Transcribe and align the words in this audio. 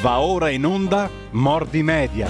Va 0.00 0.20
ora 0.20 0.48
in 0.48 0.64
onda 0.64 1.08
Mordi 1.32 1.82
Media. 1.82 2.28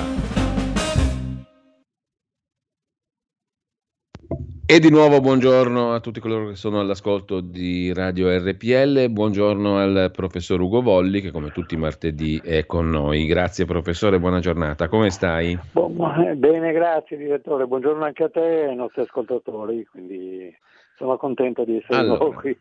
E 4.65 4.79
di 4.79 4.89
nuovo 4.91 5.21
buongiorno 5.21 5.93
a 5.93 6.01
tutti 6.01 6.19
coloro 6.19 6.49
che 6.49 6.55
sono 6.55 6.81
all'ascolto 6.81 7.41
di 7.41 7.93
Radio 7.93 8.35
RPL, 8.35 9.11
buongiorno 9.11 9.77
al 9.77 10.11
professor 10.15 10.59
Ugo 10.59 10.81
Volli 10.81 11.21
che 11.21 11.31
come 11.31 11.51
tutti 11.51 11.75
i 11.75 11.79
martedì 11.79 12.41
è 12.43 12.65
con 12.65 12.89
noi. 12.89 13.27
Grazie 13.27 13.67
professore, 13.67 14.19
buona 14.19 14.41
giornata, 14.41 14.89
come 14.89 15.11
stai? 15.11 15.53
Eh, 15.53 16.35
bene, 16.37 16.73
grazie 16.73 17.19
direttore, 17.19 17.67
buongiorno 17.67 18.03
anche 18.03 18.25
a 18.25 18.31
te 18.31 18.63
e 18.63 18.69
ai 18.69 18.77
nostri 18.77 19.03
ascoltatori, 19.03 19.85
quindi 19.85 20.51
sono 20.97 21.19
contento 21.19 21.65
di 21.65 21.77
essere 21.77 21.99
allora, 21.99 22.33
qui. 22.41 22.57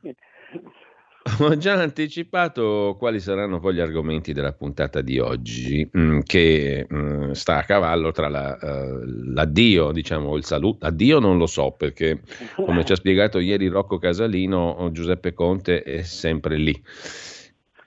Ho 1.40 1.58
già 1.58 1.74
anticipato 1.74 2.96
quali 2.98 3.20
saranno 3.20 3.60
poi 3.60 3.76
gli 3.76 3.80
argomenti 3.80 4.34
della 4.34 4.54
puntata 4.54 5.02
di 5.02 5.20
oggi, 5.20 5.88
mm, 5.98 6.20
che 6.26 6.88
mm, 6.92 7.32
sta 7.32 7.58
a 7.58 7.64
cavallo 7.64 8.12
tra 8.12 8.28
la, 8.28 8.58
uh, 8.60 9.34
l'addio, 9.34 9.92
diciamo, 9.92 10.36
il 10.36 10.46
saluto. 10.46 10.86
Addio 10.86 11.20
non 11.20 11.38
lo 11.38 11.48
so, 11.48 11.72
perché 11.78 12.22
come 12.56 12.86
ci 12.86 12.94
ha 12.94 12.96
spiegato 12.96 13.40
ieri 13.40 13.68
Rocco 13.68 13.98
Casalino, 13.98 14.90
Giuseppe 14.92 15.34
Conte 15.34 15.84
è 15.84 16.02
sempre 16.04 16.58
lì 16.58 16.82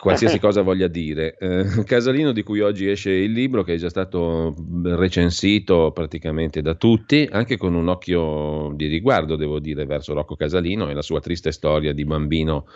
qualsiasi 0.00 0.38
cosa 0.40 0.62
voglia 0.62 0.88
dire. 0.88 1.36
Eh, 1.38 1.84
Casalino 1.84 2.32
di 2.32 2.42
cui 2.42 2.60
oggi 2.60 2.88
esce 2.88 3.10
il 3.10 3.32
libro 3.32 3.62
che 3.62 3.74
è 3.74 3.76
già 3.76 3.90
stato 3.90 4.54
recensito 4.82 5.92
praticamente 5.92 6.62
da 6.62 6.74
tutti, 6.74 7.28
anche 7.30 7.56
con 7.56 7.74
un 7.74 7.88
occhio 7.88 8.72
di 8.74 8.86
riguardo 8.86 9.36
devo 9.36 9.60
dire 9.60 9.84
verso 9.84 10.14
Rocco 10.14 10.36
Casalino 10.36 10.88
e 10.88 10.94
la 10.94 11.02
sua 11.02 11.20
triste 11.20 11.52
storia 11.52 11.92
di 11.92 12.04
bambino 12.04 12.66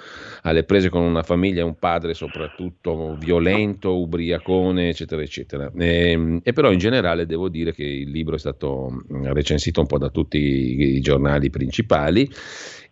alle 0.42 0.64
prese 0.64 0.90
con 0.90 1.02
una 1.02 1.22
famiglia 1.22 1.60
e 1.60 1.64
un 1.64 1.78
padre 1.78 2.14
soprattutto 2.14 3.16
violento, 3.18 3.96
ubriacone 3.96 4.90
eccetera 4.90 5.22
eccetera. 5.22 5.72
E, 5.76 6.10
ehm, 6.10 6.40
e 6.42 6.52
però 6.52 6.70
in 6.70 6.78
generale 6.78 7.26
devo 7.26 7.48
dire 7.48 7.72
che 7.72 7.84
il 7.84 8.10
libro 8.10 8.34
è 8.36 8.38
stato 8.38 9.04
recensito 9.08 9.80
un 9.80 9.86
po' 9.86 9.98
da 9.98 10.10
tutti 10.10 10.38
i 10.38 11.00
giornali 11.00 11.48
principali 11.48 12.28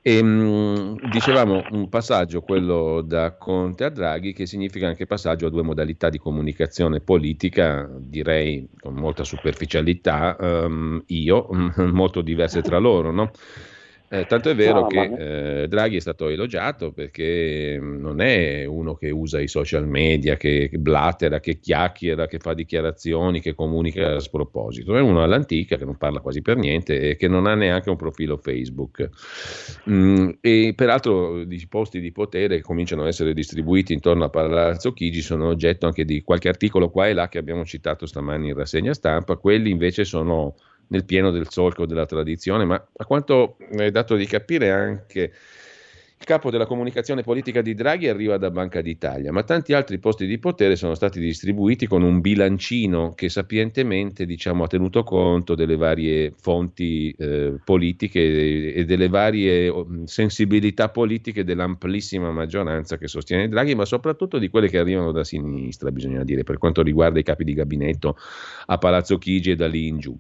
e, 0.03 0.17
ehm, 0.17 0.99
dicevamo 1.11 1.67
un 1.71 1.89
passaggio, 1.89 2.43
quello 2.43 3.03
da 3.03 3.37
Conte 3.37 3.85
a 3.85 3.89
Draghi, 3.89 4.33
che 4.33 4.47
significa 4.47 4.89
anche 4.89 5.07
passaggio 5.07 5.47
a 5.47 5.51
due 5.51 5.63
modalità 5.63 6.11
di 6.11 6.19
comunicazione 6.19 7.01
politica, 7.01 7.89
direi 7.99 8.69
con 8.81 8.95
molta 8.95 9.23
superficialità, 9.23 10.37
um, 10.41 11.01
io, 11.07 11.47
molto 11.93 12.21
diverse 12.21 12.63
tra 12.63 12.79
loro. 12.79 13.13
No? 13.13 13.31
Eh, 14.15 14.27
tanto 14.27 14.51
è 14.51 14.55
vero 14.55 14.81
no, 14.81 14.87
che 14.89 15.63
eh, 15.63 15.69
Draghi 15.69 15.97
è 15.97 16.01
stato 16.01 16.29
elogiato 16.29 16.93
perché 16.93 17.79
mm, 17.81 17.99
non 17.99 18.21
è 18.21 18.67
uno 18.67 18.95
che 18.95 19.09
usa 19.09 19.41
i 19.41 19.49
social 19.49 19.89
media, 19.89 20.37
che, 20.37 20.69
che 20.71 20.77
blattera, 20.77 21.41
che 21.41 21.59
chiacchiera, 21.59 22.27
che 22.27 22.37
fa 22.39 22.53
dichiarazioni, 22.53 23.41
che 23.41 23.55
comunica 23.55 24.17
a 24.17 24.21
sproposito. 24.21 24.95
È 24.99 25.01
uno 25.01 25.23
all'antica 25.23 25.79
che 25.79 25.87
non 25.87 25.97
parla 25.97 26.21
quasi 26.21 26.43
per 26.43 26.59
niente 26.59 27.01
e 27.01 27.17
che 27.17 27.27
non 27.27 27.47
ha 27.47 27.55
neanche 27.55 27.89
un 27.89 27.97
profilo 27.97 28.37
Facebook. 28.37 29.09
Mm, 29.89 30.29
e 30.43 30.75
peraltro 30.77 31.41
i 31.41 31.67
posti 31.67 31.99
di 31.99 32.13
potere 32.13 32.61
cominciano 32.61 33.05
a 33.05 33.07
essere 33.07 33.33
distribuiti 33.33 33.95
intorno 33.95 34.25
a 34.25 34.29
Palazzo 34.29 34.93
Chigi, 34.93 35.23
sono 35.23 35.47
oggetto 35.47 35.87
anche 35.87 36.05
di 36.05 36.21
qualche 36.21 36.51
articolo 36.51 36.91
qua 36.91 37.09
e 37.09 37.15
là 37.15 37.31
che 37.31 37.39
abbiamo 37.39 37.65
citato 37.65 38.05
stamani 38.05 38.49
in 38.49 38.55
rassegna 38.57 38.93
stampa. 38.93 39.37
Quelli 39.37 39.71
invece 39.71 40.05
sono 40.05 40.55
nel 40.93 41.07
pieno 41.07 41.31
del 41.31 41.49
solco 41.49 41.87
della 41.87 42.05
tradizione, 42.05 42.67
ma 42.67 42.75
a 42.75 43.05
quanto 43.07 43.57
è 43.71 43.91
dato 43.91 44.15
di 44.15 44.27
capire 44.27 44.71
anche 44.71 45.33
il 46.23 46.29
capo 46.29 46.51
della 46.51 46.67
comunicazione 46.67 47.23
politica 47.23 47.63
di 47.63 47.75
Draghi 47.75 48.07
arriva 48.07 48.37
da 48.37 48.51
Banca 48.53 48.81
d'Italia, 48.81 49.33
ma 49.33 49.43
tanti 49.43 49.73
altri 49.73 49.99
posti 49.99 50.25
di 50.25 50.39
potere 50.39 50.77
sono 50.77 50.95
stati 50.95 51.19
distribuiti 51.19 51.89
con 51.89 52.03
un 52.03 52.21
bilancino 52.21 53.13
che 53.15 53.29
sapientemente 53.29 54.25
diciamo, 54.25 54.63
ha 54.63 54.67
tenuto 54.69 55.03
conto 55.03 55.57
delle 55.57 55.75
varie 55.75 56.33
fonti 56.39 57.13
eh, 57.19 57.55
politiche 57.65 58.73
e 58.73 58.85
delle 58.85 59.09
varie 59.09 59.69
oh, 59.69 59.87
sensibilità 60.05 60.91
politiche 60.91 61.43
dell'amplissima 61.43 62.31
maggioranza 62.31 62.99
che 62.99 63.09
sostiene 63.09 63.49
Draghi, 63.49 63.75
ma 63.75 63.85
soprattutto 63.85 64.39
di 64.39 64.49
quelle 64.49 64.69
che 64.69 64.79
arrivano 64.79 65.11
da 65.11 65.25
sinistra, 65.25 65.91
bisogna 65.91 66.23
dire, 66.23 66.45
per 66.45 66.59
quanto 66.59 66.83
riguarda 66.83 67.19
i 67.19 67.25
capi 67.25 67.43
di 67.43 67.55
gabinetto 67.55 68.17
a 68.67 68.79
Palazzo 68.79 69.19
Chigi 69.19 69.51
e 69.51 69.57
da 69.57 69.67
lì 69.67 69.89
in 69.89 69.99
giù. 69.99 70.17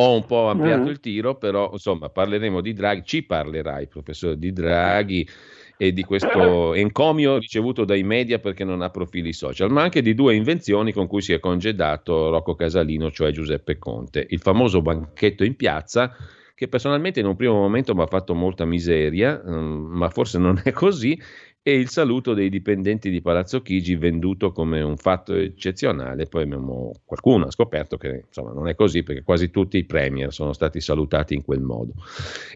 Ho 0.00 0.14
un 0.14 0.24
po' 0.26 0.48
ampliato 0.48 0.84
mm. 0.84 0.88
il 0.88 1.00
tiro, 1.00 1.36
però 1.36 1.70
insomma 1.72 2.08
parleremo 2.08 2.60
di 2.60 2.72
Draghi, 2.72 3.02
ci 3.04 3.24
parlerai 3.24 3.88
professore 3.88 4.38
di 4.38 4.52
Draghi 4.52 5.28
e 5.76 5.92
di 5.92 6.04
questo 6.04 6.72
encomio 6.74 7.38
ricevuto 7.38 7.84
dai 7.84 8.04
media 8.04 8.38
perché 8.38 8.62
non 8.62 8.82
ha 8.82 8.90
profili 8.90 9.32
social, 9.32 9.72
ma 9.72 9.82
anche 9.82 10.00
di 10.00 10.14
due 10.14 10.36
invenzioni 10.36 10.92
con 10.92 11.08
cui 11.08 11.20
si 11.20 11.32
è 11.32 11.40
congedato 11.40 12.30
Rocco 12.30 12.54
Casalino, 12.54 13.10
cioè 13.10 13.32
Giuseppe 13.32 13.78
Conte. 13.78 14.24
Il 14.30 14.40
famoso 14.40 14.82
banchetto 14.82 15.42
in 15.42 15.56
piazza, 15.56 16.14
che 16.54 16.68
personalmente 16.68 17.18
in 17.18 17.26
un 17.26 17.34
primo 17.34 17.54
momento 17.54 17.92
mi 17.94 18.02
ha 18.02 18.06
fatto 18.06 18.34
molta 18.34 18.64
miseria, 18.64 19.40
um, 19.44 19.88
ma 19.90 20.10
forse 20.10 20.38
non 20.38 20.60
è 20.62 20.70
così, 20.70 21.20
e 21.68 21.74
il 21.74 21.90
saluto 21.90 22.32
dei 22.32 22.48
dipendenti 22.48 23.10
di 23.10 23.20
Palazzo 23.20 23.60
Chigi 23.60 23.94
venduto 23.94 24.52
come 24.52 24.80
un 24.80 24.96
fatto 24.96 25.34
eccezionale. 25.34 26.24
Poi 26.24 26.44
abbiamo, 26.44 26.94
qualcuno 27.04 27.44
ha 27.44 27.50
scoperto 27.50 27.98
che 27.98 28.24
insomma, 28.26 28.54
non 28.54 28.68
è 28.68 28.74
così 28.74 29.02
perché 29.02 29.22
quasi 29.22 29.50
tutti 29.50 29.76
i 29.76 29.84
premier 29.84 30.32
sono 30.32 30.54
stati 30.54 30.80
salutati 30.80 31.34
in 31.34 31.44
quel 31.44 31.60
modo. 31.60 31.92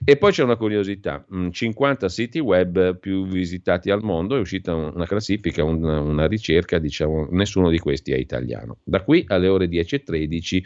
E 0.03 0.17
poi 0.17 0.33
c'è 0.33 0.43
una 0.43 0.57
curiosità, 0.57 1.27
50 1.51 2.09
siti 2.09 2.39
web 2.39 2.97
più 2.99 3.27
visitati 3.27 3.91
al 3.91 4.03
mondo, 4.03 4.35
è 4.35 4.41
uscita 4.41 4.75
una 4.75 5.05
classifica, 5.05 5.63
una, 5.63 6.01
una 6.01 6.27
ricerca, 6.27 6.79
diciamo, 6.79 7.29
nessuno 7.33 7.69
di 7.69 7.81
questi 7.81 8.13
è 8.13 8.17
italiano. 8.17 8.79
Da 8.83 9.03
qui 9.03 9.27
alle 9.29 9.49
ore 9.49 9.67
10.13 9.67 10.63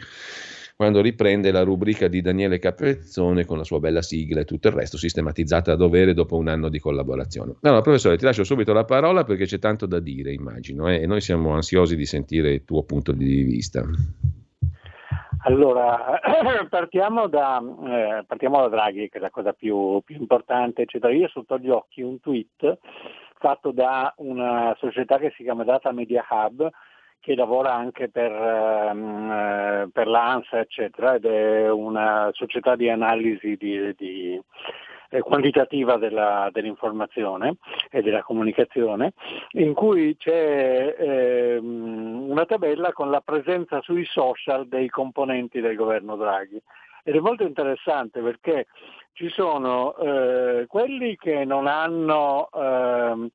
quando 0.77 1.01
riprende 1.01 1.51
la 1.51 1.63
rubrica 1.63 2.07
di 2.07 2.21
Daniele 2.21 2.59
Capezzone 2.59 3.45
con 3.45 3.57
la 3.57 3.63
sua 3.63 3.79
bella 3.79 4.03
sigla 4.03 4.41
e 4.41 4.45
tutto 4.45 4.67
il 4.67 4.75
resto 4.75 4.95
sistematizzata 4.95 5.71
a 5.71 5.75
dovere 5.75 6.13
dopo 6.13 6.37
un 6.37 6.47
anno 6.47 6.69
di 6.69 6.77
collaborazione. 6.77 7.55
Allora, 7.63 7.81
professore, 7.81 8.15
ti 8.15 8.25
lascio 8.25 8.43
subito 8.43 8.73
la 8.73 8.85
parola 8.85 9.23
perché 9.23 9.45
c'è 9.45 9.57
tanto 9.57 9.87
da 9.87 9.99
dire, 9.99 10.33
immagino, 10.33 10.87
eh? 10.87 11.01
e 11.01 11.07
noi 11.07 11.19
siamo 11.19 11.55
ansiosi 11.55 11.95
di 11.95 12.05
sentire 12.05 12.51
il 12.51 12.63
tuo 12.63 12.83
punto 12.83 13.11
di 13.11 13.41
vista. 13.41 13.83
Allora, 15.45 16.19
partiamo 16.69 17.27
da, 17.27 17.59
eh, 17.59 18.23
partiamo 18.27 18.59
da 18.61 18.67
Draghi, 18.67 19.09
che 19.09 19.17
è 19.17 19.21
la 19.21 19.31
cosa 19.31 19.53
più, 19.53 19.99
più 20.05 20.15
importante, 20.15 20.83
eccetera. 20.83 21.11
Io 21.11 21.27
sotto 21.27 21.57
gli 21.57 21.69
occhi 21.69 22.03
un 22.03 22.19
tweet 22.19 22.77
fatto 23.39 23.71
da 23.71 24.13
una 24.17 24.75
società 24.77 25.17
che 25.17 25.33
si 25.35 25.41
chiama 25.41 25.63
Data 25.63 25.91
Media 25.91 26.23
Hub, 26.29 26.69
che 27.19 27.35
lavora 27.35 27.73
anche 27.73 28.09
per, 28.09 28.31
ehm, 28.31 29.31
eh, 29.31 29.89
per 29.91 30.07
l'ANSA, 30.07 30.59
eccetera, 30.59 31.15
ed 31.15 31.25
è 31.25 31.69
una 31.69 32.29
società 32.33 32.75
di 32.75 32.89
analisi 32.89 33.55
di, 33.57 33.93
di, 33.95 34.41
eh, 35.09 35.21
quantitativa 35.21 35.97
della, 35.97 36.49
dell'informazione 36.51 37.55
e 37.89 38.01
della 38.01 38.23
comunicazione, 38.23 39.13
in 39.51 39.73
cui 39.73 40.15
c'è 40.17 40.95
eh, 40.97 41.57
una 41.57 42.45
tabella 42.45 42.91
con 42.93 43.09
la 43.09 43.21
presenza 43.21 43.81
sui 43.81 44.05
social 44.05 44.67
dei 44.67 44.89
componenti 44.89 45.61
del 45.61 45.75
governo 45.75 46.15
Draghi. 46.15 46.61
Ed 47.03 47.15
è 47.15 47.19
molto 47.19 47.43
interessante 47.43 48.19
perché 48.21 48.67
ci 49.13 49.29
sono 49.29 49.95
eh, 49.95 50.65
quelli 50.67 51.15
che 51.15 51.45
non 51.45 51.67
hanno 51.67 52.49
ehm, 52.53 53.29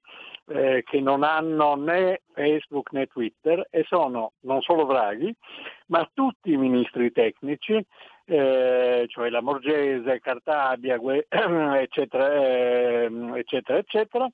eh, 0.53 0.83
che 0.85 1.01
non 1.01 1.23
hanno 1.23 1.75
né 1.75 2.23
Facebook 2.33 2.93
né 2.93 3.07
Twitter 3.07 3.67
e 3.71 3.85
sono 3.87 4.33
non 4.41 4.61
solo 4.61 4.85
Draghi, 4.85 5.35
ma 5.87 6.09
tutti 6.13 6.53
i 6.53 6.57
ministri 6.57 7.11
tecnici, 7.13 7.85
eh, 8.25 9.05
cioè 9.09 9.31
la 9.31 9.43
Morgese, 9.43 10.21
Cartabia, 10.21 10.99
eccetera, 11.81 12.33
eh, 12.33 13.11
eccetera, 13.37 13.79
eccetera. 13.79 14.29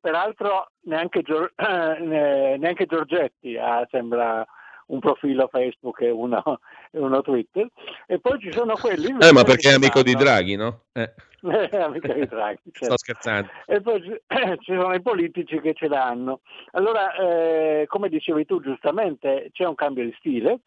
Peraltro 0.00 0.70
neanche, 0.82 1.22
neanche 1.98 2.86
Giorgetti 2.86 3.56
ha, 3.56 3.86
sembra 3.90 4.46
un 4.88 5.00
profilo 5.00 5.48
Facebook 5.48 6.00
e 6.00 6.10
uno, 6.10 6.42
e 6.90 6.98
uno 6.98 7.20
Twitter. 7.22 7.66
E 8.06 8.18
poi 8.20 8.38
ci 8.38 8.52
sono 8.52 8.74
quelli... 8.74 9.16
Eh, 9.18 9.32
ma 9.32 9.44
perché 9.44 9.70
è 9.70 9.74
amico 9.74 10.02
di 10.02 10.14
Draghi, 10.14 10.56
no? 10.56 10.84
Eh. 10.92 11.12
amico 11.80 12.12
di 12.12 12.26
Draghi. 12.26 12.60
Certo. 12.72 12.84
Sto 12.84 12.98
scherzando. 12.98 13.48
E 13.66 13.80
poi 13.80 14.02
ci 14.60 14.74
sono 14.74 14.94
i 14.94 15.02
politici 15.02 15.60
che 15.60 15.74
ce 15.74 15.88
l'hanno. 15.88 16.40
Allora, 16.72 17.14
eh, 17.14 17.84
come 17.86 18.08
dicevi 18.08 18.44
tu 18.44 18.60
giustamente, 18.60 19.50
c'è 19.52 19.64
un 19.64 19.74
cambio 19.74 20.04
di 20.04 20.14
stile, 20.18 20.60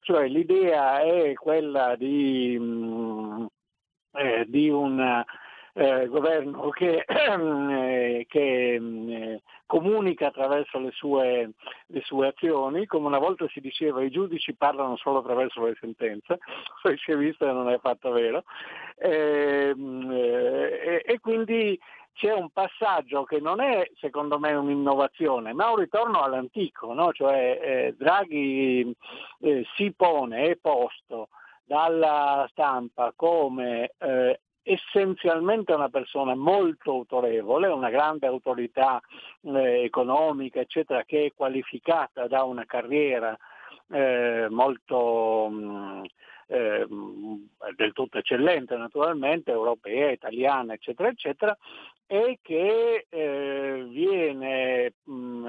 cioè 0.00 0.26
l'idea 0.28 1.00
è 1.00 1.32
quella 1.34 1.96
di, 1.96 2.58
mh, 2.58 2.64
mm, 2.64 3.46
eh, 4.12 4.44
di 4.46 4.68
un 4.68 5.24
eh, 5.76 6.06
governo 6.06 6.70
che, 6.70 7.04
eh, 7.06 8.24
che 8.28 8.74
eh, 8.74 9.42
comunica 9.66 10.28
attraverso 10.28 10.78
le 10.78 10.90
sue, 10.92 11.50
le 11.88 12.00
sue, 12.00 12.28
azioni, 12.28 12.86
come 12.86 13.06
una 13.06 13.18
volta 13.18 13.46
si 13.48 13.60
diceva 13.60 14.02
i 14.02 14.10
giudici 14.10 14.54
parlano 14.54 14.96
solo 14.96 15.18
attraverso 15.18 15.64
le 15.66 15.76
sentenze, 15.78 16.38
poi 16.82 16.96
si 16.96 17.10
è 17.10 17.16
visto 17.16 17.44
che 17.44 17.52
non 17.52 17.68
è 17.68 17.78
fatto 17.78 18.10
vero, 18.10 18.44
ehm, 18.96 20.10
eh, 20.12 21.02
e 21.04 21.20
quindi 21.20 21.78
c'è 22.14 22.32
un 22.32 22.48
passaggio 22.48 23.24
che 23.24 23.40
non 23.40 23.60
è 23.60 23.90
secondo 24.00 24.38
me 24.38 24.54
un'innovazione, 24.54 25.52
ma 25.52 25.68
un 25.68 25.76
ritorno 25.76 26.22
all'antico, 26.22 26.94
no? 26.94 27.12
cioè 27.12 27.58
eh, 27.60 27.94
Draghi 27.98 28.96
eh, 29.40 29.66
si 29.74 29.92
pone, 29.94 30.46
è 30.46 30.56
posto 30.56 31.28
dalla 31.66 32.46
stampa 32.50 33.12
come 33.14 33.90
eh, 33.98 34.40
essenzialmente 34.66 35.72
una 35.72 35.88
persona 35.88 36.34
molto 36.34 36.90
autorevole, 36.90 37.68
una 37.68 37.88
grande 37.88 38.26
autorità 38.26 39.00
eh, 39.42 39.84
economica, 39.84 40.58
eccetera, 40.58 41.04
che 41.04 41.26
è 41.26 41.32
qualificata 41.34 42.26
da 42.26 42.42
una 42.42 42.64
carriera 42.64 43.36
eh, 43.88 44.48
molto 44.50 45.48
mm, 45.48 46.04
eh, 46.48 46.86
del 47.76 47.92
tutto 47.92 48.18
eccellente 48.18 48.76
naturalmente, 48.76 49.52
europea, 49.52 50.10
italiana, 50.10 50.72
eccetera, 50.72 51.08
eccetera, 51.10 51.56
e 52.04 52.40
che 52.42 53.06
eh, 53.08 53.86
viene 53.88 54.94
mh, 55.04 55.12
mm, 55.12 55.46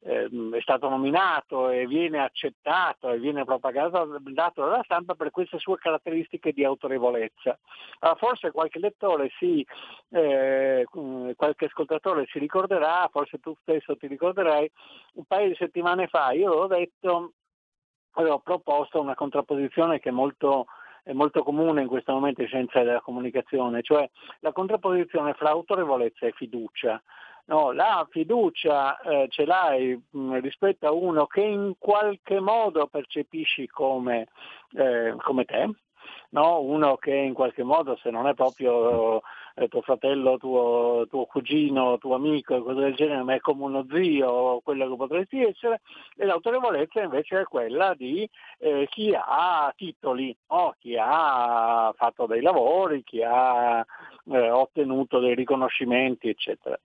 Ehm, 0.00 0.54
è 0.54 0.60
stato 0.60 0.88
nominato 0.88 1.70
e 1.70 1.86
viene 1.86 2.20
accettato 2.20 3.10
e 3.10 3.18
viene 3.18 3.44
propagato 3.44 4.06
dalla 4.06 4.82
stampa 4.84 5.14
per 5.14 5.30
queste 5.30 5.58
sue 5.58 5.76
caratteristiche 5.76 6.52
di 6.52 6.64
autorevolezza. 6.64 7.58
Allora, 7.98 8.18
forse 8.18 8.52
qualche 8.52 8.78
lettore 8.78 9.28
si, 9.38 9.66
eh, 10.10 10.86
qualche 10.88 11.64
ascoltatore 11.64 12.26
si 12.26 12.38
ricorderà, 12.38 13.08
forse 13.10 13.38
tu 13.38 13.54
stesso 13.62 13.96
ti 13.96 14.06
ricorderai, 14.06 14.70
un 15.14 15.24
paio 15.24 15.48
di 15.48 15.56
settimane 15.56 16.06
fa 16.06 16.30
io 16.30 16.52
ho 16.52 16.66
detto, 16.68 17.32
avevo 18.12 18.38
proposto 18.38 19.00
una 19.00 19.14
contrapposizione 19.16 19.98
che 19.98 20.10
è 20.10 20.12
molto 20.12 20.66
è 21.02 21.14
molto 21.14 21.42
comune 21.42 21.80
in 21.80 21.88
questo 21.88 22.12
momento 22.12 22.42
in 22.42 22.48
scienza 22.48 22.82
della 22.82 23.00
comunicazione, 23.00 23.80
cioè 23.80 24.06
la 24.40 24.52
contrapposizione 24.52 25.32
fra 25.32 25.48
autorevolezza 25.48 26.26
e 26.26 26.32
fiducia. 26.32 27.02
No, 27.48 27.72
la 27.72 28.06
fiducia 28.10 29.00
eh, 29.00 29.26
ce 29.30 29.46
l'hai 29.46 29.94
mh, 29.94 30.18
mm, 30.18 30.34
rispetto 30.40 30.86
a 30.86 30.92
uno 30.92 31.26
che 31.26 31.40
in 31.40 31.76
qualche 31.78 32.40
modo 32.40 32.86
percepisci 32.88 33.66
come, 33.68 34.28
eh, 34.76 35.14
come 35.16 35.44
te, 35.46 35.70
no? 36.30 36.60
uno 36.60 36.96
che 36.96 37.14
in 37.14 37.32
qualche 37.32 37.62
modo 37.62 37.96
se 38.02 38.10
non 38.10 38.26
è 38.26 38.34
proprio 38.34 39.22
eh, 39.58 39.68
tuo 39.68 39.82
fratello, 39.82 40.36
tuo, 40.38 41.06
tuo, 41.08 41.26
cugino, 41.26 41.98
tuo 41.98 42.14
amico 42.14 42.62
cose 42.62 42.80
del 42.80 42.94
genere, 42.94 43.22
ma 43.22 43.34
è 43.34 43.40
come 43.40 43.64
uno 43.64 43.86
zio, 43.90 44.60
quello 44.62 44.88
che 44.88 44.96
potresti 44.96 45.42
essere, 45.42 45.80
e 46.16 46.24
l'autorevolezza 46.24 47.02
invece 47.02 47.40
è 47.40 47.44
quella 47.44 47.94
di 47.94 48.28
eh, 48.58 48.86
chi 48.88 49.14
ha 49.14 49.72
titoli, 49.76 50.36
no? 50.48 50.74
chi 50.78 50.96
ha 50.98 51.92
fatto 51.96 52.26
dei 52.26 52.40
lavori, 52.40 53.02
chi 53.02 53.22
ha 53.22 53.84
eh, 54.30 54.50
ottenuto 54.50 55.18
dei 55.18 55.34
riconoscimenti, 55.34 56.28
eccetera. 56.28 56.78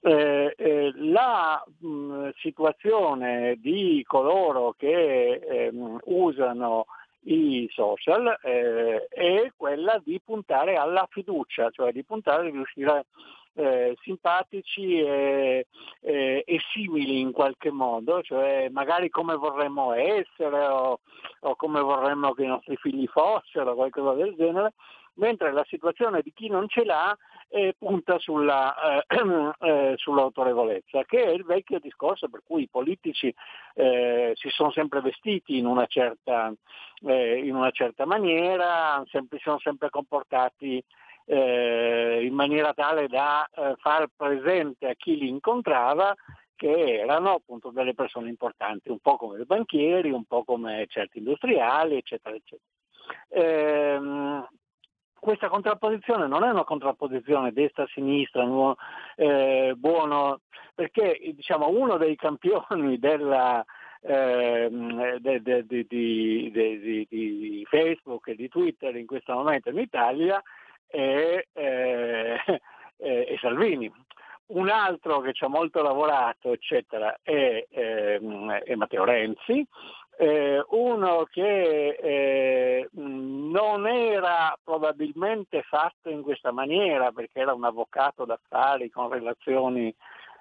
Eh, 0.00 0.54
eh, 0.56 0.92
la 0.96 1.62
mh, 1.78 2.30
situazione 2.36 3.56
di 3.58 4.04
coloro 4.06 4.74
che 4.76 5.34
ehm, 5.34 5.98
usano 6.04 6.86
i 7.24 7.68
social 7.70 8.38
eh, 8.42 9.06
è 9.08 9.52
quella 9.56 10.00
di 10.02 10.20
puntare 10.24 10.76
alla 10.76 11.06
fiducia, 11.10 11.70
cioè 11.70 11.92
di 11.92 12.04
puntare 12.04 12.48
a 12.48 12.50
riuscire 12.50 13.06
eh, 13.54 13.96
simpatici 14.02 15.00
e, 15.00 15.66
e, 16.00 16.44
e, 16.46 16.60
simili 16.72 17.20
in 17.20 17.32
qualche 17.32 17.70
modo, 17.70 18.22
cioè 18.22 18.68
magari 18.70 19.10
come 19.10 19.34
vorremmo 19.34 19.92
essere 19.92 20.66
o, 20.66 21.00
o 21.40 21.56
come 21.56 21.80
vorremmo 21.80 22.32
che 22.32 22.44
i 22.44 22.48
nostri 22.48 22.76
figli 22.76 23.06
fossero, 23.06 23.74
qualcosa 23.74 24.14
del 24.14 24.34
genere, 24.36 24.72
mentre 25.14 25.52
la 25.52 25.64
situazione 25.68 26.22
di 26.22 26.32
chi 26.32 26.48
non 26.48 26.68
ce 26.68 26.84
l'ha 26.84 27.16
eh, 27.50 27.74
punta 27.76 28.18
sulla, 28.18 29.02
eh, 29.06 29.06
eh, 29.66 29.94
sull'autorevolezza, 29.96 31.04
che 31.04 31.24
è 31.24 31.30
il 31.30 31.44
vecchio 31.44 31.80
discorso 31.80 32.28
per 32.28 32.42
cui 32.46 32.62
i 32.62 32.68
politici 32.68 33.34
eh, 33.74 34.32
si 34.34 34.48
sono 34.50 34.70
sempre 34.70 35.00
vestiti 35.00 35.58
in 35.58 35.66
una 35.66 35.86
certa, 35.86 36.52
eh, 37.06 37.38
in 37.38 37.54
una 37.54 37.70
certa 37.70 38.06
maniera, 38.06 39.02
si 39.06 39.18
sono 39.42 39.58
sempre 39.58 39.90
comportati 39.90 40.82
eh, 41.26 42.24
in 42.24 42.34
maniera 42.34 42.72
tale 42.72 43.06
da 43.06 43.48
far 43.78 44.08
presente 44.16 44.88
a 44.88 44.94
chi 44.94 45.16
li 45.16 45.28
incontrava 45.28 46.14
che 46.60 47.00
erano 47.00 47.34
appunto 47.34 47.70
delle 47.70 47.94
persone 47.94 48.28
importanti, 48.28 48.90
un 48.90 48.98
po' 48.98 49.16
come 49.16 49.40
i 49.40 49.46
banchieri, 49.46 50.10
un 50.10 50.24
po' 50.24 50.44
come 50.44 50.84
certi 50.88 51.18
industriali, 51.18 51.96
eccetera, 51.96 52.36
eccetera. 52.36 52.68
Ehm, 53.28 54.46
questa 55.20 55.48
contrapposizione 55.48 56.26
non 56.26 56.42
è 56.42 56.50
una 56.50 56.64
contrapposizione 56.64 57.52
destra-sinistra, 57.52 58.44
no, 58.44 58.76
eh, 59.16 59.74
buono, 59.76 60.40
perché 60.74 61.18
diciamo, 61.34 61.68
uno 61.68 61.98
dei 61.98 62.16
campioni 62.16 62.98
della, 62.98 63.64
eh, 64.00 64.68
de, 65.20 65.42
de, 65.42 65.66
di, 65.66 67.06
di, 67.08 67.66
Facebook 67.68 68.28
e 68.28 68.34
di 68.34 68.48
Twitter 68.48 68.96
in 68.96 69.06
questo 69.06 69.34
momento 69.34 69.68
in 69.68 69.78
Italia 69.78 70.42
è, 70.86 71.46
eh, 71.52 72.42
è 72.96 73.36
Salvini. 73.40 73.92
Un 74.46 74.68
altro 74.68 75.20
che 75.20 75.32
ci 75.32 75.44
ha 75.44 75.48
molto 75.48 75.80
lavorato, 75.80 76.52
eccetera, 76.52 77.16
è, 77.22 77.66
ehm, 77.70 78.50
è 78.50 78.74
Matteo 78.74 79.04
Renzi, 79.04 79.64
eh, 80.20 80.62
uno 80.68 81.26
che 81.30 81.88
eh, 81.88 82.88
non 82.92 83.86
era 83.86 84.54
probabilmente 84.62 85.62
fatto 85.62 86.10
in 86.10 86.20
questa 86.20 86.52
maniera 86.52 87.10
perché 87.10 87.40
era 87.40 87.54
un 87.54 87.64
avvocato 87.64 88.26
d'affari 88.26 88.90
con 88.90 89.08
relazioni 89.08 89.94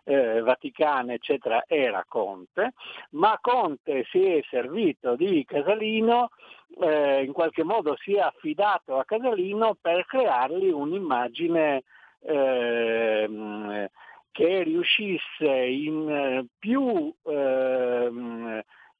eh, 0.04 0.42
vaticane, 0.42 1.14
eccetera, 1.14 1.64
era 1.66 2.04
Conte, 2.06 2.74
ma 3.12 3.38
Conte 3.40 4.06
si 4.10 4.22
è 4.22 4.42
servito 4.50 5.16
di 5.16 5.46
Casalino, 5.46 6.32
eh, 6.82 7.24
in 7.24 7.32
qualche 7.32 7.64
modo 7.64 7.96
si 8.02 8.16
è 8.16 8.20
affidato 8.20 8.98
a 8.98 9.06
Casalino 9.06 9.78
per 9.80 10.06
creargli 10.06 10.68
un'immagine 10.68 11.84
ehm, 12.24 13.88
che 14.32 14.64
riuscisse 14.64 15.48
in 15.48 16.46
più 16.60 17.14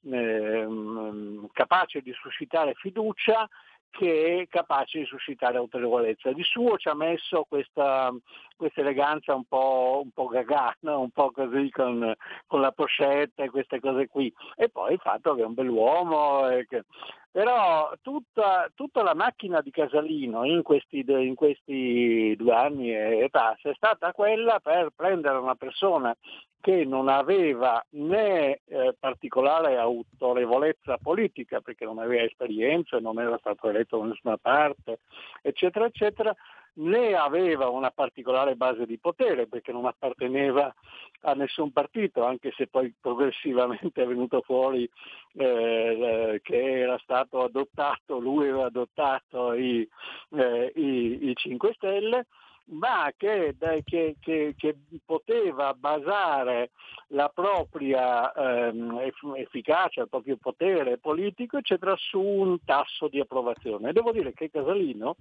ehm, 0.04 0.90
Ehm, 1.10 1.48
capace 1.52 2.00
di 2.00 2.12
suscitare 2.12 2.74
fiducia 2.74 3.48
che 3.90 4.42
è 4.42 4.48
capace 4.48 5.00
di 5.00 5.04
suscitare 5.04 5.58
autorevolezza. 5.58 6.32
Di 6.32 6.44
suo 6.44 6.78
ci 6.78 6.88
ha 6.88 6.94
messo 6.94 7.44
questa, 7.48 8.14
questa 8.56 8.80
eleganza 8.82 9.34
un 9.34 9.44
po', 9.44 10.00
un 10.04 10.10
po' 10.12 10.28
gagana, 10.28 10.96
un 10.96 11.10
po' 11.10 11.32
così 11.32 11.70
con, 11.70 12.14
con, 12.46 12.60
la 12.60 12.70
pochette 12.70 13.42
e 13.42 13.50
queste 13.50 13.80
cose 13.80 14.06
qui. 14.06 14.32
E 14.54 14.68
poi 14.68 14.92
il 14.92 15.00
fatto 15.00 15.34
che 15.34 15.42
è 15.42 15.44
un 15.44 15.54
bell'uomo. 15.54 16.42
Che... 16.68 16.84
Però 17.32 17.92
tutta, 18.02 18.68
tutta, 18.74 19.02
la 19.02 19.14
macchina 19.14 19.60
di 19.60 19.70
Casalino 19.70 20.44
in 20.44 20.62
questi, 20.62 21.04
in 21.06 21.36
questi 21.36 22.34
due 22.36 22.52
anni 22.52 22.92
e 22.92 23.28
passa 23.30 23.70
è 23.70 23.74
stata 23.74 24.12
quella 24.12 24.58
per 24.58 24.90
prendere 24.96 25.38
una 25.38 25.54
persona 25.54 26.16
che 26.60 26.84
non 26.84 27.08
aveva 27.08 27.82
né 27.90 28.60
eh, 28.66 28.94
particolare 28.98 29.78
autorevolezza 29.78 30.98
politica, 30.98 31.60
perché 31.60 31.84
non 31.84 31.98
aveva 31.98 32.22
esperienza, 32.22 32.98
non 32.98 33.18
era 33.18 33.38
stato 33.38 33.68
eletto 33.68 33.98
da 33.98 34.06
nessuna 34.06 34.36
parte, 34.36 34.98
eccetera, 35.40 35.86
eccetera, 35.86 36.34
né 36.74 37.14
aveva 37.14 37.68
una 37.68 37.90
particolare 37.90 38.54
base 38.56 38.86
di 38.86 38.98
potere, 38.98 39.46
perché 39.46 39.72
non 39.72 39.86
apparteneva 39.86 40.74
a 41.22 41.32
nessun 41.34 41.72
partito, 41.72 42.24
anche 42.24 42.52
se 42.56 42.66
poi 42.66 42.92
progressivamente 42.98 44.02
è 44.02 44.06
venuto 44.06 44.40
fuori 44.42 44.88
eh, 45.34 46.40
che 46.42 46.80
era 46.80 46.98
stato 46.98 47.42
adottato, 47.42 48.18
lui 48.18 48.48
aveva 48.48 48.66
adottato 48.66 49.52
i, 49.54 49.86
eh, 50.30 50.72
i, 50.74 51.28
i 51.30 51.34
5 51.34 51.72
Stelle 51.74 52.26
ma 52.70 53.12
che, 53.16 53.56
che, 53.84 54.16
che, 54.20 54.54
che, 54.56 54.76
poteva 55.04 55.74
basare 55.74 56.70
la 57.08 57.28
propria 57.28 58.32
ehm, 58.32 59.00
efficacia, 59.36 60.02
il 60.02 60.08
proprio 60.08 60.36
potere 60.36 60.98
politico, 60.98 61.58
eccetera, 61.58 61.94
su 61.96 62.20
un 62.20 62.62
tasso 62.64 63.08
di 63.08 63.20
approvazione. 63.20 63.92
devo 63.92 64.12
dire 64.12 64.32
che 64.32 64.50
Casalino 64.50 65.16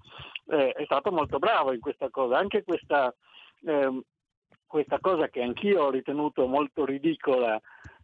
eh, 0.48 0.72
è 0.72 0.84
stato 0.86 1.12
molto 1.12 1.40
bravo 1.40 1.74
in 1.74 1.80
questa 1.80 2.10
cosa, 2.10 2.38
anche 2.38 2.64
questa, 2.64 3.14
ehm, 3.66 4.02
questa 4.68 5.00
cosa 5.00 5.30
che 5.30 5.42
anch'io 5.42 5.84
ho 5.84 5.90
ritenuto 5.90 6.46
molto 6.46 6.86
ridicola 6.86 7.60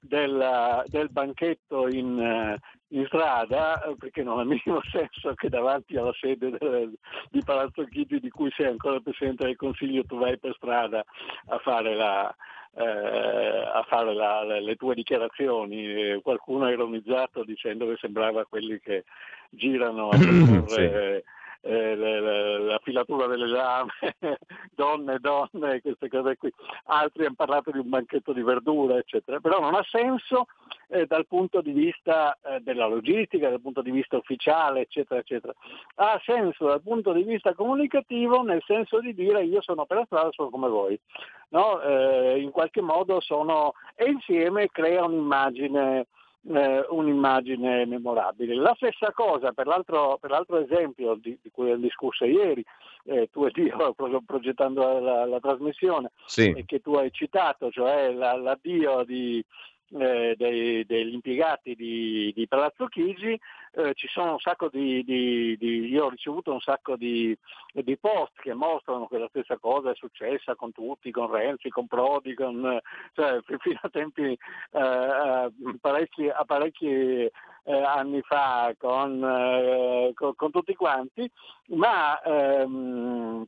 del, 0.07 0.83
del 0.87 1.09
banchetto 1.09 1.87
in, 1.87 2.19
eh, 2.19 2.59
in, 2.89 3.05
strada, 3.07 3.83
eh, 3.83 3.95
perché 3.97 4.23
non 4.23 4.39
ha 4.39 4.43
minimo 4.43 4.81
senso 4.91 5.33
che 5.33 5.49
davanti 5.49 5.97
alla 5.97 6.13
sede 6.19 6.51
del, 6.51 6.93
di 7.29 7.41
Palazzo 7.43 7.83
Chiti, 7.85 8.19
di 8.19 8.29
cui 8.29 8.51
sei 8.55 8.67
ancora 8.67 8.99
Presidente 8.99 9.45
del 9.45 9.55
Consiglio, 9.55 10.03
tu 10.03 10.17
vai 10.17 10.37
per 10.37 10.53
strada 10.55 11.03
a 11.47 11.57
fare, 11.59 11.95
la, 11.95 12.33
eh, 12.75 12.83
a 12.85 13.85
fare 13.87 14.13
la, 14.13 14.43
le 14.43 14.75
tue 14.75 14.95
dichiarazioni. 14.95 16.19
Qualcuno 16.21 16.65
ha 16.65 16.71
ironizzato 16.71 17.43
dicendo 17.43 17.87
che 17.87 17.97
sembrava 17.99 18.45
quelli 18.45 18.79
che 18.79 19.05
girano 19.49 20.09
a 20.09 20.17
proporre... 20.17 21.23
sì 21.23 21.33
eh, 21.67 21.95
la 21.95 22.79
filatura 22.83 23.25
delle 23.25 23.47
lame, 23.47 23.91
donne, 24.75 25.17
donne, 25.19 25.81
queste 25.81 26.09
cose 26.09 26.37
qui. 26.37 26.53
Altri 26.85 27.25
hanno 27.25 27.33
parlato 27.35 27.71
di 27.71 27.79
un 27.79 27.89
banchetto 27.89 28.33
di 28.33 28.43
verdura, 28.43 28.97
eccetera. 28.97 29.39
Però 29.39 29.59
non 29.59 29.73
ha 29.73 29.83
senso 29.89 30.45
eh, 30.89 31.07
dal 31.07 31.25
punto 31.25 31.61
di 31.61 31.71
vista 31.71 32.37
eh, 32.43 32.59
della 32.61 32.85
logistica, 32.85 33.49
dal 33.49 33.61
punto 33.61 33.81
di 33.81 33.89
vista 33.89 34.15
ufficiale, 34.15 34.81
eccetera, 34.81 35.19
eccetera. 35.19 35.53
Ha 35.95 36.21
senso 36.23 36.67
dal 36.67 36.83
punto 36.83 37.11
di 37.13 37.23
vista 37.23 37.55
comunicativo 37.55 38.43
nel 38.43 38.61
senso 38.63 38.99
di 38.99 39.15
dire 39.15 39.43
io 39.43 39.61
sono 39.61 39.85
per 39.85 39.97
la 39.97 40.05
strada, 40.05 40.31
sono 40.31 40.49
come 40.49 40.69
voi. 40.69 40.99
No? 41.49 41.81
Eh, 41.81 42.41
in 42.41 42.51
qualche 42.51 42.81
modo 42.81 43.19
sono 43.21 43.73
e 43.95 44.09
insieme 44.09 44.67
crea 44.67 45.03
un'immagine 45.03 46.05
eh, 46.47 46.85
un'immagine 46.89 47.85
memorabile. 47.85 48.55
La 48.55 48.73
stessa 48.75 49.11
cosa 49.11 49.51
per 49.51 49.67
l'altro, 49.67 50.17
per 50.19 50.29
l'altro 50.29 50.57
esempio 50.57 51.15
di, 51.15 51.37
di, 51.41 51.49
cui 51.51 51.65
abbiamo 51.65 51.83
discusso 51.83 52.25
ieri, 52.25 52.63
eh, 53.05 53.29
tu 53.31 53.45
ed 53.45 53.57
io 53.57 53.93
progettando 54.25 54.99
la, 54.99 55.25
la 55.25 55.39
trasmissione, 55.39 56.11
sì. 56.25 56.51
e 56.51 56.65
che 56.65 56.81
tu 56.81 56.93
hai 56.95 57.11
citato, 57.11 57.69
cioè 57.71 58.11
la, 58.11 58.35
l'addio 58.35 59.03
di, 59.03 59.43
eh, 59.91 60.35
dei, 60.37 60.85
degli 60.85 61.13
impiegati 61.13 61.75
di, 61.75 62.31
di 62.35 62.47
Palazzo 62.47 62.87
Chigi, 62.87 63.39
eh, 63.73 63.93
di, 65.03 65.57
di, 65.57 65.87
io 65.87 66.05
ho 66.05 66.09
ricevuto 66.09 66.53
un 66.53 66.59
sacco 66.59 66.95
di, 66.95 67.37
post 67.97 68.33
che 68.41 68.53
mostrano 68.53 69.07
che 69.07 69.17
la 69.17 69.27
stessa 69.29 69.57
cosa 69.57 69.91
è 69.91 69.95
successa 69.95 70.55
con 70.55 70.71
tutti, 70.71 71.11
con 71.11 71.29
Renzi, 71.29 71.69
con 71.69 71.87
Prodi, 71.87 72.33
con, 72.33 72.79
cioè, 73.13 73.39
fino 73.59 73.79
a 73.81 73.89
tempi 73.89 74.23
eh, 74.23 74.79
eh, 74.79 75.51
parecchi, 75.79 76.27
a 76.29 76.43
parecchi 76.45 76.87
eh, 76.87 77.31
anni 77.65 78.21
fa 78.21 78.73
con, 78.77 79.23
eh, 79.23 80.11
con, 80.13 80.35
con, 80.35 80.51
tutti 80.51 80.75
quanti, 80.75 81.29
ma 81.67 82.21
ehm, 82.21 83.45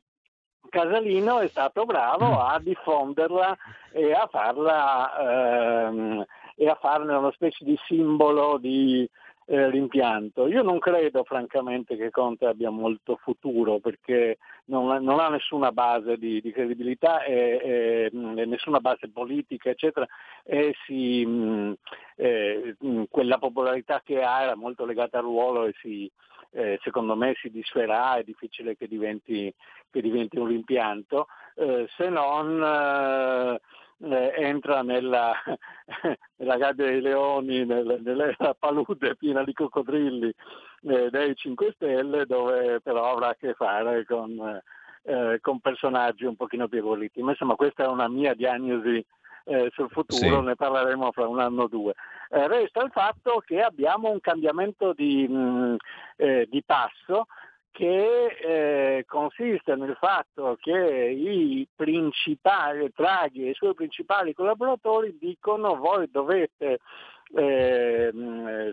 Casalino 0.68 1.40
è 1.40 1.48
stato 1.48 1.84
bravo 1.84 2.26
mm. 2.26 2.32
a 2.32 2.58
diffonderla 2.60 3.56
e 3.92 4.12
a 4.12 4.28
farla 4.30 5.86
ehm, 5.88 6.24
e 6.56 6.68
a 6.68 6.74
farne 6.74 7.14
una 7.14 7.30
specie 7.32 7.64
di 7.64 7.78
simbolo 7.86 8.58
di 8.58 9.08
eh, 9.50 9.70
rimpianto. 9.70 10.46
Io 10.46 10.62
non 10.62 10.78
credo 10.78 11.24
francamente 11.24 11.96
che 11.96 12.10
Conte 12.10 12.44
abbia 12.44 12.68
molto 12.68 13.16
futuro 13.16 13.78
perché 13.78 14.36
non, 14.66 15.02
non 15.02 15.20
ha 15.20 15.28
nessuna 15.28 15.72
base 15.72 16.18
di, 16.18 16.42
di 16.42 16.52
credibilità 16.52 17.22
e, 17.22 18.10
e, 18.10 18.10
nessuna 18.12 18.78
base 18.80 19.08
politica, 19.08 19.70
eccetera, 19.70 20.06
e 20.44 20.74
si, 20.84 21.24
mh, 21.24 21.76
eh, 22.16 22.76
quella 23.08 23.38
popolarità 23.38 24.02
che 24.04 24.22
ha 24.22 24.42
era 24.42 24.54
molto 24.54 24.84
legata 24.84 25.16
al 25.16 25.24
ruolo 25.24 25.64
e 25.64 25.74
si, 25.80 26.10
eh, 26.50 26.78
secondo 26.82 27.16
me 27.16 27.34
si 27.40 27.50
disferà, 27.50 28.16
è 28.16 28.24
difficile 28.24 28.76
che 28.76 28.86
diventi, 28.86 29.52
che 29.90 30.02
diventi 30.02 30.38
un 30.38 30.48
rimpianto, 30.48 31.26
eh, 31.54 31.88
se 31.96 32.10
non 32.10 33.58
eh, 34.00 34.32
entra 34.36 34.82
nella, 34.82 35.32
nella, 36.36 36.56
gabbia 36.56 36.86
dei 36.86 37.00
leoni, 37.00 37.64
nel, 37.64 38.00
nella 38.02 38.54
palude 38.58 39.16
piena 39.16 39.42
di 39.44 39.52
coccodrilli 39.52 40.32
eh, 40.82 41.10
dei 41.10 41.34
5 41.34 41.72
Stelle, 41.74 42.26
dove 42.26 42.80
però 42.80 43.12
avrà 43.12 43.28
a 43.28 43.36
che 43.38 43.54
fare 43.54 44.04
con, 44.04 44.60
eh, 45.02 45.38
con 45.40 45.60
personaggi 45.60 46.24
un 46.24 46.36
pochino 46.36 46.68
più 46.68 46.78
evoluti. 46.78 47.22
Ma 47.22 47.30
insomma 47.32 47.54
questa 47.54 47.84
è 47.84 47.88
una 47.88 48.08
mia 48.08 48.34
diagnosi 48.34 49.04
eh, 49.44 49.70
sul 49.72 49.88
futuro, 49.90 50.40
sì. 50.40 50.46
ne 50.46 50.54
parleremo 50.54 51.10
fra 51.12 51.26
un 51.26 51.40
anno 51.40 51.62
o 51.62 51.68
due. 51.68 51.94
Eh, 52.30 52.46
resta 52.46 52.82
il 52.82 52.90
fatto 52.90 53.42
che 53.44 53.62
abbiamo 53.62 54.10
un 54.10 54.20
cambiamento 54.20 54.92
di, 54.92 55.26
mh, 55.26 55.36
mm, 55.36 55.74
eh, 56.16 56.46
di 56.50 56.62
passo 56.62 57.26
che 57.70 58.26
eh, 58.26 59.04
consiste 59.06 59.76
nel 59.76 59.96
fatto 60.00 60.56
che 60.60 60.72
i 61.16 61.66
principali, 61.74 62.90
Draghi 62.94 63.46
e 63.46 63.50
i 63.50 63.54
suoi 63.54 63.74
principali 63.74 64.34
collaboratori 64.34 65.16
dicono 65.18 65.76
voi 65.76 66.08
dovete 66.10 66.80
eh, 67.34 68.12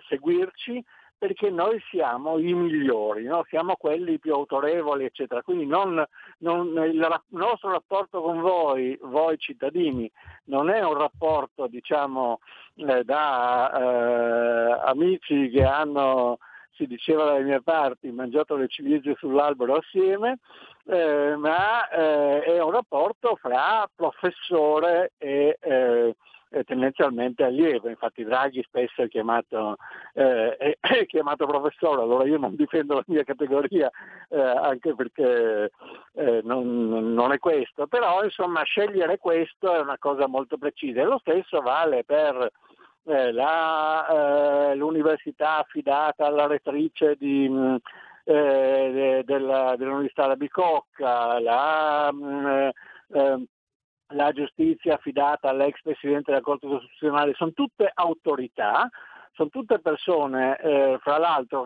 seguirci 0.07 0.83
perché 1.17 1.49
noi 1.49 1.81
siamo 1.89 2.37
i 2.37 2.53
migliori, 2.53 3.23
no? 3.23 3.45
siamo 3.47 3.75
quelli 3.77 4.19
più 4.19 4.33
autorevoli, 4.33 5.05
eccetera. 5.05 5.41
Quindi 5.41 5.65
non, 5.65 6.03
non, 6.39 6.67
il 6.85 7.21
nostro 7.29 7.71
rapporto 7.71 8.21
con 8.21 8.41
voi, 8.41 8.97
voi 9.01 9.37
cittadini, 9.37 10.11
non 10.45 10.69
è 10.69 10.83
un 10.83 10.93
rapporto 10.93 11.67
diciamo, 11.67 12.39
eh, 12.75 13.03
da 13.03 13.71
eh, 13.71 14.89
amici 14.89 15.49
che 15.49 15.63
hanno 15.63 16.37
si 16.75 16.85
diceva 16.85 17.25
dalle 17.25 17.43
mie 17.43 17.61
parti, 17.61 18.11
mangiato 18.11 18.55
le 18.55 18.67
ciliegie 18.67 19.15
sull'albero 19.17 19.75
assieme, 19.75 20.39
eh, 20.85 21.35
ma 21.37 21.87
eh, 21.89 22.43
è 22.43 22.61
un 22.61 22.71
rapporto 22.71 23.35
fra 23.35 23.89
professore 23.93 25.13
e, 25.17 25.57
eh, 25.61 26.15
tendenzialmente 26.63 27.43
allievo, 27.43 27.89
infatti 27.89 28.23
Draghi 28.23 28.63
spesso 28.63 29.01
è 29.01 29.09
chiamato, 29.09 29.75
eh, 30.13 30.55
è, 30.55 31.05
chiamato, 31.05 31.45
professore, 31.45 32.01
allora 32.01 32.25
io 32.25 32.37
non 32.37 32.55
difendo 32.55 32.95
la 32.95 33.03
mia 33.07 33.23
categoria 33.23 33.89
eh, 34.29 34.39
anche 34.39 34.95
perché 34.95 35.71
eh, 36.13 36.41
non, 36.43 37.13
non, 37.13 37.31
è 37.33 37.39
questo, 37.39 37.87
però 37.87 38.23
insomma 38.23 38.63
scegliere 38.63 39.17
questo 39.17 39.73
è 39.73 39.79
una 39.79 39.97
cosa 39.97 40.27
molto 40.27 40.57
precisa. 40.57 41.01
E 41.01 41.05
lo 41.05 41.17
stesso 41.19 41.59
vale 41.61 42.03
per 42.05 42.51
eh, 43.05 43.31
la, 43.31 44.71
eh, 44.71 44.75
l'università 44.75 45.57
affidata 45.59 46.25
alla 46.25 46.47
rettrice 46.47 47.15
di, 47.17 47.47
mm, 47.49 47.75
eh, 48.23 49.21
della, 49.23 49.75
dell'Università 49.77 50.23
della 50.23 50.35
Bicocca, 50.35 51.39
la, 51.39 52.09
mm, 52.11 52.45
eh, 53.13 53.45
la 54.09 54.31
giustizia 54.31 54.95
affidata 54.95 55.49
all'ex 55.49 55.81
Presidente 55.81 56.31
della 56.31 56.43
Corte 56.43 56.67
Costituzionale, 56.67 57.33
sono 57.33 57.51
tutte 57.53 57.89
autorità 57.93 58.89
sono 59.35 59.49
tutte 59.49 59.79
persone, 59.79 60.57
eh, 60.59 60.97
fra 61.01 61.17
l'altro, 61.17 61.63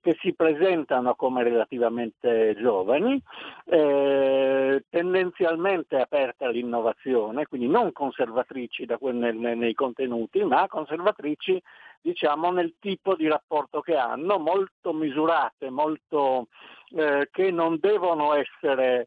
che 0.00 0.16
si 0.20 0.34
presentano 0.34 1.14
come 1.14 1.44
relativamente 1.44 2.56
giovani, 2.58 3.22
eh, 3.66 4.84
tendenzialmente 4.90 6.00
aperte 6.00 6.44
all'innovazione, 6.44 7.46
quindi 7.46 7.68
non 7.68 7.92
conservatrici 7.92 8.84
quel, 8.98 9.14
nel, 9.14 9.36
nei 9.36 9.74
contenuti, 9.74 10.42
ma 10.42 10.66
conservatrici 10.66 11.62
diciamo, 12.00 12.50
nel 12.50 12.74
tipo 12.80 13.14
di 13.14 13.28
rapporto 13.28 13.80
che 13.80 13.96
hanno, 13.96 14.38
molto 14.38 14.92
misurate, 14.92 15.70
molto, 15.70 16.48
eh, 16.96 17.28
che 17.30 17.52
non 17.52 17.78
devono 17.80 18.34
essere 18.34 19.06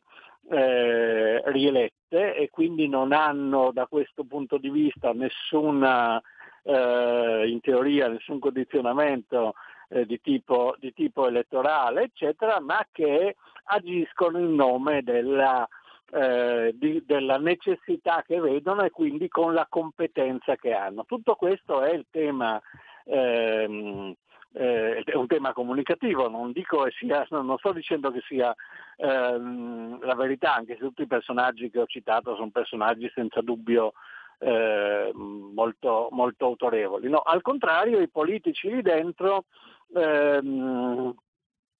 eh, 0.49 1.41
rielette 1.51 2.35
e 2.35 2.49
quindi 2.49 2.87
non 2.87 3.11
hanno 3.11 3.71
da 3.73 3.85
questo 3.87 4.23
punto 4.23 4.57
di 4.57 4.69
vista 4.69 5.11
nessuna 5.11 6.21
eh, 6.65 7.47
in 7.47 7.61
teoria 7.61 8.07
nessun 8.07 8.39
condizionamento 8.39 9.53
eh, 9.89 10.05
di, 10.05 10.19
tipo, 10.19 10.75
di, 10.79 10.93
tipo, 10.93 11.27
elettorale, 11.27 12.03
eccetera, 12.03 12.59
ma 12.59 12.85
che 12.91 13.35
agiscono 13.65 14.39
in 14.39 14.55
nome 14.55 15.03
della, 15.03 15.67
eh, 16.11 16.71
di, 16.75 17.03
della 17.05 17.37
necessità 17.37 18.23
che 18.25 18.39
vedono 18.39 18.83
e 18.83 18.89
quindi 18.89 19.27
con 19.27 19.53
la 19.53 19.67
competenza 19.69 20.55
che 20.55 20.73
hanno. 20.73 21.05
Tutto 21.05 21.35
questo 21.35 21.81
è 21.81 21.93
il 21.93 22.05
tema. 22.09 22.59
Ehm, 23.05 24.15
eh, 24.57 25.03
è 25.03 25.15
un 25.15 25.27
tema 25.27 25.51
comunicativo, 25.51 26.29
non, 26.29 26.53
sia, 26.97 27.27
non, 27.29 27.57
sto 27.57 27.73
dicendo 27.73 28.09
che 28.09 28.21
sia 28.25 28.55
ehm, 28.95 30.01
la 30.01 30.15
verità, 30.15 30.55
anche 30.55 30.75
se 30.75 30.79
tutti 30.79 31.01
i 31.01 31.07
personaggi 31.07 31.69
che 31.69 31.81
ho 31.81 31.85
citato 31.85 32.35
sono 32.35 32.51
personaggi 32.51 33.11
senza 33.13 33.41
dubbio 33.41 33.91
eh, 34.39 35.11
molto, 35.13 36.09
molto, 36.11 36.45
autorevoli. 36.45 37.09
No, 37.09 37.19
al 37.19 37.41
contrario 37.41 37.99
i 37.99 38.09
politici 38.09 38.69
lì 38.69 38.81
dentro 38.81 39.45
ehm, 39.93 41.13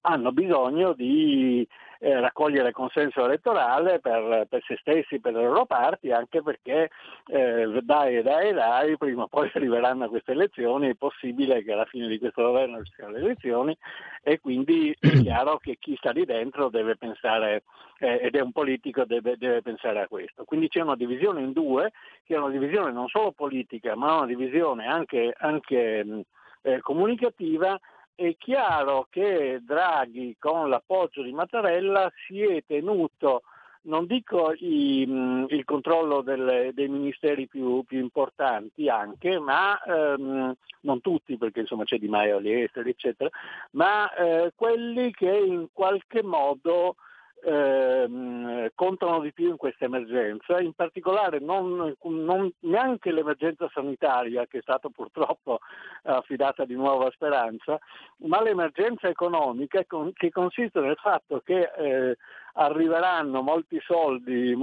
hanno 0.06 0.30
bisogno 0.30 0.92
di 0.92 1.66
eh, 1.98 2.20
raccogliere 2.20 2.70
consenso 2.70 3.24
elettorale 3.24 3.98
per, 3.98 4.46
per, 4.48 4.62
se 4.64 4.76
stessi, 4.80 5.18
per 5.18 5.32
le 5.32 5.42
loro 5.42 5.66
parti, 5.66 6.12
anche 6.12 6.42
perché 6.42 6.90
eh, 7.26 7.80
dai, 7.82 8.22
dai, 8.22 8.52
dai, 8.52 8.96
prima 8.96 9.24
o 9.24 9.28
poi 9.28 9.50
arriveranno 9.54 10.08
queste 10.08 10.32
elezioni, 10.32 10.90
è 10.90 10.94
possibile 10.94 11.64
che 11.64 11.72
alla 11.72 11.84
fine 11.86 12.06
di 12.06 12.18
questo 12.18 12.42
governo 12.42 12.82
ci 12.84 12.92
siano 12.94 13.12
le 13.12 13.18
elezioni 13.18 13.76
e 14.22 14.38
quindi 14.38 14.96
è 14.98 15.08
chiaro 15.22 15.58
che 15.58 15.76
chi 15.80 15.96
sta 15.96 16.12
lì 16.12 16.24
dentro 16.24 16.68
deve 16.68 16.96
pensare, 16.96 17.64
eh, 17.98 18.20
ed 18.22 18.36
è 18.36 18.40
un 18.40 18.52
politico, 18.52 19.04
deve, 19.04 19.36
deve, 19.36 19.62
pensare 19.62 20.00
a 20.00 20.06
questo. 20.06 20.44
Quindi 20.44 20.68
c'è 20.68 20.82
una 20.82 20.96
divisione 20.96 21.40
in 21.40 21.52
due, 21.52 21.92
che 22.24 22.34
è 22.34 22.38
una 22.38 22.50
divisione 22.50 22.92
non 22.92 23.08
solo 23.08 23.32
politica, 23.32 23.96
ma 23.96 24.18
una 24.18 24.26
divisione 24.26 24.86
anche, 24.86 25.34
anche 25.36 26.24
eh, 26.62 26.80
comunicativa 26.80 27.78
è 28.16 28.34
chiaro 28.38 29.06
che 29.10 29.60
Draghi 29.62 30.36
con 30.38 30.68
l'appoggio 30.68 31.22
di 31.22 31.32
Mattarella 31.32 32.10
si 32.26 32.40
è 32.42 32.64
tenuto 32.66 33.42
non 33.86 34.06
dico 34.06 34.52
i, 34.58 35.02
il 35.02 35.64
controllo 35.64 36.20
delle, 36.20 36.72
dei 36.74 36.88
ministeri 36.88 37.46
più, 37.46 37.84
più, 37.84 38.00
importanti 38.00 38.88
anche, 38.88 39.38
ma 39.38 39.80
ehm, 39.80 40.54
non 40.80 41.00
tutti 41.00 41.36
perché 41.36 41.60
insomma 41.60 41.84
c'è 41.84 41.98
Di 41.98 42.08
Maio 42.08 42.38
agli 42.38 42.50
esteri 42.50 42.90
eccetera, 42.90 43.30
ma 43.72 44.12
eh, 44.14 44.52
quelli 44.56 45.12
che 45.12 45.30
in 45.30 45.68
qualche 45.72 46.22
modo 46.22 46.96
ehm, 47.44 48.68
contano 48.74 49.20
di 49.20 49.32
più 49.32 49.50
in 49.50 49.56
questa 49.56 49.84
emergenza, 49.84 50.60
in 50.60 50.72
particolare 50.72 51.38
non, 51.38 51.94
non, 52.02 52.52
neanche 52.60 53.12
l'emergenza 53.12 53.70
sanitaria 53.72 54.46
che 54.46 54.58
è 54.58 54.62
stata 54.62 54.88
purtroppo 54.88 55.60
affidata 56.02 56.64
di 56.64 56.74
nuovo 56.74 57.06
a 57.06 57.10
Speranza, 57.10 57.78
ma 58.18 58.42
l'emergenza 58.42 59.08
economica 59.08 59.84
che 60.14 60.30
consiste 60.30 60.80
nel 60.80 60.96
fatto 60.96 61.40
che 61.44 61.70
eh, 61.76 62.16
arriveranno 62.54 63.42
molti 63.42 63.78
soldi, 63.84 64.56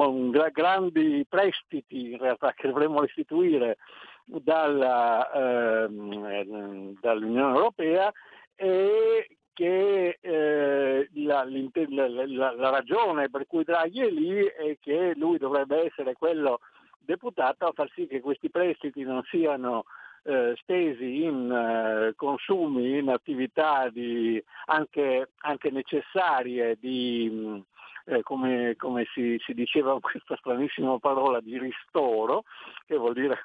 grandi 0.52 1.26
prestiti 1.28 2.12
in 2.12 2.18
realtà 2.18 2.54
che 2.54 2.68
dovremmo 2.68 3.02
restituire 3.02 3.78
dalla, 4.26 5.32
ehm, 5.86 6.98
dall'Unione 7.00 7.56
Europea 7.56 8.12
e 8.56 9.38
che 9.54 10.18
eh, 10.20 11.10
la, 11.14 11.46
la, 11.46 12.52
la, 12.56 12.70
ragione 12.70 13.30
per 13.30 13.46
cui 13.48 13.64
Draghi 13.64 14.02
è 14.02 14.10
lì 14.10 14.44
è 14.46 14.78
che 14.82 15.14
lui 15.16 15.38
dovrebbe 15.38 15.86
essere 15.86 16.14
quello 16.14 16.60
deputato 17.00 17.68
a 17.68 17.72
far 17.74 17.90
sì 17.94 18.08
che 18.08 18.22
questi 18.22 18.50
prestiti 18.50 19.04
non 19.04 19.22
siano 19.24 19.86
eh, 20.24 20.54
spesi 20.58 21.24
in 21.24 21.52
eh, 21.52 22.14
consumi, 22.16 22.98
in 22.98 23.10
attività 23.10 23.90
di, 23.90 24.42
anche, 24.68 25.30
anche, 25.40 25.70
necessarie 25.70 26.78
di, 26.80 27.62
eh, 28.06 28.22
come, 28.24 28.76
come 28.78 29.06
si, 29.14 29.38
si, 29.44 29.54
diceva 29.54 29.98
questa 30.02 30.36
stranissima 30.38 30.98
parola 31.00 31.40
di 31.40 31.58
ristoro, 31.58 32.44
che 32.86 32.98
vuol 32.98 33.14
dire 33.14 33.40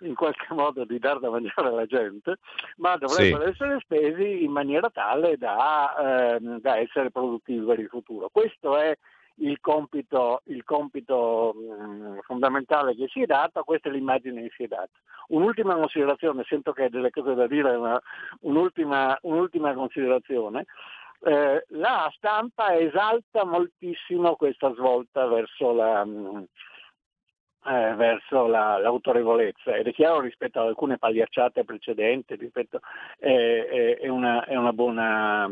in 0.00 0.14
qualche 0.14 0.52
modo 0.54 0.84
di 0.84 0.98
dar 0.98 1.18
da 1.18 1.30
mangiare 1.30 1.68
alla 1.68 1.86
gente, 1.86 2.36
ma 2.76 2.96
dovrebbero 2.96 3.44
sì. 3.44 3.50
essere 3.50 3.80
spesi 3.80 4.44
in 4.44 4.50
maniera 4.50 4.90
tale 4.90 5.36
da, 5.36 6.34
eh, 6.34 6.40
da 6.60 6.78
essere 6.78 7.10
produttivi 7.10 7.64
per 7.64 7.78
il 7.78 7.88
futuro. 7.88 8.28
Questo 8.30 8.76
è 8.76 8.96
il 9.36 9.58
compito, 9.60 10.42
il 10.46 10.62
compito 10.64 11.54
mh, 11.54 11.84
mm, 11.84 12.18
fondamentale 12.22 12.94
che 12.94 13.08
si 13.08 13.22
è 13.22 13.26
dato, 13.26 13.62
questa 13.62 13.88
è 13.88 13.92
l'immagine 13.92 14.42
che 14.42 14.52
si 14.54 14.62
è 14.64 14.66
data. 14.66 14.90
Un'ultima 15.28 15.74
considerazione, 15.74 16.44
sento 16.46 16.72
che 16.72 16.84
hai 16.84 16.90
delle 16.90 17.10
cose 17.10 17.34
da 17.34 17.46
dire, 17.46 17.76
ma 17.76 18.00
un'ultima, 18.40 19.16
un'ultima 19.22 19.72
considerazione 19.72 20.66
eh, 21.24 21.64
la 21.68 22.12
stampa 22.16 22.76
esalta 22.76 23.44
moltissimo 23.44 24.34
questa 24.36 24.72
svolta 24.74 25.26
verso, 25.26 25.72
la, 25.72 26.04
mm, 26.04 26.42
eh, 27.66 27.94
verso 27.94 28.46
la, 28.46 28.78
l'autorevolezza 28.78 29.76
ed 29.76 29.86
è 29.86 29.92
chiaro 29.92 30.20
rispetto 30.20 30.60
ad 30.60 30.66
alcune 30.66 30.98
pagliacciate 30.98 31.64
precedenti, 31.64 32.34
rispetto, 32.34 32.80
eh, 33.18 33.98
è, 34.00 34.08
una, 34.08 34.44
è, 34.44 34.56
una 34.56 34.72
buona, 34.72 35.48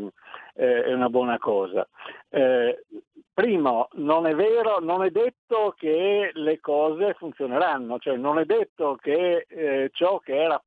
eh, 0.54 0.84
è, 0.84 0.92
una, 0.92 1.08
buona, 1.08 1.38
cosa. 1.38 1.86
Eh, 2.28 2.84
primo, 3.32 3.88
non 3.92 4.26
è 4.26 4.34
vero, 4.34 4.80
non 4.80 5.04
è 5.04 5.10
detto 5.10 5.74
che 5.78 6.30
le 6.34 6.60
cose 6.60 7.14
funzioneranno, 7.14 7.98
cioè 7.98 8.16
non 8.16 8.40
è 8.40 8.44
detto 8.44 8.96
che 9.00 9.46
eh, 9.48 9.90
ciò 9.92 10.18
che 10.18 10.34
era 10.34 10.60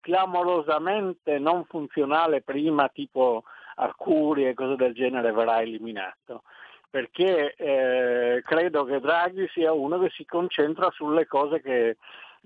clamorosamente 0.00 1.38
non 1.38 1.64
funzionale 1.64 2.42
prima, 2.42 2.88
tipo 2.88 3.44
Arcuri 3.80 4.46
e 4.46 4.54
cose 4.54 4.76
del 4.76 4.94
genere 4.94 5.32
verrà 5.32 5.60
eliminato 5.60 6.42
perché 6.90 7.54
eh, 7.54 8.42
credo 8.44 8.84
che 8.84 8.98
Draghi 8.98 9.46
sia 9.52 9.72
uno 9.72 10.00
che 10.00 10.10
si 10.10 10.24
concentra 10.24 10.90
sulle 10.90 11.24
cose 11.26 11.60
che, 11.60 11.96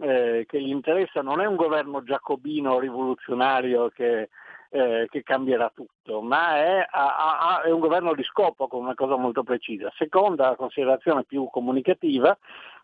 eh, 0.01 0.45
che 0.47 0.61
gli 0.61 0.69
interessano. 0.69 1.31
Non 1.31 1.41
è 1.41 1.47
un 1.47 1.57
governo 1.57 2.03
giacobino 2.03 2.79
rivoluzionario 2.79 3.89
che, 3.89 4.29
eh, 4.69 5.07
che 5.09 5.23
cambierà 5.23 5.73
tutto, 5.75 6.21
ma 6.21 6.57
è, 6.57 6.87
ha, 6.91 7.39
ha, 7.39 7.63
è, 7.63 7.71
un 7.71 7.81
governo 7.81 8.13
di 8.13 8.23
scopo 8.23 8.69
con 8.69 8.83
una 8.83 8.95
cosa 8.95 9.17
molto 9.17 9.43
precisa. 9.43 9.91
Seconda 9.97 10.57
considerazione 10.57 11.25
più 11.25 11.49
comunicativa, 11.51 12.37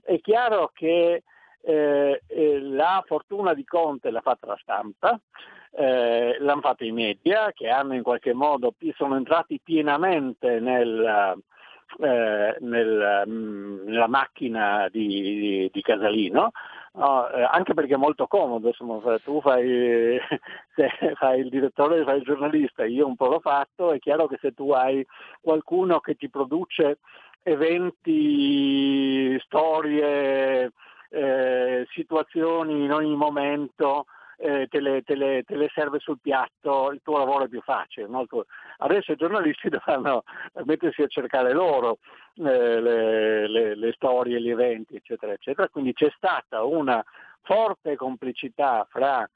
è 0.03 0.19
chiaro 0.21 0.71
che 0.73 1.25
eh, 1.63 2.21
la 2.61 3.03
fortuna 3.07 3.55
di 3.55 3.65
Conte 3.65 4.11
l'ha 4.11 4.21
fatta 4.21 4.47
la 4.47 4.59
stampa, 4.61 5.21
eh, 5.73 6.37
l'hanno 6.41 6.61
fatto 6.61 6.85
i 6.85 6.93
media 6.93 7.53
che 7.53 7.69
hanno 7.69 7.95
in 7.95 8.03
qualche 8.03 8.33
modo, 8.33 8.75
sono 8.97 9.17
entrati 9.17 9.61
pienamente 9.63 10.59
nel, 10.61 11.39
eh, 11.99 12.57
nel, 12.61 13.25
mm, 13.27 13.87
nella 13.87 14.09
macchina 14.09 14.89
di, 14.91 15.07
di, 15.07 15.71
di 15.73 15.83
Casalino, 15.83 16.51
no, 16.95 17.31
eh, 17.31 17.43
anche 17.43 17.75
perché 17.75 17.95
è 17.95 17.99
molto 17.99 18.27
comodo, 18.27 18.69
insomma, 18.69 19.19
tu 19.19 19.41
fai, 19.41 20.19
fai, 21.15 21.41
il 21.41 21.49
direttore, 21.49 22.05
fai 22.05 22.19
il 22.19 22.25
giornalista, 22.25 22.85
io 22.85 23.07
un 23.07 23.17
po' 23.17 23.27
l'ho 23.27 23.41
fatto, 23.41 23.93
è 23.93 23.99
chiaro 23.99 24.27
che 24.27 24.39
se 24.41 24.53
tu 24.53 24.71
hai 24.73 25.07
qualcuno 25.41 26.01
che 26.01 26.15
ti 26.15 26.29
produce 26.29 26.99
eventi, 27.43 29.39
storie, 29.41 30.73
eh, 31.11 31.87
situazioni 31.91 32.85
in 32.85 32.93
ogni 32.93 33.15
momento, 33.17 34.07
eh, 34.39 34.69
te, 34.69 34.81
le, 34.81 35.03
te, 35.03 35.15
le, 35.15 35.43
te, 35.43 35.57
le, 35.57 35.69
serve 35.75 35.99
sul 35.99 36.19
piatto, 36.21 36.91
il 36.93 37.01
tuo 37.03 37.19
lavoro 37.19 37.45
è 37.45 37.49
più 37.49 37.61
facile. 37.61 38.07
No? 38.07 38.25
Adesso 38.79 39.13
i 39.13 39.17
giornalisti 39.17 39.69
dovranno 39.71 40.25
mettersi 40.65 41.03
a 41.03 41.09
cercare 41.09 41.53
loro 41.53 41.99
eh, 42.37 42.81
le, 42.81 43.75
le, 43.77 43.93
storie, 43.93 44.41
gli 44.41 44.51
eventi, 44.51 44.97
eccetera, 44.97 45.33
eccetera. 45.33 45.69
Quindi 45.69 45.93
c'è 45.93 46.11
stata 46.17 46.63
una 46.63 47.05
forte 47.43 47.97
complicità 47.97 48.87
fra 48.89 49.29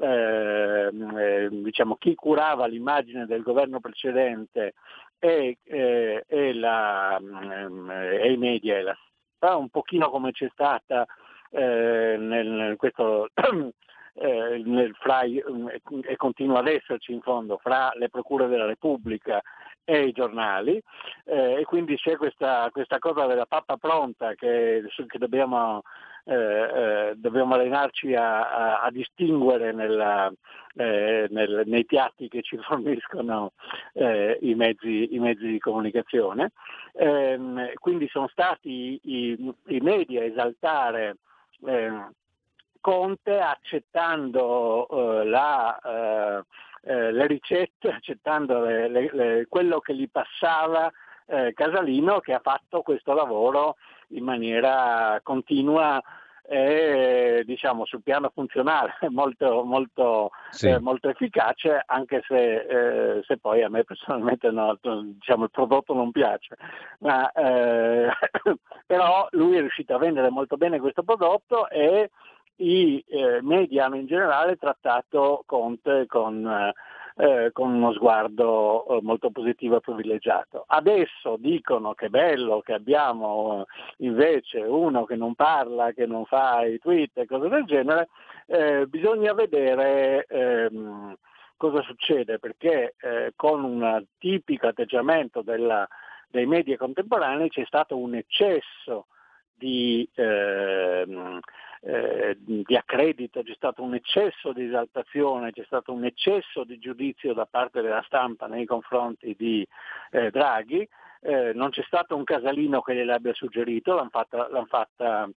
eh, 0.00 1.48
diciamo, 1.50 1.96
chi 1.96 2.14
curava 2.14 2.66
l'immagine 2.66 3.26
del 3.26 3.42
governo 3.42 3.80
precedente 3.80 4.74
e, 5.18 5.58
eh, 5.64 6.24
e, 6.26 6.54
la, 6.54 7.18
eh, 7.18 8.20
e 8.22 8.32
i 8.32 8.36
media 8.36 8.76
e 8.76 8.82
la 8.82 8.96
un 9.40 9.68
pochino 9.68 10.10
come 10.10 10.32
c'è 10.32 10.48
stata 10.52 11.06
eh, 11.50 12.16
nel, 12.18 12.76
questo, 12.76 13.28
eh, 14.14 14.62
nel, 14.64 14.94
fra, 14.98 15.22
e 15.22 16.16
continua 16.16 16.58
ad 16.58 16.68
esserci 16.68 17.12
in 17.12 17.20
fondo 17.20 17.58
fra 17.58 17.90
le 17.94 18.08
procure 18.08 18.48
della 18.48 18.66
Repubblica 18.66 19.40
e 19.90 20.08
i 20.08 20.12
giornali 20.12 20.78
eh, 21.24 21.60
e 21.60 21.64
quindi 21.64 21.96
c'è 21.96 22.16
questa, 22.16 22.68
questa, 22.70 22.98
cosa 22.98 23.24
della 23.24 23.46
pappa 23.46 23.78
pronta 23.78 24.34
che, 24.34 24.84
che 25.06 25.18
dobbiamo, 25.18 25.80
eh, 26.24 26.34
eh, 26.34 27.12
dobbiamo, 27.16 27.54
allenarci 27.54 28.14
a, 28.14 28.50
a, 28.50 28.82
a 28.82 28.90
distinguere 28.90 29.72
nella, 29.72 30.30
eh, 30.74 31.26
nel, 31.30 31.62
nei 31.64 31.86
piatti 31.86 32.28
che 32.28 32.42
ci 32.42 32.58
forniscono 32.60 33.52
eh, 33.94 34.36
i 34.42 34.54
mezzi, 34.54 35.14
i, 35.14 35.18
mezzi, 35.18 35.46
di 35.46 35.58
comunicazione. 35.58 36.52
Ehm, 36.92 37.72
quindi 37.76 38.08
sono 38.08 38.28
stati 38.28 39.00
i, 39.04 39.54
i 39.68 39.80
media 39.80 40.20
a 40.20 40.26
esaltare 40.26 41.16
eh, 41.64 42.08
Conte 42.80 43.40
accettando 43.40 44.86
eh, 44.88 45.24
la, 45.24 45.78
eh, 45.78 46.44
eh, 46.82 47.12
le 47.12 47.26
ricette, 47.26 47.90
accettando 47.90 48.60
le, 48.60 48.88
le, 48.88 49.10
le, 49.12 49.46
quello 49.48 49.80
che 49.80 49.94
gli 49.94 50.08
passava 50.10 50.90
eh, 51.26 51.52
Casalino 51.54 52.20
che 52.20 52.32
ha 52.32 52.40
fatto 52.42 52.82
questo 52.82 53.12
lavoro 53.12 53.76
in 54.08 54.24
maniera 54.24 55.20
continua 55.22 56.02
e 56.50 57.42
diciamo 57.44 57.84
sul 57.84 58.02
piano 58.02 58.30
funzionale 58.32 58.94
molto, 59.10 59.62
molto, 59.64 60.30
sì. 60.48 60.68
eh, 60.68 60.80
molto 60.80 61.10
efficace 61.10 61.82
anche 61.84 62.22
se, 62.26 63.16
eh, 63.16 63.22
se, 63.26 63.36
poi 63.36 63.62
a 63.62 63.68
me 63.68 63.84
personalmente 63.84 64.50
no, 64.50 64.78
diciamo, 64.80 65.44
il 65.44 65.50
prodotto 65.50 65.92
non 65.92 66.10
piace 66.10 66.56
Ma, 67.00 67.30
eh, 67.32 68.08
però 68.86 69.28
lui 69.32 69.58
è 69.58 69.60
riuscito 69.60 69.94
a 69.94 69.98
vendere 69.98 70.30
molto 70.30 70.56
bene 70.56 70.80
questo 70.80 71.02
prodotto 71.02 71.68
e 71.68 72.08
i 72.58 73.04
eh, 73.06 73.40
media 73.42 73.86
hanno 73.86 73.96
in 73.96 74.06
generale 74.06 74.56
trattato 74.56 75.42
Conte 75.46 76.06
con 76.06 76.46
eh, 76.46 76.72
eh, 77.20 77.50
con 77.52 77.74
uno 77.74 77.92
sguardo 77.94 78.86
eh, 78.86 79.02
molto 79.02 79.30
positivo 79.30 79.76
e 79.76 79.80
privilegiato. 79.80 80.64
Adesso 80.68 81.36
dicono 81.36 81.92
che 81.94 82.06
è 82.06 82.08
bello 82.10 82.60
che 82.60 82.74
abbiamo 82.74 83.62
eh, 83.62 84.04
invece 84.06 84.60
uno 84.60 85.04
che 85.04 85.16
non 85.16 85.34
parla, 85.34 85.90
che 85.90 86.06
non 86.06 86.24
fa 86.26 86.64
i 86.64 86.78
tweet 86.78 87.18
e 87.18 87.26
cose 87.26 87.48
del 87.48 87.64
genere, 87.64 88.08
eh, 88.46 88.86
bisogna 88.86 89.34
vedere 89.34 90.26
ehm, 90.28 91.16
cosa 91.56 91.82
succede 91.82 92.38
perché 92.38 92.94
con 93.34 93.64
un 93.64 94.04
tipico 94.16 94.68
atteggiamento 94.68 95.42
della, 95.42 95.88
dei 96.28 96.46
media 96.46 96.76
contemporanei 96.76 97.48
c'è 97.48 97.64
stato 97.64 97.96
un 97.96 98.14
eccesso 98.14 99.06
di, 99.58 100.08
ehm, 100.14 101.40
eh, 101.82 102.36
di 102.38 102.76
accredito, 102.76 103.42
c'è 103.42 103.54
stato 103.54 103.82
un 103.82 103.94
eccesso 103.94 104.52
di 104.52 104.64
esaltazione, 104.64 105.52
c'è 105.52 105.64
stato 105.64 105.92
un 105.92 106.04
eccesso 106.04 106.64
di 106.64 106.78
giudizio 106.78 107.34
da 107.34 107.46
parte 107.46 107.82
della 107.82 108.02
stampa 108.06 108.46
nei 108.46 108.64
confronti 108.64 109.34
di 109.36 109.66
eh, 110.10 110.30
Draghi 110.30 110.88
eh, 111.20 111.52
non 111.54 111.70
c'è 111.70 111.82
stato 111.82 112.16
un 112.16 112.24
casalino 112.24 112.80
che 112.80 112.94
gliel'abbia 112.94 113.34
suggerito, 113.34 113.94
l'hanno 113.94 114.10
fatta, 114.10 114.48
l'hanno 114.48 114.66
fatta 114.66 115.28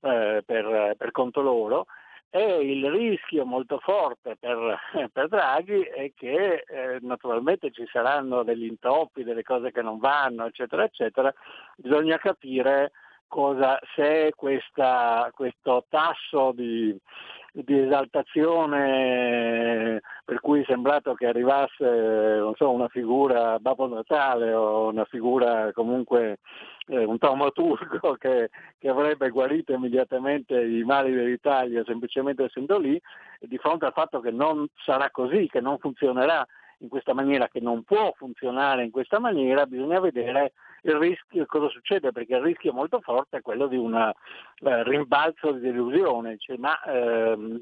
eh, 0.00 0.42
per, 0.44 0.94
per, 0.96 1.10
conto 1.10 1.40
loro 1.40 1.86
e 2.30 2.60
il 2.60 2.90
rischio 2.90 3.44
molto 3.44 3.78
forte 3.78 4.36
per, 4.36 4.78
per 5.12 5.28
Draghi 5.28 5.82
è 5.82 6.12
che 6.14 6.64
eh, 6.66 6.98
naturalmente 7.00 7.70
ci 7.70 7.86
saranno 7.90 8.42
degli 8.42 8.64
intoppi, 8.64 9.24
delle 9.24 9.42
cose 9.42 9.70
che 9.70 9.82
non 9.82 9.98
vanno, 9.98 10.46
eccetera, 10.46 10.84
eccetera. 10.84 11.32
Bisogna 11.76 12.18
capire 12.18 12.92
cosa, 13.28 13.78
se 13.94 14.32
questa, 14.34 15.30
questo 15.34 15.84
tasso 15.88 16.52
di, 16.52 16.96
di 17.52 17.78
esaltazione 17.78 20.00
per 20.24 20.40
cui 20.40 20.62
è 20.62 20.64
sembrato 20.66 21.14
che 21.14 21.26
arrivasse 21.26 22.40
so, 22.56 22.70
una 22.70 22.88
figura 22.88 23.58
Babbo 23.58 23.86
Natale 23.86 24.52
o 24.52 24.88
una 24.88 25.04
figura 25.04 25.70
comunque 25.72 26.38
eh, 26.88 27.04
un 27.04 27.18
taumaturgo 27.18 28.14
che, 28.18 28.50
che, 28.78 28.88
avrebbe 28.88 29.30
guarito 29.30 29.72
immediatamente 29.72 30.60
i 30.60 30.82
mali 30.82 31.14
dell'Italia 31.14 31.84
semplicemente 31.84 32.44
essendo 32.44 32.78
lì, 32.78 33.00
di 33.40 33.58
fronte 33.58 33.86
al 33.86 33.92
fatto 33.92 34.20
che 34.20 34.30
non 34.30 34.66
sarà 34.84 35.10
così, 35.10 35.48
che 35.48 35.60
non 35.60 35.78
funzionerà 35.78 36.46
in 36.80 36.88
questa 36.88 37.12
maniera, 37.12 37.48
che 37.48 37.60
non 37.60 37.82
può 37.82 38.12
funzionare 38.16 38.84
in 38.84 38.90
questa 38.90 39.18
maniera, 39.18 39.66
bisogna 39.66 40.00
vedere 40.00 40.52
rischio, 40.82 41.46
cosa 41.46 41.68
succede, 41.68 42.12
perché 42.12 42.36
il 42.36 42.42
rischio 42.42 42.72
molto 42.72 43.00
forte 43.00 43.38
è 43.38 43.42
quello 43.42 43.66
di 43.66 43.76
un 43.76 43.94
eh, 43.94 44.82
rimbalzo 44.84 45.52
di 45.52 45.60
delusione, 45.60 46.36
cioè, 46.38 46.56
ma 46.56 46.80
ehm, 46.82 47.60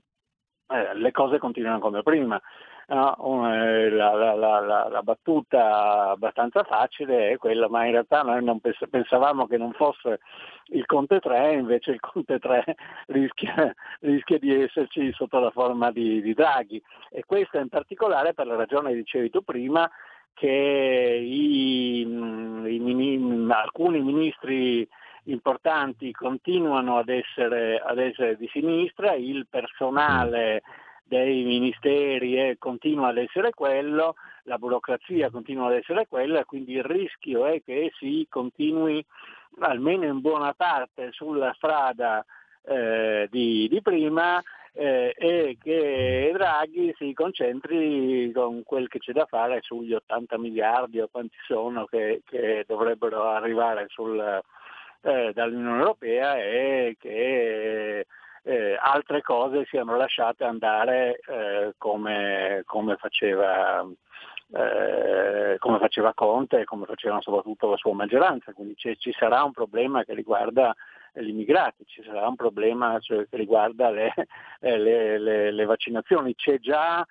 eh, 0.69 0.95
le 0.95 1.11
cose 1.13 1.39
continuano 1.39 1.79
come 1.79 2.03
prima. 2.03 2.41
No, 2.89 3.53
eh, 3.53 3.91
la, 3.91 4.15
la, 4.15 4.35
la, 4.35 4.89
la, 4.89 5.03
battuta 5.03 6.11
abbastanza 6.11 6.63
facile 6.63 7.31
è 7.31 7.37
quella, 7.37 7.69
ma 7.69 7.85
in 7.85 7.91
realtà 7.91 8.23
noi 8.23 8.45
non 8.45 8.61
pensavamo 8.61 9.49
che 9.49 9.57
non 9.57 9.73
fosse 9.73 10.21
il 10.67 10.87
Conte 10.87 11.19
3, 11.19 11.55
invece 11.55 11.91
il 11.91 12.01
Conte 12.01 12.39
3 12.39 12.77
rischia, 13.09 13.75
rischia 14.01 14.39
di 14.39 14.63
esserci 14.63 15.13
sotto 15.13 15.41
la 15.41 15.51
forma 15.51 15.91
di, 15.91 16.23
di 16.23 16.33
Draghi 16.33 16.81
e 17.11 17.25
questo 17.27 17.59
in 17.59 17.69
particolare 17.69 18.35
per 18.35 18.47
la 18.47 18.55
ragione 18.55 18.91
che 18.91 18.97
dicevi 18.99 19.31
tu 19.31 19.43
prima 19.43 19.91
che 20.37 21.19
i, 21.23 22.01
i, 22.03 23.47
alcuni 23.49 24.03
ministri 24.03 24.87
importanti 25.25 26.13
continuano 26.13 26.99
ad 26.99 27.09
essere, 27.09 27.79
ad 27.79 27.99
essere, 27.99 28.37
di 28.37 28.47
sinistra, 28.53 29.15
il 29.15 29.47
personale 29.49 30.63
dei 31.05 31.43
ministeri 31.45 32.39
eh, 32.39 32.57
continua 32.59 33.09
ad 33.09 33.17
essere 33.17 33.51
quello, 33.53 34.17
la 34.43 34.59
burocrazia 34.59 35.31
continua 35.31 35.69
ad 35.69 35.75
essere 35.75 36.07
quella, 36.07 36.45
quindi 36.45 36.75
il 36.75 36.85
rischio 36.85 37.47
è 37.47 37.63
che 37.65 37.93
si 37.99 38.27
continui 38.29 39.03
almeno 39.61 40.05
in 40.05 40.21
buona 40.21 40.53
parte 40.53 41.13
sulla 41.13 41.53
strada 41.55 42.25
eh, 42.67 43.29
di, 43.31 43.69
di, 43.69 43.81
prima 43.83 44.43
eh, 44.73 45.15
e 45.17 45.57
che 45.63 46.31
Draghi 46.33 46.95
si 46.99 47.13
concentri 47.15 48.31
con 48.33 48.63
quel 48.65 48.89
che 48.89 48.99
c'è 48.99 49.13
da 49.13 49.25
fare 49.27 49.61
sugli 49.63 49.95
80 49.95 50.39
miliardi 50.39 51.01
o 51.01 51.09
quanti 51.11 51.37
sono 51.47 51.87
che, 51.87 52.23
che 52.27 52.65
dovrebbero 52.67 53.25
arrivare 53.29 53.87
sul, 53.89 54.43
eh, 55.03 55.33
dall'Unione 55.33 55.79
Europea 55.79 56.37
e 56.37 56.97
che 56.99 58.07
eh, 58.43 58.77
altre 58.81 59.23
cose 59.23 59.65
siano 59.67 59.97
lasciate 59.97 60.45
andare 60.45 61.21
eh, 61.27 61.75
come, 61.79 62.63
come, 62.65 62.97
faceva, 62.97 63.85
eh, 64.53 65.57
come, 65.59 65.79
faceva, 65.79 66.15
Conte 66.15 66.61
e 66.61 66.65
come 66.65 66.87
facevano 66.87 67.23
soprattutto 67.23 67.71
la 67.71 67.77
sua 67.77 67.95
maggioranza. 67.95 68.53
Quindi 68.53 68.77
ci 68.77 69.13
sarà 69.19 69.43
un 69.43 69.53
problema 69.53 70.05
che 70.05 70.15
riguarda 70.15 70.75
gli 71.23 71.29
immigrati, 71.29 71.85
ci 71.87 72.03
sarà 72.05 72.27
un 72.29 72.37
problema 72.37 72.99
cioè, 73.01 73.27
che 73.29 73.37
riguarda 73.37 73.91
le, 73.91 74.13
eh, 74.61 74.79
le, 74.79 75.19
le, 75.19 75.51
le, 75.51 75.65
vaccinazioni. 75.65 76.35
C'è 76.35 76.59
già 76.59 77.07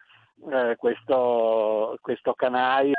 eh, 0.51 0.75
questo, 0.77 1.97
questo 2.01 2.33
canaio 2.33 2.93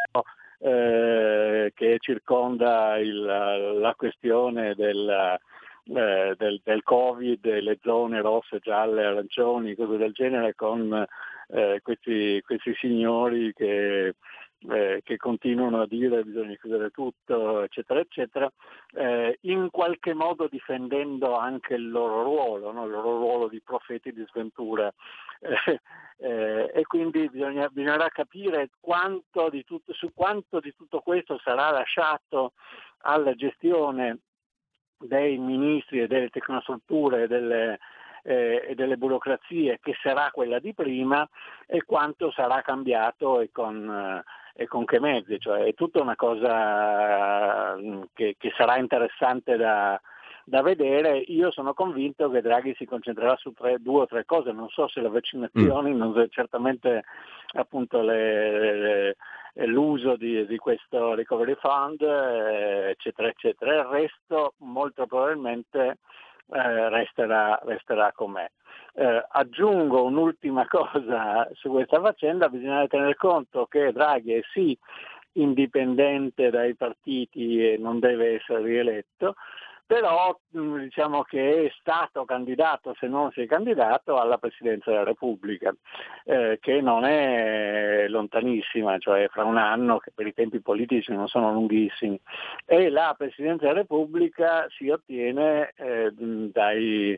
eh, 0.59 1.73
che 1.75 1.97
circonda 2.01 2.97
il, 2.99 3.23
la 3.23 3.95
questione 3.97 4.75
del, 4.75 5.38
eh, 5.85 6.35
del, 6.37 6.61
del, 6.64 6.83
Covid, 6.83 7.47
le 7.61 7.79
zone 7.83 8.21
rosse, 8.21 8.59
gialle, 8.61 9.05
arancioni, 9.05 9.75
cose 9.75 9.97
del 9.97 10.12
genere, 10.12 10.55
con 10.55 11.07
eh, 11.49 11.81
questi, 11.83 12.42
questi, 12.45 12.75
signori 12.75 13.53
che, 13.55 14.14
eh, 14.69 15.01
che, 15.05 15.16
continuano 15.16 15.83
a 15.83 15.87
dire 15.87 16.25
bisogna 16.25 16.55
chiudere 16.57 16.90
tutto, 16.90 17.62
eccetera, 17.62 18.01
eccetera, 18.01 18.51
eh, 18.95 19.38
in 19.42 19.71
qualche 19.71 20.14
modo 20.14 20.49
difendendo 20.49 21.37
anche 21.37 21.75
il 21.75 21.90
loro 21.90 22.23
ruolo, 22.23 22.73
no? 22.73 22.85
il 22.85 22.90
loro 22.90 23.16
ruolo 23.19 23.49
di 23.49 23.61
profeti 23.62 24.12
di 24.12 24.25
sventura. 24.29 24.92
Eh, 26.19 26.71
e 26.73 26.83
quindi 26.85 27.29
bisogna, 27.29 27.69
bisognerà 27.69 28.09
capire 28.09 28.71
quanto 28.81 29.51
tutto, 29.66 29.92
su 29.92 30.14
quanto 30.14 30.61
di 30.61 30.75
tutto 30.75 31.01
questo 31.01 31.38
sarà 31.45 31.71
lasciato 31.71 32.55
alla 33.01 33.35
gestione 33.35 34.21
dei 34.97 35.37
ministri 35.37 36.01
e 36.01 36.07
delle 36.07 36.31
tecnostrutture 36.31 37.25
e 37.25 37.27
delle, 37.27 37.79
eh, 38.27 38.67
e 38.69 38.75
delle 38.75 38.97
burocrazie 38.97 39.79
che 39.81 39.95
sarà 40.03 40.31
quella 40.33 40.59
di 40.59 40.75
prima 40.75 41.27
e 41.65 41.85
quanto 41.85 42.33
sarà 42.33 42.61
cambiato 42.61 43.41
e 43.41 43.51
con, 43.53 43.89
eh, 43.89 44.25
e 44.62 44.67
con 44.67 44.85
che 44.85 44.99
mezzi, 44.99 45.39
cioè 45.39 45.62
è 45.62 45.75
tutta 45.75 46.01
una 46.01 46.17
cosa 46.17 47.77
mm, 47.77 48.03
che, 48.12 48.35
che 48.37 48.53
sarà 48.57 48.79
interessante 48.79 49.57
da, 49.57 50.01
da, 50.45 50.62
vedere. 50.62 51.19
Io 51.19 51.53
sono 51.53 51.73
convinto 51.73 52.29
che 52.29 52.41
Draghi 52.41 52.75
si 52.77 52.85
concentrerà 52.85 53.37
su 53.37 53.53
tre, 53.53 53.77
due 53.79 54.03
o 54.03 54.07
tre 54.07 54.25
cose, 54.25 54.51
non 54.51 54.69
so 54.71 54.89
se 54.89 55.01
le 55.01 55.09
vaccinazioni, 55.09 55.93
mm. 55.93 55.97
non, 55.97 56.27
certamente 56.31 57.05
appunto 57.53 58.03
le, 58.03 58.79
le 58.79 59.17
l'uso 59.65 60.17
di, 60.17 60.45
di, 60.47 60.59
questo 60.59 61.15
recovery 61.15 61.55
fund, 61.55 62.03
eh, 62.03 62.91
eccetera, 62.91 63.29
eccetera. 63.29 63.75
Il 63.77 63.85
resto 63.85 64.55
molto 64.59 65.07
probabilmente 65.07 65.99
eh, 66.53 66.89
resterà, 66.91 67.59
resterà 67.65 68.12
com'è. 68.12 68.49
Eh, 68.95 69.26
aggiungo 69.37 70.05
un'ultima 70.05 70.66
cosa 70.68 71.49
su 71.55 71.70
questa 71.70 72.01
faccenda, 72.01 72.49
bisogna 72.49 72.87
tenere 72.87 73.14
conto 73.14 73.66
che 73.66 73.92
Draghi 73.92 74.33
è 74.33 74.40
sì 74.53 74.77
indipendente 75.33 76.51
dai 76.51 76.75
partiti 76.75 77.72
e 77.72 77.77
non 77.77 77.99
deve 77.99 78.37
essere 78.37 78.62
rieletto, 78.62 79.35
però 79.87 80.37
mm, 80.57 80.79
diciamo 80.79 81.22
che 81.22 81.66
è 81.66 81.72
stato 81.79 82.25
candidato, 82.25 82.94
se 82.99 83.07
non 83.07 83.31
si 83.31 83.42
è 83.42 83.46
candidato, 83.46 84.18
alla 84.18 84.38
Presidenza 84.38 84.90
della 84.90 85.05
Repubblica, 85.05 85.72
eh, 86.25 86.59
che 86.61 86.81
non 86.81 87.05
è 87.05 88.07
lontanissima, 88.09 88.99
cioè 88.99 89.29
fra 89.29 89.44
un 89.44 89.59
anno, 89.59 89.99
che 89.99 90.11
per 90.12 90.27
i 90.27 90.35
tempi 90.35 90.61
politici 90.61 91.12
non 91.12 91.29
sono 91.29 91.53
lunghissimi, 91.53 92.18
e 92.64 92.88
la 92.88 93.14
Presidenza 93.16 93.66
della 93.66 93.81
Repubblica 93.81 94.66
si 94.70 94.88
ottiene 94.88 95.72
eh, 95.77 96.11
dai, 96.12 97.16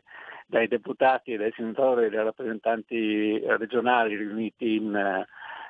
dai 0.49 0.67
deputati 0.67 1.37
dai 1.37 1.53
senatori 1.55 2.05
e 2.05 2.09
dai 2.09 2.23
rappresentanti 2.23 3.39
regionali 3.45 4.15
riuniti 4.15 4.75
in 4.75 5.25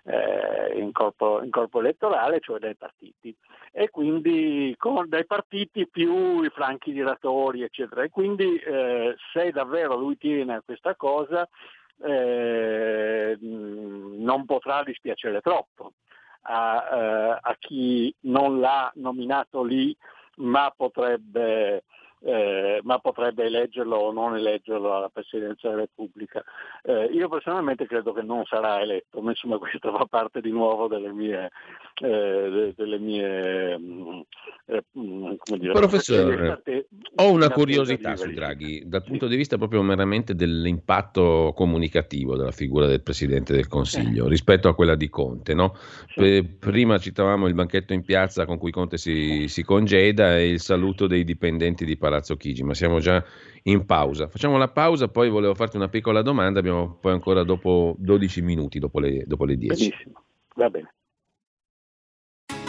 eh, 0.06 0.80
in, 0.80 0.92
corpo, 0.92 1.44
in, 1.44 1.50
corpo, 1.50 1.80
elettorale, 1.80 2.40
cioè 2.40 2.58
dai 2.58 2.76
partiti, 2.76 3.36
e 3.72 3.90
quindi 3.90 4.74
con, 4.78 5.08
dai 5.10 5.26
partiti 5.26 5.88
più 5.88 6.42
i 6.42 6.50
franchi 6.50 6.94
giratori, 6.94 7.62
eccetera. 7.62 8.04
E 8.04 8.10
quindi 8.10 8.56
eh, 8.58 9.16
se 9.34 9.52
davvero 9.52 9.96
lui 9.98 10.18
tiene 10.18 10.56
a 10.56 10.62
questa 10.64 10.96
cosa, 10.96 11.48
eh, 12.02 13.38
non 13.42 14.46
potrà 14.46 14.84
dispiacere 14.84 15.42
troppo 15.42 15.92
a, 16.44 16.90
eh, 16.92 17.40
a 17.42 17.56
chi 17.60 18.14
non 18.22 18.60
l'ha 18.60 18.92
nominato 18.96 19.64
lì, 19.64 19.96
ma 20.38 20.74
potrebbe 20.76 21.84
eh, 22.22 22.82
ma 22.84 23.00
potrebbe 23.00 23.46
eleggerlo 23.46 23.96
o 23.96 24.12
non 24.12 24.36
eleggerlo 24.36 24.94
alla 24.94 25.10
Presidenza 25.10 25.70
della 25.70 25.82
Repubblica. 25.82 26.44
Eh, 26.84 27.06
io 27.14 27.30
personalmente 27.30 27.86
credo 27.86 28.12
che 28.12 28.22
non 28.22 28.44
sarà 28.46 28.82
eletto, 28.82 29.22
ma 29.22 29.30
insomma 29.30 29.58
questo 29.60 29.96
fa 29.96 30.06
parte 30.06 30.42
di 30.42 30.52
nuovo 30.52 30.88
delle 30.88 31.12
mie... 31.12 31.52
Eh, 32.02 32.74
delle 32.78 32.98
mie 32.98 33.78
mm, 33.78 34.20
eh, 34.68 34.84
mm, 34.98 35.34
dire, 35.58 35.74
Professore, 35.74 36.64
ho 37.16 37.30
una 37.30 37.50
curiosità 37.50 38.16
su 38.16 38.32
Draghi, 38.32 38.84
dal 38.86 39.04
punto 39.04 39.28
di 39.28 39.36
vista 39.36 39.58
proprio 39.58 39.82
meramente 39.82 40.34
dell'impatto 40.34 41.52
comunicativo 41.54 42.38
della 42.38 42.52
figura 42.52 42.86
del 42.86 43.02
Presidente 43.02 43.54
del 43.54 43.68
Consiglio 43.68 44.28
eh. 44.28 44.30
rispetto 44.30 44.70
a 44.70 44.76
quella 44.76 44.96
di 44.96 45.10
Conte. 45.10 45.54
No? 45.54 45.76
Sì. 46.16 46.42
Prima 46.58 46.98
citavamo 46.98 47.48
il 47.48 47.54
banchetto 47.54 47.92
in 47.92 48.06
piazza 48.06 48.46
con 48.46 48.58
cui 48.58 48.72
Conte 48.72 48.96
si, 48.96 49.50
si 49.50 49.64
congeda 49.64 50.38
e 50.38 50.48
il 50.48 50.62
saluto 50.62 51.06
dei 51.06 51.26
dipendenti 51.26 51.84
di 51.84 51.98
Palazzo 51.98 52.09
Palazzo 52.10 52.36
Chigi, 52.36 52.64
ma 52.64 52.74
siamo 52.74 53.00
già 53.00 53.24
in 53.64 53.86
pausa. 53.86 54.28
Facciamo 54.28 54.58
la 54.58 54.68
pausa, 54.68 55.08
poi 55.08 55.30
volevo 55.30 55.54
farti 55.54 55.78
una 55.78 55.88
piccola 55.88 56.22
domanda, 56.22 56.60
abbiamo 56.60 56.98
poi 57.00 57.14
ancora 57.14 57.44
dopo 57.44 57.96
12 58.00 58.42
minuti, 58.42 58.80
dopo 58.80 59.00
le, 59.00 59.24
dopo 59.26 59.46
le 59.46 59.56
10. 59.56 59.76
Benissimo, 59.76 60.24
va 60.56 60.70
bene. 60.70 60.94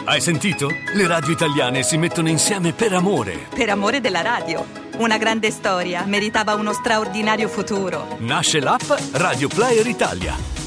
Hai 0.03 0.19
sentito? 0.19 0.67
Le 0.95 1.07
radio 1.07 1.31
italiane 1.31 1.83
si 1.83 1.97
mettono 1.97 2.27
insieme 2.29 2.73
per 2.73 2.93
amore. 2.93 3.47
Per 3.53 3.69
amore 3.69 3.99
della 3.99 4.21
radio. 4.21 4.63
Una 4.97 5.17
grande 5.17 5.51
storia 5.51 6.05
meritava 6.05 6.53
uno 6.53 6.73
straordinario 6.73 7.47
futuro. 7.47 8.17
Nasce 8.19 8.59
l'app 8.59 8.89
Radio 9.13 9.47
Player 9.47 9.85
Italia. 9.85 10.50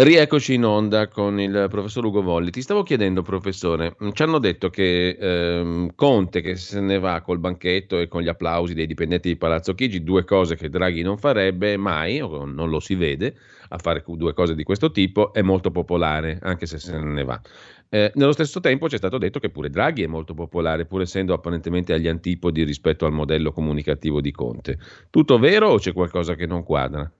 Rieccoci 0.00 0.54
in 0.54 0.64
onda 0.64 1.08
con 1.08 1.40
il 1.40 1.66
professor 1.68 2.04
Ugo 2.04 2.22
Volli. 2.22 2.52
Ti 2.52 2.62
stavo 2.62 2.84
chiedendo, 2.84 3.22
professore, 3.22 3.96
mm, 4.00 4.10
ci 4.12 4.22
hanno 4.22 4.38
detto 4.38 4.70
che 4.70 5.16
ehm, 5.18 5.96
Conte 5.96 6.40
che 6.40 6.54
se 6.54 6.78
ne 6.78 7.00
va 7.00 7.20
col 7.20 7.40
banchetto 7.40 7.98
e 7.98 8.06
con 8.06 8.22
gli 8.22 8.28
applausi 8.28 8.74
dei 8.74 8.86
dipendenti 8.86 9.28
di 9.28 9.36
Palazzo 9.36 9.74
Chigi, 9.74 10.04
due 10.04 10.22
cose 10.22 10.54
che 10.54 10.68
Draghi 10.68 11.02
non 11.02 11.18
farebbe 11.18 11.76
mai, 11.76 12.20
o 12.20 12.44
non 12.44 12.70
lo 12.70 12.78
si 12.78 12.94
vede 12.94 13.34
a 13.70 13.78
fare 13.78 14.04
due 14.06 14.32
cose 14.34 14.54
di 14.54 14.62
questo 14.62 14.92
tipo, 14.92 15.32
è 15.32 15.42
molto 15.42 15.72
popolare, 15.72 16.38
anche 16.42 16.66
se 16.66 16.78
se 16.78 16.96
ne 16.96 17.24
va. 17.24 17.40
Eh, 17.88 18.12
nello 18.14 18.32
stesso 18.32 18.60
tempo 18.60 18.88
ci 18.88 18.94
è 18.94 18.98
stato 18.98 19.18
detto 19.18 19.40
che 19.40 19.50
pure 19.50 19.68
Draghi 19.68 20.04
è 20.04 20.06
molto 20.06 20.32
popolare, 20.32 20.86
pur 20.86 21.00
essendo 21.00 21.34
apparentemente 21.34 21.92
agli 21.92 22.06
antipodi 22.06 22.62
rispetto 22.62 23.04
al 23.04 23.12
modello 23.12 23.50
comunicativo 23.50 24.20
di 24.20 24.30
Conte. 24.30 24.78
Tutto 25.10 25.40
vero 25.40 25.70
o 25.70 25.78
c'è 25.78 25.92
qualcosa 25.92 26.36
che 26.36 26.46
non 26.46 26.62
quadra? 26.62 27.12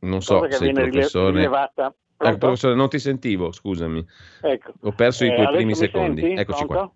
Non 0.00 0.22
so 0.22 0.50
se 0.50 0.66
il 0.66 0.72
professore... 0.72 1.36
Rilevata. 1.36 1.94
Ecco, 2.20 2.38
professore, 2.38 2.74
non 2.74 2.88
ti 2.88 2.98
sentivo, 2.98 3.52
scusami. 3.52 4.04
Ecco. 4.42 4.72
Ho 4.82 4.92
perso 4.92 5.24
eh, 5.24 5.28
i 5.28 5.34
tuoi 5.34 5.46
primi 5.48 5.74
secondi. 5.74 6.20
Senti? 6.20 6.40
Eccoci 6.40 6.66
Pronto? 6.66 6.74
qua. 6.74 6.92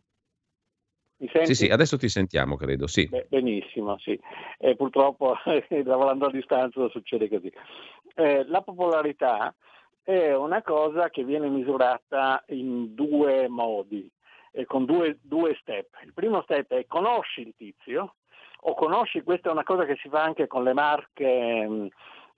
Mi 1.18 1.28
senti? 1.32 1.54
Sì, 1.54 1.66
sì, 1.66 1.70
adesso 1.70 1.96
ti 1.96 2.08
sentiamo, 2.08 2.56
credo, 2.56 2.88
sì. 2.88 3.06
Beh, 3.08 3.26
benissimo, 3.28 3.98
sì. 3.98 4.18
Eh, 4.64 4.76
purtroppo 4.76 5.34
lavorando 5.68 6.26
a 6.26 6.30
distanza 6.30 6.88
succede 6.88 7.28
così. 7.28 7.52
Eh, 8.14 8.44
la 8.46 8.60
popolarità 8.62 9.52
è 10.02 10.34
una 10.34 10.62
cosa 10.62 11.10
che 11.10 11.24
viene 11.24 11.48
misurata 11.48 12.44
in 12.48 12.94
due 12.94 13.48
modi, 13.48 14.08
eh, 14.52 14.64
con 14.66 14.84
due, 14.84 15.18
due 15.20 15.56
step. 15.60 15.98
Il 16.04 16.12
primo 16.12 16.42
step 16.42 16.72
è 16.72 16.86
conosci 16.86 17.40
il 17.40 17.54
tizio, 17.56 18.14
o 18.60 18.74
conosci, 18.74 19.22
questa 19.22 19.48
è 19.48 19.52
una 19.52 19.64
cosa 19.64 19.84
che 19.84 19.96
si 20.00 20.08
fa 20.08 20.22
anche 20.22 20.46
con 20.46 20.62
le 20.62 20.72
marche 20.72 21.66
mm, 21.68 21.86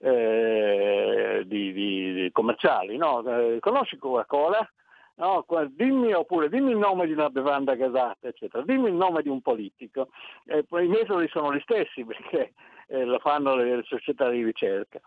eh, 0.05 1.43
di, 1.47 1.73
di, 1.73 2.13
di, 2.13 2.31
commerciali, 2.31 2.95
no? 2.95 3.23
eh, 3.25 3.59
conosci 3.59 3.97
Coca-Cola? 3.97 4.69
No, 5.17 5.45
dimmi 5.69 6.13
oppure 6.13 6.49
dimmi 6.49 6.71
il 6.71 6.77
nome 6.77 7.05
di 7.07 7.13
una 7.13 7.29
bevanda 7.29 7.73
gasata, 7.73 8.27
eccetera, 8.27 8.63
dimmi 8.63 8.89
il 8.89 8.95
nome 8.95 9.23
di 9.23 9.29
un 9.29 9.41
politico. 9.41 10.09
Eh, 10.45 10.65
I 10.69 10.87
metodi 10.87 11.27
sono 11.29 11.55
gli 11.55 11.61
stessi 11.61 12.03
perché 12.05 12.53
eh, 12.87 13.05
lo 13.05 13.17
fanno 13.19 13.55
le, 13.55 13.77
le, 13.77 13.83
società 13.83 14.29
di 14.29 14.43
ricerca. 14.43 14.99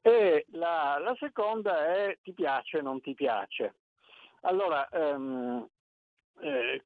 E 0.00 0.46
la, 0.52 0.98
la, 1.02 1.14
seconda 1.18 1.86
è 1.86 2.16
ti 2.22 2.32
piace 2.32 2.80
non 2.80 3.00
ti 3.00 3.14
piace. 3.14 3.74
Allora, 4.42 4.88
ehm, 4.88 5.68
eh, 6.40 6.82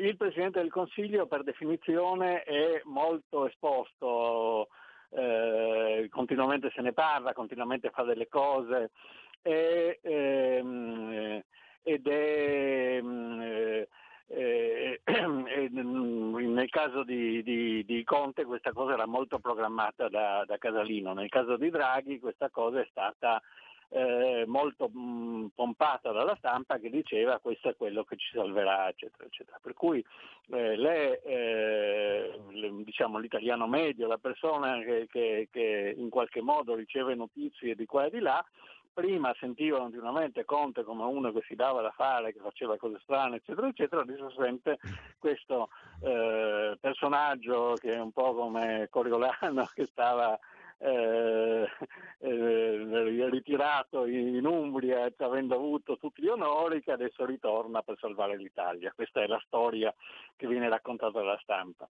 il 0.00 0.16
Presidente 0.16 0.60
del 0.60 0.70
Consiglio 0.70 1.26
per 1.26 1.44
definizione 1.44 2.42
è 2.42 2.80
molto 2.84 3.46
esposto 3.46 4.68
eh, 5.16 6.08
continuamente 6.10 6.70
se 6.74 6.82
ne 6.82 6.92
parla, 6.92 7.32
continuamente 7.32 7.90
fa 7.90 8.02
delle 8.02 8.28
cose 8.28 8.90
e, 9.40 9.98
ehm, 10.02 11.42
ed 11.82 12.06
è 12.06 13.00
eh, 13.02 13.88
eh, 14.28 15.00
nel 15.70 16.68
caso 16.68 17.02
di, 17.04 17.42
di, 17.42 17.84
di, 17.84 18.04
Conte 18.04 18.44
questa 18.44 18.72
cosa 18.72 18.92
era 18.92 19.06
molto 19.06 19.38
programmata 19.38 20.08
da, 20.08 20.44
da, 20.44 20.58
Casalino, 20.58 21.14
nel 21.14 21.28
caso 21.28 21.56
di 21.56 21.70
Draghi 21.70 22.18
questa 22.18 22.50
cosa 22.50 22.80
è 22.80 22.86
stata 22.90 23.40
eh, 23.88 24.44
molto 24.46 24.88
mh, 24.88 24.98
mm, 24.98 25.46
pompata 25.54 26.12
dalla 26.12 26.36
stampa 26.36 26.78
che 26.78 26.90
diceva 26.90 27.38
questo 27.38 27.68
è 27.68 27.76
quello 27.76 28.04
che 28.04 28.16
ci 28.16 28.30
salverà, 28.32 28.88
eccetera, 28.88 29.24
eccetera. 29.24 29.58
Per 29.62 29.74
cui 29.74 30.04
eh, 30.50 30.76
le, 30.76 31.22
eh, 31.22 32.40
le, 32.50 32.70
diciamo, 32.84 33.18
l'italiano 33.18 33.66
medio, 33.66 34.06
la 34.06 34.18
persona 34.18 34.78
che, 34.80 35.06
che, 35.10 35.48
che 35.50 35.94
in 35.96 36.08
qualche 36.10 36.40
modo 36.40 36.74
riceve 36.74 37.14
notizie 37.14 37.74
di 37.74 37.86
qua 37.86 38.06
e 38.06 38.10
di 38.10 38.20
là, 38.20 38.44
prima 38.96 39.34
sentiva 39.38 39.78
continuamente 39.78 40.46
Conte 40.46 40.82
come 40.82 41.04
uno 41.04 41.30
che 41.30 41.42
si 41.46 41.54
dava 41.54 41.82
da 41.82 41.90
fare, 41.90 42.32
che 42.32 42.40
faceva 42.40 42.78
cose 42.78 42.98
strane, 43.02 43.36
eccetera, 43.36 43.68
eccetera, 43.68 44.00
adesso 44.00 44.30
sente 44.30 44.78
questo 45.18 45.68
eh, 46.02 46.78
personaggio 46.80 47.74
che 47.74 47.92
è 47.92 48.00
un 48.00 48.10
po' 48.12 48.34
come 48.34 48.88
Coriolano 48.88 49.68
che 49.74 49.84
stava 49.84 50.38
eh, 50.78 51.66
eh, 52.20 53.28
ritirato 53.28 54.06
in 54.06 54.44
Umbria 54.44 55.10
avendo 55.18 55.54
avuto 55.54 55.96
tutti 55.96 56.22
gli 56.22 56.28
onori 56.28 56.82
che 56.82 56.92
adesso 56.92 57.24
ritorna 57.24 57.82
per 57.82 57.96
salvare 57.98 58.36
l'Italia. 58.36 58.92
Questa 58.94 59.22
è 59.22 59.26
la 59.26 59.42
storia 59.46 59.94
che 60.36 60.46
viene 60.46 60.68
raccontata 60.68 61.18
dalla 61.18 61.38
stampa. 61.42 61.88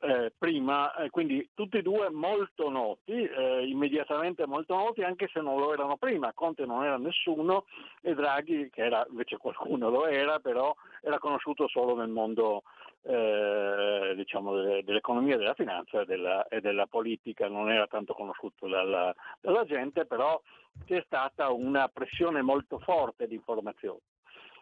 Eh, 0.00 0.32
prima, 0.36 0.94
eh, 0.96 1.08
quindi 1.08 1.48
tutti 1.54 1.78
e 1.78 1.82
due 1.82 2.10
molto 2.10 2.68
noti, 2.68 3.12
eh, 3.12 3.66
immediatamente 3.66 4.44
molto 4.46 4.74
noti, 4.74 5.02
anche 5.02 5.28
se 5.32 5.40
non 5.40 5.58
lo 5.58 5.72
erano 5.72 5.96
prima. 5.96 6.34
Conte 6.34 6.66
non 6.66 6.84
era 6.84 6.98
nessuno 6.98 7.64
e 8.02 8.14
Draghi, 8.14 8.68
che 8.68 8.82
era 8.82 9.06
invece 9.08 9.38
qualcuno 9.38 9.88
lo 9.88 10.06
era, 10.06 10.40
però 10.40 10.74
era 11.00 11.18
conosciuto 11.18 11.68
solo 11.68 11.96
nel 11.96 12.08
mondo 12.10 12.64
eh, 13.04 14.12
diciamo, 14.16 14.80
dell'economia, 14.82 15.36
della 15.36 15.54
finanza 15.54 16.00
e 16.00 16.04
della, 16.06 16.46
e 16.48 16.60
della, 16.60 16.86
politica, 16.86 17.48
non 17.48 17.70
era 17.70 17.86
tanto 17.86 18.14
conosciuto 18.14 18.66
dalla, 18.66 19.14
dalla 19.40 19.64
gente, 19.64 20.06
però 20.06 20.40
c'è 20.86 21.02
stata 21.06 21.50
una 21.50 21.88
pressione 21.88 22.42
molto 22.42 22.78
forte 22.78 23.26
di 23.26 23.34
informazioni. 23.34 24.00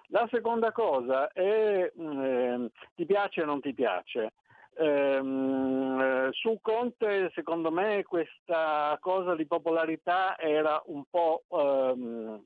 La 0.09 0.29
seconda 0.31 0.73
cosa 0.73 1.33
è 1.33 1.91
eh, 1.97 2.71
ti 2.95 3.07
piace 3.07 3.43
o 3.43 3.47
non 3.47 3.61
ti 3.61 3.73
piace. 3.73 4.33
Eh, 4.75 6.29
su 6.33 6.59
Conte, 6.61 7.31
secondo 7.35 7.71
me, 7.71 8.03
questa 8.05 8.97
cosa 9.01 9.35
di 9.35 9.47
popolarità 9.47 10.39
era 10.39 10.83
un 10.87 11.05
po' 11.09 11.45
ehm, 11.49 12.43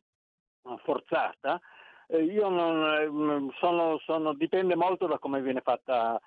forzata, 0.83 1.61
eh, 2.09 2.23
non, 2.49 3.49
eh, 3.49 3.55
sono, 3.59 3.99
sono, 3.99 4.35
dipende 4.35 4.75
molto 4.75 5.07
da 5.07 5.19
come 5.19 5.41
viene 5.41 5.61
fatta 5.61 6.21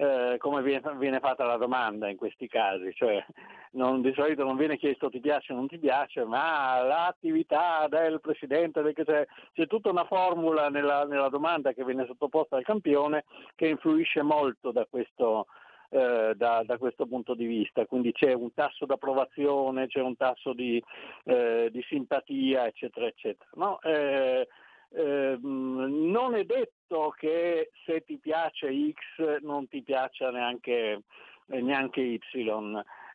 eh, 0.00 0.38
come 0.38 0.62
viene, 0.62 0.94
viene, 0.96 1.20
fatta 1.20 1.44
la 1.44 1.58
domanda 1.58 2.08
in 2.08 2.16
questi 2.16 2.48
casi, 2.48 2.90
cioè 2.94 3.22
non, 3.72 4.00
di 4.00 4.14
solito 4.14 4.44
non 4.44 4.56
viene 4.56 4.78
chiesto 4.78 5.10
ti 5.10 5.20
piace 5.20 5.52
o 5.52 5.56
non 5.56 5.68
ti 5.68 5.78
piace, 5.78 6.24
ma 6.24 6.80
l'attività 6.80 7.86
del 7.86 8.18
Presidente, 8.18 8.80
del, 8.80 8.94
c'è, 8.94 9.26
c'è, 9.52 9.66
tutta 9.66 9.90
una 9.90 10.06
formula 10.06 10.70
nella, 10.70 11.04
nella, 11.04 11.28
domanda 11.28 11.74
che 11.74 11.84
viene 11.84 12.06
sottoposta 12.06 12.56
al 12.56 12.64
campione 12.64 13.24
che 13.54 13.66
influisce 13.66 14.22
molto 14.22 14.72
da 14.72 14.86
questo, 14.88 15.48
eh, 15.90 16.32
da, 16.34 16.62
da, 16.64 16.78
questo 16.78 17.04
punto 17.04 17.34
di 17.34 17.44
vista, 17.44 17.84
quindi 17.84 18.12
c'è 18.12 18.32
un 18.32 18.54
tasso 18.54 18.86
d'approvazione, 18.86 19.86
c'è 19.86 20.00
un 20.00 20.16
tasso 20.16 20.54
di, 20.54 20.82
eh, 21.24 21.68
di 21.70 21.84
simpatia, 21.86 22.66
eccetera, 22.66 23.06
eccetera. 23.06 23.50
No? 23.52 23.78
Eh, 23.82 24.48
eh, 24.92 25.38
non 25.42 26.34
è 26.36 26.44
detto 26.44 26.79
che 27.16 27.70
se 27.84 28.04
ti 28.04 28.18
piace 28.18 28.68
X 28.68 29.40
non 29.42 29.68
ti 29.68 29.82
piaccia 29.82 30.30
neanche, 30.30 31.02
eh, 31.46 31.60
neanche 31.60 32.00
Y. 32.00 32.20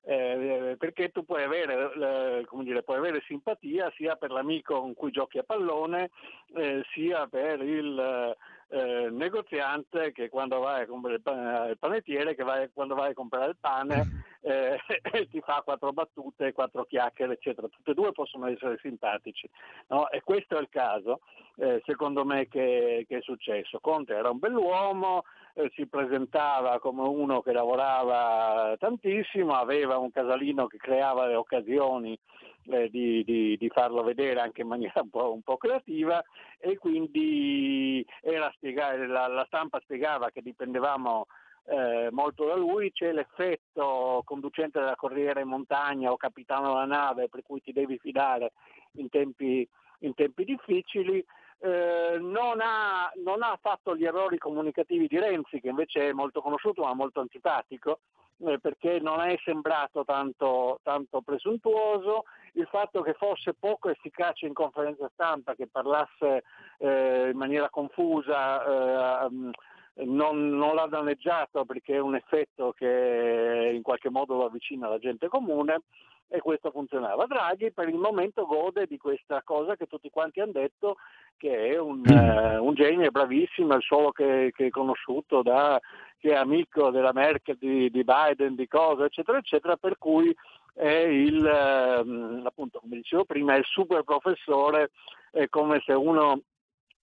Eh, 0.07 0.75
perché 0.77 1.09
tu 1.09 1.25
puoi 1.25 1.43
avere, 1.43 1.91
eh, 1.93 2.63
dire, 2.63 2.83
puoi 2.83 2.97
avere, 2.97 3.23
simpatia 3.25 3.91
sia 3.95 4.15
per 4.15 4.29
l'amico 4.29 4.79
con 4.79 4.93
cui 4.93 5.11
giochi 5.11 5.39
a 5.39 5.43
pallone, 5.43 6.11
eh, 6.55 6.83
sia 6.93 7.27
per 7.27 7.61
il, 7.61 8.35
eh, 8.69 9.09
negoziante 9.11 10.11
che 10.11 10.29
quando 10.29 10.59
vai 10.59 10.83
a 10.83 10.87
comprare 10.87 11.15
il, 11.15 11.21
pane, 11.21 11.69
il 11.69 11.77
panettiere 11.77 12.35
che 12.35 12.43
vai, 12.43 12.69
quando 12.73 12.95
vai 12.95 13.11
a 13.11 13.13
comprare 13.13 13.51
il 13.51 13.57
pane 13.59 14.23
eh, 14.45 14.79
ti 15.29 15.41
fa 15.41 15.61
quattro 15.63 15.91
battute, 15.91 16.53
quattro 16.53 16.85
chiacchiere, 16.85 17.33
eccetera. 17.33 17.67
Tutte 17.67 17.91
e 17.91 17.93
due 17.93 18.11
possono 18.11 18.47
essere 18.47 18.77
simpatici. 18.81 19.49
No? 19.87 20.09
E 20.09 20.21
questo 20.23 20.57
è 20.57 20.61
il 20.61 20.69
caso, 20.69 21.21
eh, 21.57 21.81
secondo 21.85 22.23
me, 22.23 22.47
che, 22.47 23.05
che, 23.07 23.17
è 23.17 23.21
successo. 23.21 23.79
Conte 23.79 24.13
era 24.13 24.29
un 24.29 24.39
bell'uomo, 24.39 25.23
eh, 25.55 25.71
si 25.73 25.87
presentava 25.87 26.79
come 26.79 27.01
uno 27.01 27.41
che 27.41 27.51
lavorava 27.51 28.75
tantissimo, 28.77 29.53
aveva 29.53 29.97
un 29.97 30.11
casalino 30.11 30.67
che 30.67 30.77
creava 30.77 31.25
le 31.27 31.35
occasioni 31.35 32.17
eh, 32.69 32.89
di, 32.89 33.23
di, 33.23 33.57
di, 33.57 33.69
farlo 33.69 34.03
vedere 34.03 34.39
anche 34.39 34.61
in 34.61 34.67
maniera 34.67 35.01
un 35.01 35.09
po', 35.09 35.33
un 35.33 35.41
po 35.41 35.57
creativa 35.57 36.23
e 36.59 36.77
quindi 36.77 38.05
spiegare, 38.55 39.07
la, 39.07 39.27
la, 39.27 39.45
stampa 39.45 39.79
spiegava 39.81 40.31
che 40.31 40.41
dipendevamo 40.41 41.27
eh, 41.67 42.09
molto 42.11 42.45
da 42.45 42.55
lui, 42.55 42.91
c'è 42.91 43.11
l'effetto 43.11 44.21
conducente 44.25 44.79
della 44.79 44.95
Corriere 44.95 45.41
in 45.41 45.47
montagna 45.47 46.11
o 46.11 46.17
capitano 46.17 46.69
della 46.69 46.85
nave 46.85 47.29
per 47.29 47.43
cui 47.43 47.61
ti 47.61 47.71
devi 47.71 47.97
fidare 47.97 48.53
in 48.93 49.09
tempi, 49.09 49.67
in 49.99 50.13
tempi 50.13 50.43
difficili. 50.43 51.23
Eh, 51.59 52.17
non, 52.19 52.59
ha, 52.61 53.11
non, 53.23 53.41
ha, 53.41 53.57
fatto 53.61 53.95
gli 53.95 54.05
errori 54.05 54.37
comunicativi 54.37 55.07
di 55.07 55.19
Renzi, 55.19 55.61
che 55.61 55.69
invece 55.69 56.09
è 56.09 56.13
molto 56.13 56.41
conosciuto 56.41 56.83
ma 56.83 56.93
molto 56.93 57.21
antipatico, 57.21 57.99
eh, 58.39 58.59
perché 58.59 58.99
non 58.99 59.21
è 59.21 59.35
sembrato 59.43 60.03
tanto, 60.03 60.79
tanto, 60.83 61.21
presuntuoso, 61.21 62.25
il 62.53 62.67
fatto 62.67 63.01
che 63.01 63.13
fosse 63.13 63.53
poco 63.53 63.89
efficace 63.89 64.45
in 64.45 64.53
conferenza 64.53 65.09
stampa, 65.13 65.55
che 65.55 65.67
parlasse 65.67 66.43
eh, 66.77 67.29
in 67.31 67.37
maniera 67.37 67.69
confusa, 67.69 69.25
eh, 69.25 69.51
non, 70.03 70.49
non, 70.49 70.75
l'ha 70.75 70.87
danneggiato 70.87 71.63
perché 71.65 71.95
è 71.95 71.99
un 71.99 72.15
effetto 72.15 72.73
che 72.75 73.71
in 73.73 73.81
qualche 73.81 74.09
modo 74.09 74.35
lo 74.35 74.45
avvicina 74.45 74.87
alla 74.87 74.99
gente 74.99 75.27
comune 75.27 75.81
e 76.27 76.39
questo 76.39 76.71
funzionava. 76.71 77.25
Draghi 77.25 77.71
per 77.71 77.87
il 77.87 77.95
momento 77.95 78.45
gode 78.45 78.87
di 78.87 78.97
questa 78.97 79.41
cosa 79.43 79.75
che 79.75 79.85
tutti 79.85 80.09
quanti 80.09 80.41
hanno 80.41 80.53
detto 80.53 80.97
che 81.37 81.69
è 81.69 81.79
un, 81.79 82.01
uh, 82.05 82.63
un 82.63 82.73
genio, 82.73 83.07
è 83.07 83.11
bravissimo, 83.11 83.73
è 83.73 83.75
il 83.77 83.83
solo 83.83 84.11
che, 84.11 84.51
che, 84.53 84.67
è 84.67 84.69
conosciuto 84.69 85.41
da, 85.41 85.79
che 86.17 86.31
è 86.31 86.35
amico 86.35 86.89
della 86.89 87.13
Merkel, 87.13 87.57
di, 87.57 87.89
di 87.89 88.03
Biden, 88.03 88.55
di 88.55 88.67
cosa, 88.67 89.05
eccetera, 89.05 89.37
eccetera, 89.37 89.77
per 89.77 89.97
cui 89.97 90.35
è 90.73 90.87
il, 90.87 91.45
eh, 91.45 92.41
appunto, 92.45 92.79
come 92.79 92.97
dicevo 92.97 93.25
prima, 93.25 93.53
è 93.53 93.59
il 93.59 93.65
super 93.65 94.03
professore, 94.03 94.91
è 95.31 95.47
come 95.49 95.81
se 95.85 95.93
uno 95.93 96.41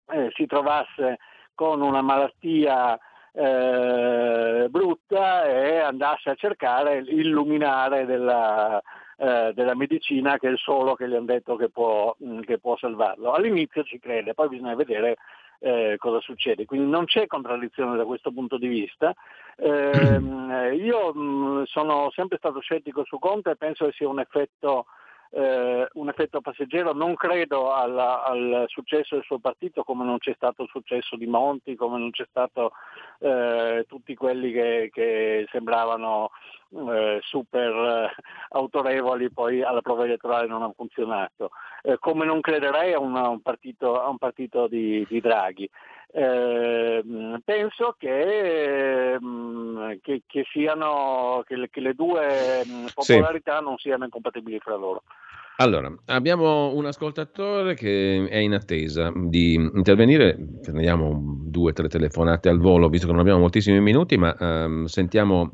eh, 0.10 0.30
si 0.34 0.46
trovasse 0.46 1.18
con 1.62 1.80
una 1.82 2.02
malattia 2.02 2.98
eh, 3.34 4.66
brutta 4.68 5.46
e 5.46 5.78
andasse 5.78 6.32
a 6.32 6.36
cercare 6.36 7.02
l'illuminare 7.02 8.08
della, 8.08 8.82
eh, 9.18 9.52
della, 9.54 9.76
medicina 9.76 10.40
che 10.40 10.48
è 10.48 10.50
il 10.50 10.58
solo 10.58 10.96
che 10.96 11.08
gli 11.08 11.14
hanno 11.14 11.26
detto 11.26 11.56
che 11.58 11.70
può, 11.70 12.16
mm, 12.26 12.40
che 12.40 12.58
può 12.58 12.76
salvarlo. 12.78 13.34
All'inizio 13.34 13.84
ci 13.84 14.00
crede, 14.00 14.34
poi 14.34 14.50
bisogna 14.50 14.74
vedere 14.74 15.18
eh, 15.60 15.98
cosa 16.00 16.20
succede. 16.20 16.66
Quindi 16.66 16.90
non 16.90 17.06
c'è 17.06 17.28
contraddizione 17.28 17.96
da 17.96 18.06
questo 18.06 18.32
punto 18.32 18.58
di 18.58 18.68
vista. 18.68 19.14
Eh, 19.56 20.18
io 20.82 21.14
mh, 21.14 21.20
mm, 21.22 21.64
sono 21.66 22.10
sempre 22.10 22.40
stato 22.40 22.60
scettico 22.60 23.06
su 23.06 23.20
Conte 23.20 23.52
e 23.52 23.56
penso 23.56 23.86
che 23.86 23.92
sia 23.92 24.10
un 24.10 24.20
effetto 24.20 24.88
eh, 25.32 25.88
un 25.94 26.10
effetto 26.10 26.42
passeggero, 26.42 26.94
non 26.94 27.16
credo 27.16 27.74
alla, 27.74 28.24
al 28.24 28.66
successo 28.68 29.16
del 29.16 29.24
suo 29.24 29.40
partito 29.40 29.84
come 29.84 30.04
non 30.04 30.18
c'è 30.18 30.34
stato 30.36 30.64
il 30.64 30.70
successo 30.70 31.16
di 31.16 31.26
Monti, 31.26 31.76
come 31.76 31.98
non 31.98 32.12
c'è 32.12 32.26
stato 32.30 32.74
eh, 33.20 33.86
tutti 33.88 34.14
quelli 34.16 34.52
che, 34.52 34.90
che 34.92 35.48
sembravano 35.50 36.32
eh, 36.74 37.20
super 37.22 37.74
eh, 37.74 38.16
autorevoli 38.50 39.32
poi 39.32 39.62
alla 39.62 39.82
prova 39.82 40.06
elettorale 40.06 40.48
non 40.48 40.62
hanno 40.64 40.74
funzionato, 40.76 41.52
eh, 41.84 41.98
come 42.00 42.26
non 42.26 42.42
crederei 42.42 42.94
a, 42.94 43.00
una, 43.00 43.30
un, 43.30 43.42
partito, 43.42 44.02
a 44.02 44.10
un 44.10 44.18
partito 44.18 44.68
di, 44.68 45.06
di 45.08 45.22
Draghi. 45.22 45.70
Eh, 46.14 47.04
penso 47.46 47.96
che, 47.98 49.18
mm, 49.22 49.94
che, 50.02 50.24
che, 50.28 50.46
siano, 50.52 51.44
che, 51.48 51.56
le, 51.56 51.70
che 51.70 51.80
le 51.80 51.94
due 51.94 52.64
mm, 52.66 52.86
popolarità 52.94 53.60
sì. 53.60 53.64
non 53.64 53.78
siano 53.78 54.04
incompatibili 54.04 54.60
fra 54.60 54.76
loro. 54.76 55.04
Allora, 55.62 55.96
abbiamo 56.06 56.74
un 56.74 56.88
ascoltatore 56.88 57.76
che 57.76 58.28
è 58.28 58.38
in 58.38 58.54
attesa 58.54 59.14
di 59.16 59.54
intervenire, 59.54 60.36
prendiamo 60.60 61.40
due 61.46 61.70
o 61.70 61.74
tre 61.74 61.88
telefonate 61.88 62.50
al 62.50 62.58
volo, 62.58 62.90
visto 62.90 63.06
che 63.06 63.12
non 63.12 63.22
abbiamo 63.22 63.42
moltissimi 63.42 63.80
minuti, 63.80 64.18
ma 64.18 64.36
um, 64.40 64.86
sentiamo 64.86 65.52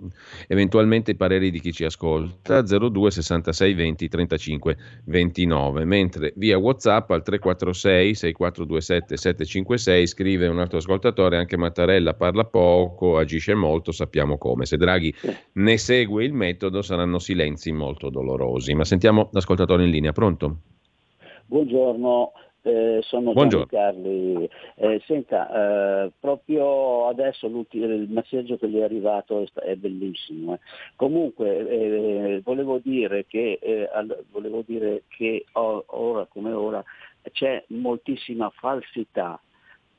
eventualmente 0.47 1.11
i 1.11 1.15
pareri 1.15 1.51
di 1.51 1.59
chi 1.59 1.73
ci 1.73 1.83
ascolta, 1.83 2.61
02 2.61 3.11
66 3.11 3.73
20 3.73 4.07
35 4.07 4.77
29, 5.07 5.83
mentre 5.83 6.31
via 6.37 6.57
Whatsapp 6.57 7.11
al 7.11 7.23
346 7.23 8.15
6427 8.15 9.17
756 9.17 10.07
scrive 10.07 10.47
un 10.47 10.59
altro 10.59 10.77
ascoltatore, 10.77 11.35
anche 11.35 11.57
Mattarella 11.57 12.13
parla 12.13 12.45
poco, 12.45 13.17
agisce 13.17 13.55
molto, 13.55 13.91
sappiamo 13.91 14.37
come, 14.37 14.65
se 14.65 14.77
Draghi 14.77 15.13
ne 15.51 15.77
segue 15.77 16.23
il 16.23 16.31
metodo 16.31 16.81
saranno 16.81 17.19
silenzi 17.19 17.73
molto 17.73 18.09
dolorosi, 18.09 18.73
ma 18.73 18.85
sentiamo 18.85 19.27
l'ascoltatore 19.33 19.83
in 19.83 19.89
linea 19.89 19.95
linea, 19.97 20.11
pronto? 20.11 20.57
Buongiorno, 21.45 22.33
eh, 22.61 22.99
sono 23.03 23.33
Gianni 23.33 23.65
Carli. 23.67 24.49
Eh, 24.75 25.01
senta, 25.05 26.05
eh, 26.05 26.11
proprio 26.19 27.07
adesso 27.07 27.47
il 27.47 28.07
messaggio 28.09 28.57
che 28.57 28.69
gli 28.69 28.77
è 28.77 28.83
arrivato 28.83 29.41
è, 29.41 29.59
è 29.61 29.75
bellissimo. 29.75 30.53
Eh. 30.53 30.59
Comunque 30.95 31.67
eh, 31.67 32.41
volevo 32.43 32.79
dire 32.83 33.25
che, 33.25 33.59
eh, 33.61 33.89
al, 33.91 34.23
volevo 34.31 34.63
dire 34.65 35.03
che 35.07 35.45
ora 35.53 36.25
come 36.25 36.51
ora 36.51 36.83
c'è 37.31 37.63
moltissima 37.69 38.49
falsità 38.51 39.39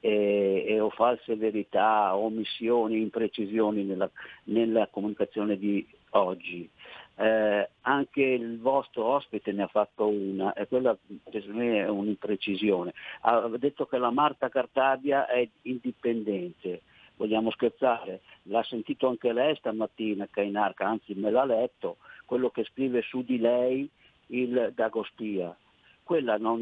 e, 0.00 0.64
e, 0.68 0.80
o 0.80 0.90
false 0.90 1.34
verità, 1.34 2.16
omissioni, 2.16 3.00
imprecisioni 3.00 3.82
nella, 3.82 4.08
nella 4.44 4.86
comunicazione 4.90 5.58
di 5.58 5.84
oggi 6.10 6.70
eh, 7.18 7.68
anche 7.80 8.22
il 8.22 8.60
vostro 8.60 9.04
ospite 9.04 9.50
ne 9.52 9.64
ha 9.64 9.66
fatto 9.66 10.06
una, 10.06 10.52
e 10.52 10.68
quella 10.68 10.96
per 11.24 11.48
me 11.48 11.80
è 11.80 11.88
un'imprecisione. 11.88 12.94
Ha 13.22 13.48
detto 13.56 13.86
che 13.86 13.98
la 13.98 14.10
Marta 14.10 14.48
Cartabia 14.48 15.26
è 15.26 15.46
indipendente. 15.62 16.82
Vogliamo 17.16 17.50
scherzare? 17.50 18.20
L'ha 18.44 18.62
sentito 18.62 19.08
anche 19.08 19.32
lei 19.32 19.56
stamattina, 19.56 20.28
Cainarca, 20.30 20.86
anzi 20.86 21.14
me 21.14 21.30
l'ha 21.30 21.44
letto, 21.44 21.96
quello 22.24 22.50
che 22.50 22.64
scrive 22.64 23.02
su 23.02 23.24
di 23.24 23.38
lei 23.38 23.88
il 24.28 24.72
Dagospia 24.74 25.56
quella 26.08 26.38
non, 26.38 26.60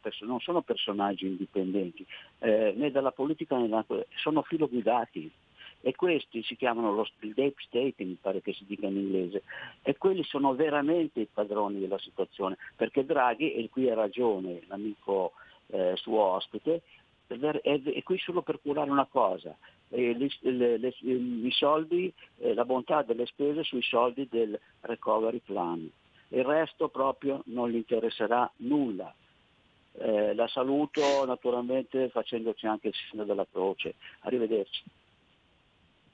pers- 0.00 0.22
non, 0.22 0.40
sono 0.40 0.62
personaggi 0.62 1.26
indipendenti, 1.26 2.06
eh, 2.38 2.72
né 2.74 2.90
dalla 2.90 3.12
politica 3.12 3.58
né 3.58 3.68
dalla 3.68 3.84
sono 4.14 4.40
filoguidati 4.40 5.30
e 5.86 5.94
questi 5.94 6.42
si 6.42 6.56
chiamano 6.56 6.94
lo 6.94 7.06
deep 7.20 7.58
state, 7.58 8.04
mi 8.04 8.16
pare 8.18 8.40
che 8.40 8.54
si 8.54 8.64
dica 8.64 8.86
in 8.86 8.96
inglese, 8.96 9.42
e 9.82 9.98
quelli 9.98 10.24
sono 10.24 10.54
veramente 10.54 11.20
i 11.20 11.28
padroni 11.30 11.78
della 11.78 11.98
situazione, 11.98 12.56
perché 12.74 13.04
Draghi, 13.04 13.52
e 13.52 13.68
qui 13.68 13.90
ha 13.90 13.94
ragione 13.94 14.62
l'amico 14.66 15.32
eh, 15.66 15.92
suo 15.96 16.20
ospite, 16.20 16.80
è, 17.26 18.02
qui 18.02 18.18
solo 18.18 18.40
per 18.40 18.60
curare 18.62 18.88
una 18.88 19.04
cosa, 19.04 19.54
eh, 19.90 20.10
i 20.10 21.50
soldi, 21.50 22.10
eh, 22.38 22.54
la 22.54 22.64
bontà 22.64 23.02
delle 23.02 23.26
spese 23.26 23.62
sui 23.62 23.82
soldi 23.82 24.26
del 24.30 24.58
recovery 24.80 25.42
plan. 25.44 25.90
Il 26.28 26.44
resto 26.44 26.88
proprio 26.88 27.42
non 27.46 27.68
gli 27.68 27.76
interesserà 27.76 28.50
nulla. 28.56 29.14
Eh, 29.96 30.34
la 30.34 30.48
saluto 30.48 31.24
naturalmente 31.26 32.08
facendoci 32.08 32.66
anche 32.66 32.88
il 32.88 32.94
segno 33.10 33.24
della 33.24 33.46
croce. 33.50 33.96
Arrivederci. 34.20 34.82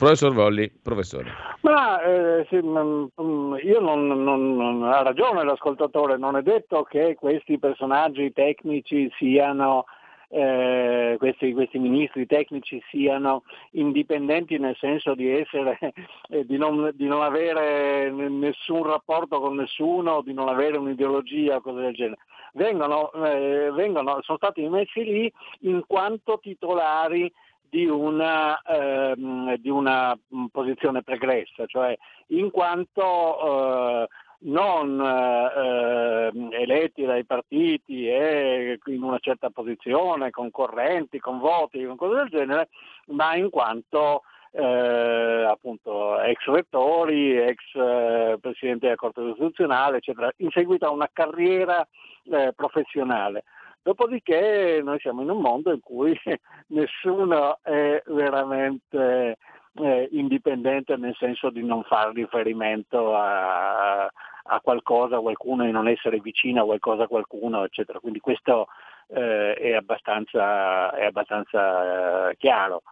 Professor 0.01 0.33
Volli, 0.33 0.73
professore. 0.83 1.31
Ma 1.61 2.01
eh, 2.01 2.47
sì, 2.49 2.57
mm, 2.57 3.57
io 3.63 3.81
non, 3.81 4.07
non, 4.07 4.57
non, 4.57 4.83
ha 4.85 5.03
ragione 5.03 5.45
l'ascoltatore, 5.45 6.17
non 6.17 6.39
è 6.39 6.43
detto 6.43 6.85
che 6.85 7.15
questi 7.21 7.59
personaggi 7.59 8.33
tecnici 8.33 9.13
siano, 9.19 9.85
eh, 10.31 11.17
questi, 11.19 11.53
questi, 11.53 11.79
ministri 11.79 12.25
tecnici 12.25 12.83
siano 12.89 13.43
indipendenti 13.73 14.57
nel 14.57 14.75
senso 14.81 15.15
di 15.15 15.31
essere, 15.31 15.79
eh, 16.31 16.47
di, 16.47 16.57
non, 16.57 16.93
di, 16.95 17.07
non, 17.07 17.21
avere 17.21 18.11
nessun 18.11 18.85
rapporto 18.85 19.39
con 19.39 19.57
nessuno, 19.57 20.23
di 20.23 20.33
non 20.33 20.49
avere 20.49 20.79
un'ideologia 20.79 21.57
o 21.57 21.61
cose 21.61 21.83
del 21.83 21.93
genere. 21.93 22.21
Vengono, 22.55 23.13
eh, 23.13 23.71
vengono, 23.75 24.23
sono 24.23 24.39
stati 24.39 24.67
messi 24.67 25.05
lì 25.05 25.33
in 25.61 25.85
quanto 25.87 26.39
titolari 26.41 27.31
di 27.71 27.87
una, 27.87 28.61
ehm, 28.63 29.57
di 29.57 29.71
una, 29.71 30.15
mm, 30.35 30.47
posizione 30.47 31.03
pregressa, 31.03 31.65
cioè 31.67 31.97
in 32.29 32.51
quanto 32.51 34.03
eh, 34.03 34.09
non 34.43 35.01
eh, 35.01 36.31
eletti 36.63 37.05
dai 37.05 37.25
partiti 37.25 38.09
e 38.09 38.79
in 38.87 39.03
una 39.03 39.19
certa 39.19 39.51
posizione, 39.51 40.31
con 40.31 40.51
correnti, 40.51 41.19
con 41.19 41.39
voti, 41.39 41.85
con 41.85 41.97
cose 41.97 42.17
del 42.17 42.29
genere, 42.29 42.69
ma 43.07 43.35
in 43.37 43.51
quanto 43.51 44.23
eh, 44.53 45.45
appunto 45.49 46.21
ex 46.21 46.45
rettori, 46.47 47.37
ex 47.37 47.59
eh, 47.75 48.39
presidente 48.41 48.87
della 48.87 48.97
Corte 48.97 49.21
Costituzionale, 49.21 49.99
eccetera, 49.99 50.33
in 50.39 50.51
seguito 50.51 50.87
a 50.87 50.91
una 50.91 51.09
carriera 51.13 51.87
eh, 52.25 52.53
professionale. 52.55 53.45
Dopodiché 53.83 54.81
noi 54.85 54.99
siamo 55.01 55.23
in 55.23 55.31
un 55.31 55.41
mondo 55.41 55.73
in 55.73 55.81
cui 55.81 56.19
nessuno 56.69 57.59
è 57.63 58.03
veramente 58.07 59.39
eh, 59.75 60.09
indipendente 60.13 60.97
nel 60.97 61.15
senso 61.17 61.51
di 61.51 61.65
non 61.65 61.83
fare 61.85 62.13
riferimento 62.13 63.15
a, 63.15 64.03
a 64.05 64.61
qualcosa, 64.63 65.17
a 65.17 65.21
qualcuno 65.21 65.65
e 65.65 65.71
non 65.71 65.89
essere 65.89 66.21
vicino 66.21 66.63
a 66.63 66.65
qualcosa, 66.65 67.05
a 67.05 67.09
qualcuno, 67.09 67.65
eccetera. 67.65 68.01
Quindi 68.01 68.21
questo 68.21 68.67
eh, 69.09 69.55
è 69.55 69.73
abbastanza, 69.75 70.93
è 70.93 71.05
abbastanza 71.05 72.31
eh, 72.31 72.37
chiaro. 72.37 72.83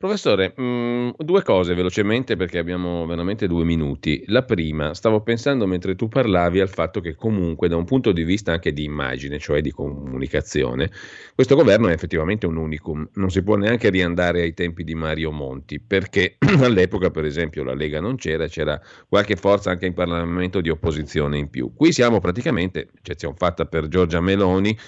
Professore, 0.00 0.54
mh, 0.56 0.62
mm, 0.62 1.08
due 1.16 1.42
cose 1.42 1.74
velocemente 1.74 2.36
perché 2.36 2.58
abbiamo 2.58 3.04
veramente 3.04 3.48
due 3.48 3.64
minuti. 3.64 4.22
La 4.28 4.44
prima, 4.44 4.94
stavo 4.94 5.22
pensando 5.22 5.66
mentre 5.66 5.96
tu 5.96 6.06
parlavi 6.06 6.60
al 6.60 6.68
fatto 6.68 7.00
che 7.00 7.16
comunque 7.16 7.66
da 7.66 7.74
un 7.74 7.84
punto 7.84 8.12
di 8.12 8.22
vista 8.22 8.52
anche 8.52 8.72
di 8.72 8.84
immagine, 8.84 9.40
cioè 9.40 9.60
di 9.60 9.72
comunicazione, 9.72 10.88
questo 11.34 11.56
governo 11.56 11.88
è 11.88 11.92
effettivamente 11.92 12.46
un 12.46 12.58
unicum. 12.58 13.08
Non 13.14 13.30
si 13.30 13.42
può 13.42 13.56
neanche 13.56 13.90
riandare 13.90 14.42
ai 14.42 14.54
tempi 14.54 14.84
di 14.84 14.94
Mario 14.94 15.32
Monti 15.32 15.80
perché 15.80 16.36
all'epoca, 16.62 17.10
per 17.10 17.24
esempio, 17.24 17.64
la 17.64 17.74
Lega 17.74 17.98
non 18.00 18.14
c'era, 18.14 18.46
c'era 18.46 18.80
qualche 19.08 19.34
forza 19.34 19.70
anche 19.70 19.86
in 19.86 19.94
Parlamento 19.94 20.60
di 20.60 20.68
opposizione 20.68 21.38
in 21.38 21.50
più. 21.50 21.74
Qui 21.74 21.90
siamo 21.90 22.20
praticamente, 22.20 22.90
eccezione 22.98 23.34
fatta 23.36 23.64
per 23.64 23.88
Giorgia 23.88 24.20
Meloni, 24.20 24.78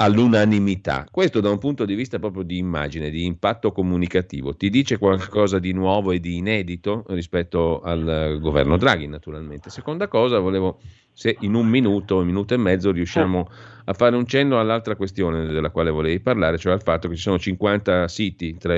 all'unanimità. 0.00 1.06
Questo 1.10 1.40
da 1.40 1.50
un 1.50 1.58
punto 1.58 1.84
di 1.84 1.94
vista 1.94 2.18
proprio 2.18 2.42
di 2.44 2.56
immagine, 2.56 3.10
di 3.10 3.24
impatto 3.24 3.72
comunicativo, 3.72 4.54
ti 4.54 4.70
dice 4.70 4.96
qualcosa 4.96 5.58
di 5.58 5.72
nuovo 5.72 6.12
e 6.12 6.20
di 6.20 6.36
inedito 6.36 7.04
rispetto 7.08 7.80
al 7.80 8.38
governo 8.40 8.76
Draghi, 8.76 9.08
naturalmente. 9.08 9.70
Seconda 9.70 10.06
cosa, 10.06 10.38
volevo 10.38 10.78
se 11.12 11.36
in 11.40 11.54
un 11.54 11.66
minuto, 11.66 12.18
un 12.18 12.26
minuto 12.26 12.54
e 12.54 12.58
mezzo 12.58 12.92
riusciamo 12.92 13.50
a 13.86 13.92
fare 13.92 14.14
un 14.14 14.24
cenno 14.24 14.60
all'altra 14.60 14.94
questione 14.94 15.46
della 15.46 15.70
quale 15.70 15.90
volevi 15.90 16.20
parlare, 16.20 16.58
cioè 16.58 16.74
al 16.74 16.82
fatto 16.82 17.08
che 17.08 17.16
ci 17.16 17.22
sono 17.22 17.38
50 17.38 18.06
siti 18.06 18.56
tra 18.56 18.76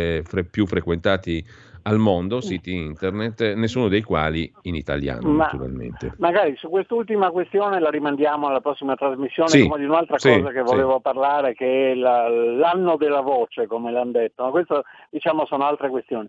più 0.50 0.66
frequentati 0.66 1.44
al 1.82 1.98
mondo, 1.98 2.40
siti 2.40 2.74
internet, 2.74 3.54
nessuno 3.54 3.88
dei 3.88 4.02
quali 4.02 4.52
in 4.62 4.74
italiano, 4.74 5.28
Ma, 5.28 5.44
naturalmente. 5.44 6.14
Magari 6.18 6.56
su 6.56 6.68
quest'ultima 6.68 7.30
questione 7.30 7.80
la 7.80 7.90
rimandiamo 7.90 8.46
alla 8.48 8.60
prossima 8.60 8.94
trasmissione, 8.94 9.48
sì, 9.48 9.66
come 9.66 9.78
di 9.80 9.86
un'altra 9.86 10.18
sì, 10.18 10.30
cosa 10.30 10.50
che 10.50 10.62
volevo 10.62 10.96
sì. 10.96 11.02
parlare, 11.02 11.54
che 11.54 11.92
è 11.92 11.94
la, 11.94 12.28
l'anno 12.28 12.96
della 12.96 13.20
voce, 13.20 13.66
come 13.66 13.90
l'hanno 13.90 14.12
detto. 14.12 14.44
Ma 14.44 14.50
questo 14.50 14.82
diciamo 15.10 15.46
sono 15.46 15.64
altre 15.64 15.88
questioni. 15.88 16.28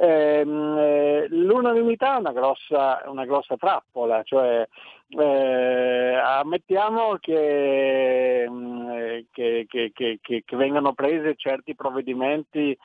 Ehm, 0.00 0.76
eh, 0.78 1.26
l'unanimità 1.30 2.16
è 2.16 2.20
una 2.20 2.32
grossa, 2.32 3.02
una 3.06 3.24
grossa 3.24 3.56
trappola, 3.56 4.22
cioè 4.22 4.64
eh, 5.08 6.14
ammettiamo 6.14 7.16
che, 7.18 8.46
mm, 8.48 8.90
eh, 8.90 9.26
che, 9.32 9.66
che, 9.66 9.92
che, 9.92 10.56
vengano 10.56 10.92
prese 10.92 11.34
certi 11.34 11.74
provvedimenti 11.74 12.78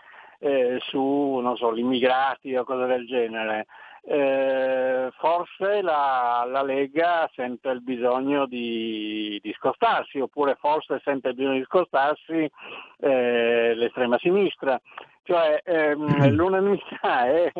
eh, 0.44 0.78
su 0.82 1.42
so, 1.56 1.74
gli 1.74 1.80
immigrati 1.80 2.56
o 2.56 2.66
cose 2.66 2.86
del 2.86 3.08
genere. 3.08 3.66
Eh, 4.06 5.10
forse 5.18 5.82
la, 5.82 6.46
la, 6.46 6.62
Lega 6.62 7.30
sente 7.34 7.70
il 7.70 7.82
bisogno 7.82 8.46
di, 8.46 9.40
di, 9.42 9.54
scostarsi, 9.54 10.20
oppure 10.20 10.58
forse 10.60 11.00
sente 11.06 11.30
il 11.30 11.36
bisogno 11.36 11.60
di 11.60 11.64
scostarsi 11.64 12.52
eh, 13.00 13.74
l'estrema 13.74 14.18
sinistra. 14.18 14.80
Cioè 15.24 15.62
ehm, 15.64 16.32
l'unanimità 16.32 17.26
è 17.32 17.52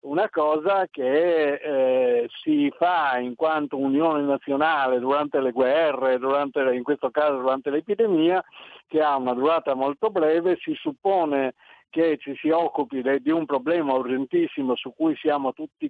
una 0.00 0.28
cosa 0.28 0.88
che 0.90 1.52
eh, 1.54 2.28
si 2.42 2.72
fa 2.76 3.18
in 3.18 3.36
quanto 3.36 3.78
unione 3.78 4.22
nazionale 4.22 4.98
durante 4.98 5.40
le 5.40 5.52
guerre, 5.52 6.18
durante, 6.18 6.60
in 6.74 6.82
questo 6.82 7.10
caso 7.12 7.36
durante 7.36 7.70
l'epidemia, 7.70 8.42
che 8.88 9.00
ha 9.00 9.14
una 9.14 9.34
durata 9.34 9.74
molto 9.74 10.10
breve, 10.10 10.58
si 10.60 10.74
suppone 10.74 11.54
che 11.92 12.16
ci 12.16 12.34
si 12.36 12.48
occupi 12.48 13.02
di 13.20 13.30
un 13.30 13.44
problema 13.44 13.92
urgentissimo 13.92 14.74
cui 14.96 15.14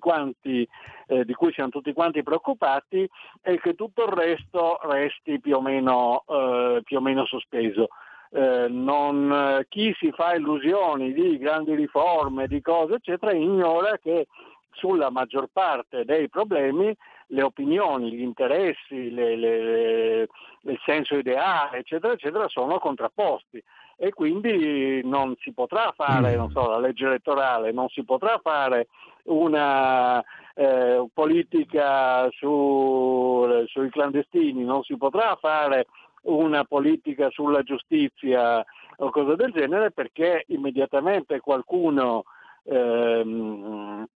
quanti, 0.00 0.68
eh, 1.07 1.24
di 1.24 1.32
cui 1.32 1.53
siamo 1.53 1.70
tutti 1.70 1.92
quanti 1.92 2.24
preoccupati 2.24 3.09
e 3.40 3.61
che 3.61 3.76
tutto 3.76 4.07
il 4.07 4.11
resto 4.11 4.80
resti 4.82 5.38
più 5.38 5.57
o 5.57 5.61
meno, 5.61 6.24
eh, 6.26 6.80
più 6.82 6.96
o 6.96 7.00
meno 7.00 7.24
sospeso. 7.24 7.88
Eh, 8.32 8.66
non, 8.68 9.64
chi 9.68 9.94
si 9.96 10.11
fa 10.11 10.34
illusioni 10.34 11.12
di 11.12 11.38
grandi 11.38 11.76
riforme, 11.76 12.48
di 12.48 12.61
cose, 12.61 12.94
eccetera, 12.94 13.32
ignora 13.32 13.96
che 13.98 14.26
sulla 14.72 15.11
maggior 15.11 15.50
parte 15.53 16.05
dei 16.05 16.28
problemi 16.28 16.92
le 17.28 17.42
opinioni, 17.42 18.12
gli 18.12 18.22
interessi, 18.22 19.11
le, 19.11 19.36
le, 19.36 20.28
il 20.62 20.80
senso 20.84 21.14
ideale, 21.14 21.78
eccetera, 21.78 22.12
eccetera, 22.14 22.48
sono 22.48 22.80
contrapposti 22.80 23.62
e 23.97 24.12
quindi 24.12 25.01
non 25.05 25.34
si 25.40 25.53
potrà 25.53 25.93
fare 25.95 26.36
mm. 26.36 26.47
so, 26.51 26.68
la 26.68 26.78
legge 26.78 27.07
elettorale, 27.07 27.72
non 27.72 27.88
si 27.88 28.05
potrà 28.05 28.38
fare 28.43 28.88
una 29.24 30.22
eh, 30.55 31.07
politica 31.12 32.28
su, 32.32 33.64
sui 33.66 33.90
clandestini, 33.90 34.64
non 34.64 34.82
si 34.82 34.97
potrà 34.97 35.36
fare 35.40 35.86
una 36.22 36.64
politica 36.64 37.30
sulla 37.30 37.62
giustizia 37.62 38.64
o 38.97 39.11
cose 39.11 39.36
del 39.36 39.53
genere 39.53 39.90
perché 39.90 40.45
immediatamente 40.49 41.40
qualcuno 41.40 42.24
ehm, 42.64 44.07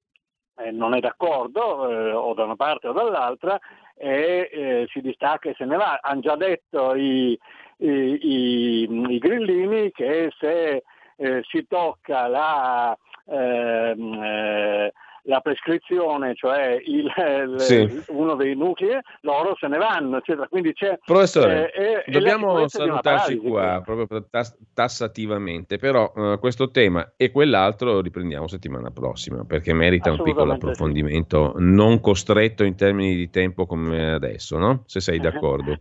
eh, 0.59 0.71
non 0.71 0.95
è 0.95 1.01
d'accordo 1.01 1.89
eh, 1.89 2.13
o 2.13 2.35
da 2.35 2.45
una 2.45 2.57
parte 2.57 2.89
o 2.89 2.93
dall'altra 2.93 3.59
e 3.97 4.49
eh, 4.53 4.87
si 4.91 5.01
distacca 5.01 5.51
e 5.51 5.55
se 5.57 5.65
ne 5.65 5.77
va. 5.77 5.99
Hanno 6.03 6.21
già 6.21 6.37
detto 6.37 6.95
i, 6.95 7.39
i, 7.79 7.89
i, 7.89 8.89
i 9.15 9.19
grillini 9.19 9.91
che 9.93 10.31
se 10.39 10.83
eh, 11.17 11.43
si 11.49 11.67
tocca 11.67 12.27
la, 12.27 12.97
ehm, 13.27 14.23
eh, 14.23 14.93
la 15.27 15.41
prescrizione, 15.41 16.35
cioè 16.35 16.81
il, 16.85 17.13
il, 17.17 17.61
sì. 17.61 18.03
uno 18.09 18.35
dei 18.35 18.55
nuclei, 18.55 18.99
loro 19.21 19.57
se 19.59 19.69
ne 19.69 19.79
vanno. 19.79 20.19
Eccetera. 20.19 20.49
Quindi 20.49 20.73
c'è, 20.73 20.99
Professore, 21.05 21.73
eh, 21.73 22.05
dobbiamo 22.11 22.67
salutarci 22.69 23.37
qua 23.39 23.83
proprio 23.85 24.27
tass- 24.31 24.57
tassativamente, 24.73 25.79
però 25.79 26.13
uh, 26.15 26.39
questo 26.39 26.71
tema 26.71 27.13
e 27.17 27.31
quell'altro 27.31 27.93
lo 27.93 28.01
riprendiamo 28.01 28.47
settimana 28.47 28.91
prossima 28.91 29.45
perché 29.45 29.73
merita 29.73 30.11
un 30.11 30.23
piccolo 30.23 30.53
approfondimento 30.53 31.55
sì. 31.57 31.65
non 31.65 32.01
costretto 32.01 32.65
in 32.65 32.77
termini 32.77 33.15
di 33.15 33.31
tempo 33.31 33.67
come 33.67 34.13
adesso, 34.13 34.59
no? 34.59 34.83
se 34.87 35.01
sei 35.01 35.19
d'accordo. 35.21 35.79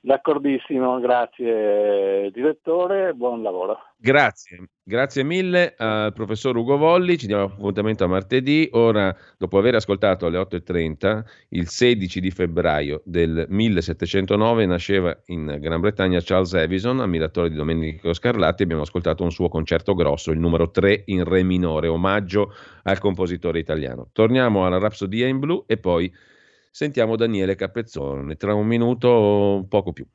D'accordissimo, 0.00 1.00
grazie 1.00 2.30
direttore, 2.32 3.12
buon 3.14 3.42
lavoro. 3.42 3.78
Grazie, 3.98 4.68
grazie 4.82 5.22
mille 5.24 5.74
al 5.76 6.12
professor 6.12 6.56
Ugo 6.56 6.76
Volli, 6.76 7.16
ci 7.16 7.26
diamo 7.26 7.44
appuntamento 7.44 8.04
a 8.04 8.06
martedì, 8.06 8.68
ora 8.72 9.14
dopo 9.38 9.58
aver 9.58 9.76
ascoltato 9.76 10.26
alle 10.26 10.38
8.30 10.38 11.22
il 11.50 11.68
16 11.68 12.20
di 12.20 12.30
febbraio 12.30 13.00
del 13.04 13.46
1709 13.48 14.66
nasceva 14.66 15.18
in 15.26 15.56
Gran 15.60 15.80
Bretagna 15.80 16.20
Charles 16.22 16.52
Evison, 16.54 17.00
ammiratore 17.00 17.48
di 17.48 17.56
Domenico 17.56 18.12
Scarlatti, 18.12 18.62
abbiamo 18.62 18.82
ascoltato 18.82 19.22
un 19.22 19.30
suo 19.30 19.48
concerto 19.48 19.94
grosso, 19.94 20.30
il 20.30 20.38
numero 20.38 20.70
3 20.70 21.04
in 21.06 21.24
re 21.24 21.42
minore, 21.42 21.88
omaggio 21.88 22.52
al 22.82 22.98
compositore 22.98 23.58
italiano. 23.58 24.08
Torniamo 24.12 24.66
alla 24.66 24.78
Rapsodia 24.78 25.26
in 25.26 25.38
blu 25.38 25.64
e 25.66 25.78
poi 25.78 26.12
Sentiamo 26.76 27.16
Daniele 27.16 27.54
Capezzone, 27.54 28.36
tra 28.36 28.52
un 28.52 28.66
minuto 28.66 29.64
poco 29.66 29.94
più. 29.94 30.06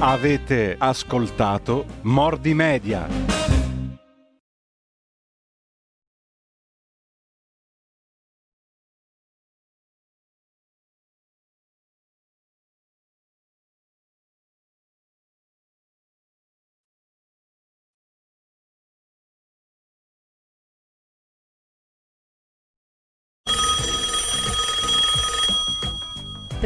Avete 0.00 0.76
ascoltato 0.78 1.86
Mordi 2.02 2.52
Media. 2.52 3.55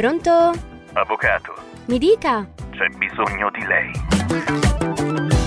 Pronto? 0.01 0.51
Avvocato. 0.93 1.53
Mi 1.85 1.99
dica. 1.99 2.51
C'è 2.71 2.87
bisogno 2.97 3.51
di 3.51 3.63
lei. 3.67 3.91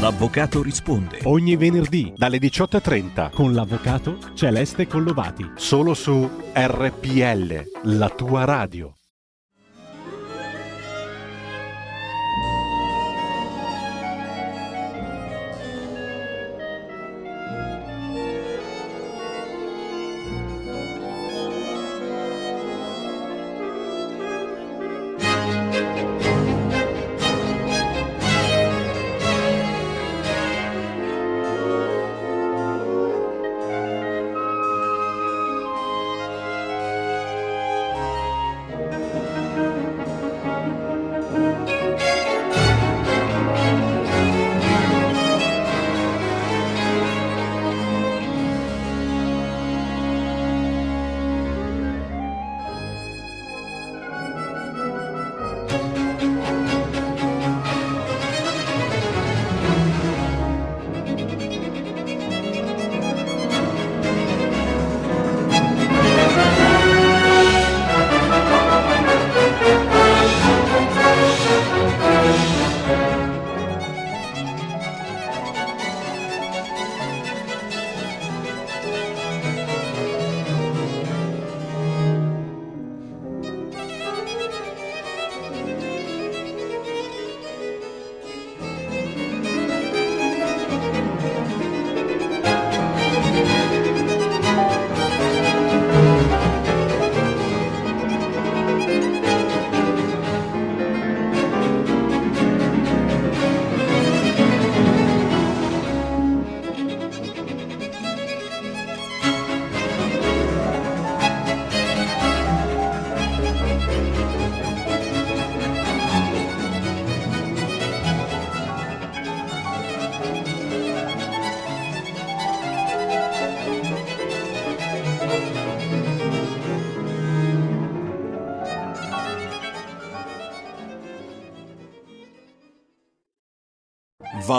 L'avvocato 0.00 0.62
risponde. 0.62 1.18
Ogni 1.24 1.57
venerdì 1.57 2.12
dalle 2.14 2.38
18.30 2.38 3.32
con 3.32 3.52
l'avvocato 3.52 4.16
Celeste 4.34 4.86
Collovati. 4.86 5.55
Solo 5.57 5.92
su 5.92 6.30
RPL, 6.55 7.62
la 7.82 8.09
tua 8.11 8.44
radio. 8.44 8.94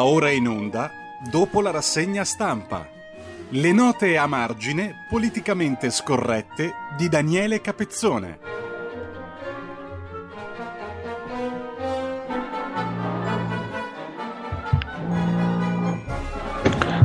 Ora 0.06 0.30
in 0.30 0.48
onda 0.48 0.92
dopo 1.20 1.62
la 1.62 1.72
rassegna 1.72 2.24
stampa. 2.24 2.88
Le 3.50 3.72
note 3.72 4.18
a 4.18 4.28
margine 4.28 5.06
politicamente 5.10 5.90
scorrette 5.90 6.74
di 6.96 7.10
Daniele 7.10 7.60
Capezzone. 7.60 8.40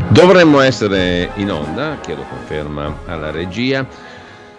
Dovremmo 0.08 0.60
essere 0.60 1.30
in 1.36 1.50
onda, 1.50 1.98
chiedo 2.00 2.22
conferma 2.24 2.98
alla 3.06 3.30
regia 3.30 3.86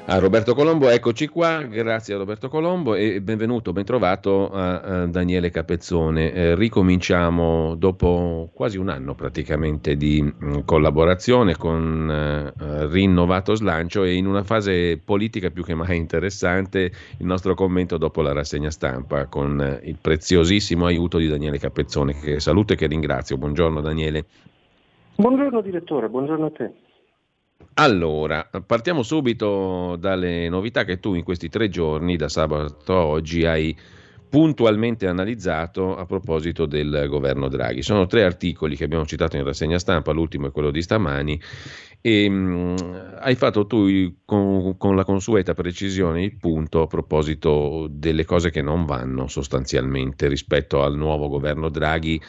a 0.06 0.18
Roberto 0.18 0.56
Colombo, 0.56 0.90
eccoci 0.90 1.28
qua, 1.28 1.62
grazie 1.62 2.16
a 2.16 2.18
Roberto 2.18 2.50
Colombo 2.50 2.96
e 2.96 3.22
benvenuto, 3.22 3.72
bentrovato 3.72 4.50
a, 4.52 5.06
Daniele 5.06 5.52
Capezzone. 5.52 6.34
Eh, 6.34 6.56
ricominciamo 6.56 7.76
dopo 7.76 8.50
quasi 8.54 8.78
un 8.78 8.90
anno 8.90 9.14
praticamente 9.14 9.96
di 9.96 10.22
mm, 10.22 10.60
collaborazione 10.66 11.56
con 11.56 12.10
eh, 12.10 12.88
rinnovato 12.88 13.54
slancio 13.54 14.04
e 14.04 14.16
in 14.16 14.26
una 14.26 14.44
fase 14.44 14.98
politica 14.98 15.50
più 15.50 15.64
che 15.64 15.76
mai 15.76 15.98
interessante 15.98 16.92
il 17.18 17.26
nostro 17.26 17.54
commento 17.54 17.98
dopo 17.98 18.22
la 18.22 18.34
rassegna 18.34 18.72
stampa 18.72 19.28
con 19.28 19.62
eh, 19.62 19.88
il 19.88 19.98
preziosissimo 20.02 20.86
aiuto 20.86 21.20
di 21.20 21.28
Daniele 21.28 21.60
Capezzone 21.60 22.20
che 22.20 22.40
saluto 22.40 22.74
e 22.74 22.76
che 22.76 22.88
ringrazio. 22.88 23.38
Buongiorno 23.38 23.82
Daniele. 23.82 24.26
Buongiorno 25.16 25.62
direttore, 25.62 26.10
buongiorno 26.10 26.46
a 26.48 26.52
te. 26.52 26.72
Allora, 27.82 28.48
partiamo 28.64 29.02
subito 29.02 29.96
dalle 29.96 30.48
novità 30.50 30.84
che 30.84 31.00
tu 31.00 31.16
in 31.16 31.24
questi 31.24 31.50
tre 31.50 31.68
giorni, 31.68 32.16
da 32.16 32.30
sabato 32.30 32.94
a 32.94 33.06
oggi, 33.08 33.44
hai 33.44 33.76
puntualmente 34.30 35.08
analizzato 35.08 35.98
a 35.98 36.06
proposito 36.06 36.68
del 36.68 37.08
governo 37.10 37.48
Draghi. 37.48 37.82
Sono 37.82 38.06
tre 38.06 38.24
articoli 38.24 38.76
che 38.76 38.84
abbiamo 38.84 39.08
citato 39.08 39.36
in 39.36 39.44
rassegna 39.44 39.80
stampa, 39.80 40.12
l'ultimo 40.12 40.46
è 40.46 40.52
quello 40.52 40.70
di 40.70 40.80
stamani, 40.84 41.42
e 42.02 42.30
mh, 42.30 42.36
mm, 42.36 42.76
hai 43.18 43.34
fatto 43.34 43.66
tu 43.66 44.14
con, 44.26 44.78
con, 44.78 44.96
la 44.96 45.04
consueta 45.04 45.56
precisione 45.56 46.22
il 46.22 46.38
punto 46.38 46.84
a 46.84 46.88
proposito 46.88 47.88
delle 47.90 48.26
cose 48.26 48.52
che 48.52 48.62
non 48.62 48.86
vanno 48.86 49.26
sostanzialmente 49.26 50.28
rispetto 50.28 50.84
al 50.84 50.96
nuovo 50.96 51.30
governo 51.30 51.70
Draghi 51.70 52.22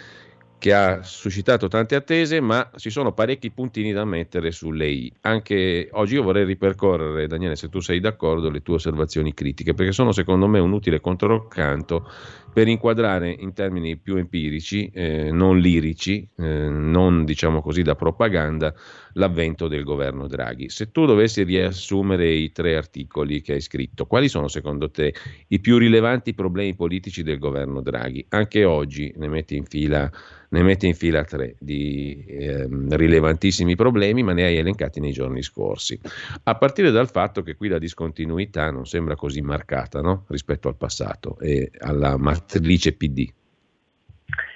che 0.63 0.73
ha 0.73 1.03
suscitato 1.03 1.67
tante 1.67 1.97
attese, 1.97 2.41
ma 2.41 2.71
ci 2.77 2.89
sono 2.89 3.13
parecchi 3.13 3.51
puntini 3.51 3.93
da 3.93 4.05
mettere 4.05 4.53
sulle 4.53 4.87
I. 4.87 5.13
Anche 5.23 5.89
oggi 5.91 6.15
io 6.15 6.23
vorrei 6.23 6.45
ripercorrere, 6.45 7.27
Daniele, 7.27 7.57
se 7.57 7.69
tu 7.69 7.81
sei 7.81 7.99
d'accordo, 7.99 8.49
le 8.49 8.63
tue 8.63 8.77
osservazioni 8.77 9.35
critiche, 9.35 9.75
perché 9.75 9.91
sono 9.91 10.13
secondo 10.13 10.47
me 10.47 10.61
un 10.61 10.71
utile 10.71 11.01
controlcanto 11.01 12.09
per 12.53 12.69
inquadrare 12.69 13.35
in 13.39 13.55
termini 13.55 13.97
più 13.97 14.17
empirici, 14.17 14.91
eh, 14.93 15.31
non 15.31 15.59
lirici, 15.59 16.29
eh, 16.37 16.69
non 16.69 17.25
diciamo 17.25 17.63
così 17.63 17.83
da 17.83 17.95
propaganda, 17.95 18.75
l'avvento 19.15 19.69
del 19.69 19.85
governo 19.85 20.27
Draghi. 20.27 20.69
Se 20.69 20.91
tu 20.91 21.07
dovessi 21.07 21.43
riassumere 21.45 22.29
i 22.31 22.53
tre 22.53 22.77
articoli 22.77 23.41
che 23.41 23.55
hai 23.55 23.61
scritto, 23.61 24.07
quali 24.07 24.29
sono 24.29 24.49
secondo 24.49 24.91
te 24.91 25.15
i 25.49 25.61
più 25.61 25.79
rilevanti 25.79 26.35
problemi 26.35 26.75
politici 26.75 27.23
del 27.23 27.39
governo 27.39 27.81
Draghi? 27.81 28.25
Anche 28.29 28.65
oggi 28.65 29.13
ne 29.17 29.29
metti 29.29 29.57
in 29.57 29.65
fila 29.65 30.11
ne 30.53 30.63
mette 30.63 30.87
in 30.87 30.95
fila 30.95 31.25
tre 31.25 31.57
di 31.59 32.25
eh, 32.27 32.69
rilevantissimi 32.69 33.75
problemi, 33.75 34.23
ma 34.23 34.33
ne 34.33 34.45
hai 34.45 34.57
elencati 34.57 35.01
nei 35.01 35.13
giorni 35.13 35.43
scorsi. 35.43 35.99
A 36.45 36.57
partire 36.57 36.91
dal 36.91 37.09
fatto 37.11 37.43
che 37.43 37.55
qui 37.55 37.69
la 37.69 37.79
discontinuità 37.79 38.71
non 38.71 38.87
sembra 38.87 39.17
così 39.17 39.41
marcata 39.41 40.01
no? 40.01 40.25
rispetto 40.29 40.69
al 40.69 40.77
passato 40.77 41.39
e 41.39 41.71
alla 41.79 42.17
matrice 42.43 42.93
PD. 42.93 43.33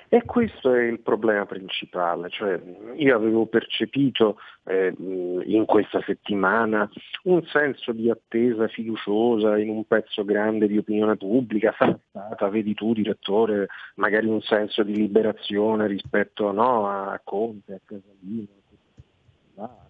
E 0.08 0.24
questo 0.24 0.72
è 0.72 0.84
il 0.84 1.00
problema 1.00 1.46
principale, 1.46 2.30
cioè, 2.30 2.60
io 2.94 3.16
avevo 3.16 3.46
percepito 3.46 4.38
eh, 4.62 4.94
in 4.96 5.64
questa 5.66 6.00
settimana 6.06 6.88
un 7.24 7.44
senso 7.46 7.90
di 7.90 8.08
attesa 8.08 8.68
fiduciosa 8.68 9.58
in 9.58 9.68
un 9.68 9.84
pezzo 9.84 10.24
grande 10.24 10.68
di 10.68 10.78
opinione 10.78 11.16
pubblica, 11.16 11.74
stata, 11.74 12.48
vedi 12.48 12.72
tu 12.74 12.92
direttore, 12.92 13.66
magari 13.96 14.28
un 14.28 14.40
senso 14.42 14.84
di 14.84 14.94
liberazione 14.94 15.88
rispetto 15.88 16.52
no, 16.52 16.86
a 16.86 17.20
Conte, 17.24 17.74
a 17.74 17.80
Casalino, 17.84 18.46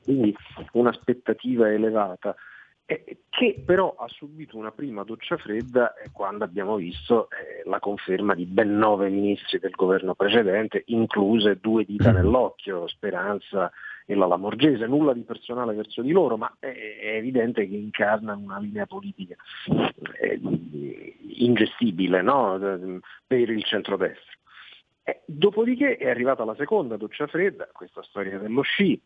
quindi 0.03 0.35
un'aspettativa 0.73 1.71
elevata 1.71 2.35
che 2.87 3.63
però 3.67 3.97
ha 3.99 4.07
subito 4.07 4.57
una 4.57 4.71
prima 4.71 5.03
doccia 5.03 5.37
fredda 5.37 5.93
quando 6.13 6.45
abbiamo 6.45 6.77
visto 6.77 7.29
eh, 7.31 7.69
la 7.69 7.81
conferma 7.81 8.33
di 8.35 8.45
ben 8.45 8.79
nove 8.79 9.09
ministri 9.09 9.59
del 9.59 9.73
governo 9.73 10.15
precedente, 10.15 10.85
incluse 10.87 11.59
due 11.61 11.85
dita 11.85 12.13
nell'occhio, 12.13 12.87
Speranza 12.87 13.73
e 14.07 14.15
la 14.15 14.27
Lamorgese, 14.27 14.87
nulla 14.87 15.13
di 15.13 15.23
personale 15.23 15.75
verso 15.75 16.01
di 16.01 16.13
loro, 16.13 16.37
ma 16.37 16.55
è, 16.61 16.67
è 16.67 17.17
evidente 17.17 17.69
che 17.69 17.75
incarnano 17.75 18.41
una 18.41 18.61
linea 18.61 18.87
politica 18.87 19.35
eh, 20.21 20.41
ingestibile 20.41 22.23
no? 22.23 22.57
per 23.27 23.51
il 23.51 23.65
centrodestra. 23.65 24.33
Eh, 25.03 25.23
dopodiché 25.25 25.97
è 25.97 26.09
arrivata 26.09 26.45
la 26.45 26.55
seconda 26.55 26.97
doccia 26.97 27.27
fredda, 27.27 27.69
questa 27.73 28.03
storia 28.03 28.39
dello 28.39 28.63
sci, 28.63 28.93
eh, 28.93 29.01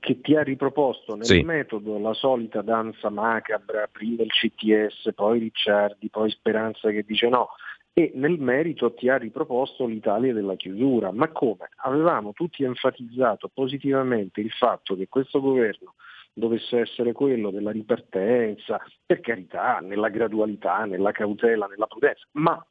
che 0.00 0.20
ti 0.20 0.34
ha 0.34 0.42
riproposto 0.42 1.14
nel 1.14 1.24
sì. 1.24 1.42
metodo 1.42 1.98
la 1.98 2.14
solita 2.14 2.62
danza 2.62 3.10
macabra, 3.10 3.88
prima 3.90 4.22
il 4.22 4.30
CTS, 4.30 5.12
poi 5.14 5.38
Ricciardi, 5.38 6.08
poi 6.08 6.30
Speranza 6.30 6.90
che 6.90 7.04
dice 7.06 7.28
no, 7.28 7.50
e 7.92 8.12
nel 8.14 8.38
merito 8.38 8.94
ti 8.94 9.08
ha 9.08 9.16
riproposto 9.16 9.86
l'Italia 9.86 10.32
della 10.32 10.54
chiusura. 10.54 11.10
Ma 11.12 11.28
come? 11.28 11.70
Avevamo 11.82 12.32
tutti 12.32 12.64
enfatizzato 12.64 13.50
positivamente 13.52 14.40
il 14.40 14.50
fatto 14.50 14.96
che 14.96 15.08
questo 15.08 15.40
governo 15.40 15.94
dovesse 16.32 16.78
essere 16.78 17.12
quello 17.12 17.50
della 17.50 17.72
ripartenza, 17.72 18.80
per 19.04 19.20
carità, 19.20 19.80
nella 19.82 20.08
gradualità, 20.08 20.84
nella 20.84 21.10
cautela, 21.10 21.66
nella 21.66 21.86
prudenza, 21.86 22.24
ma 22.32 22.64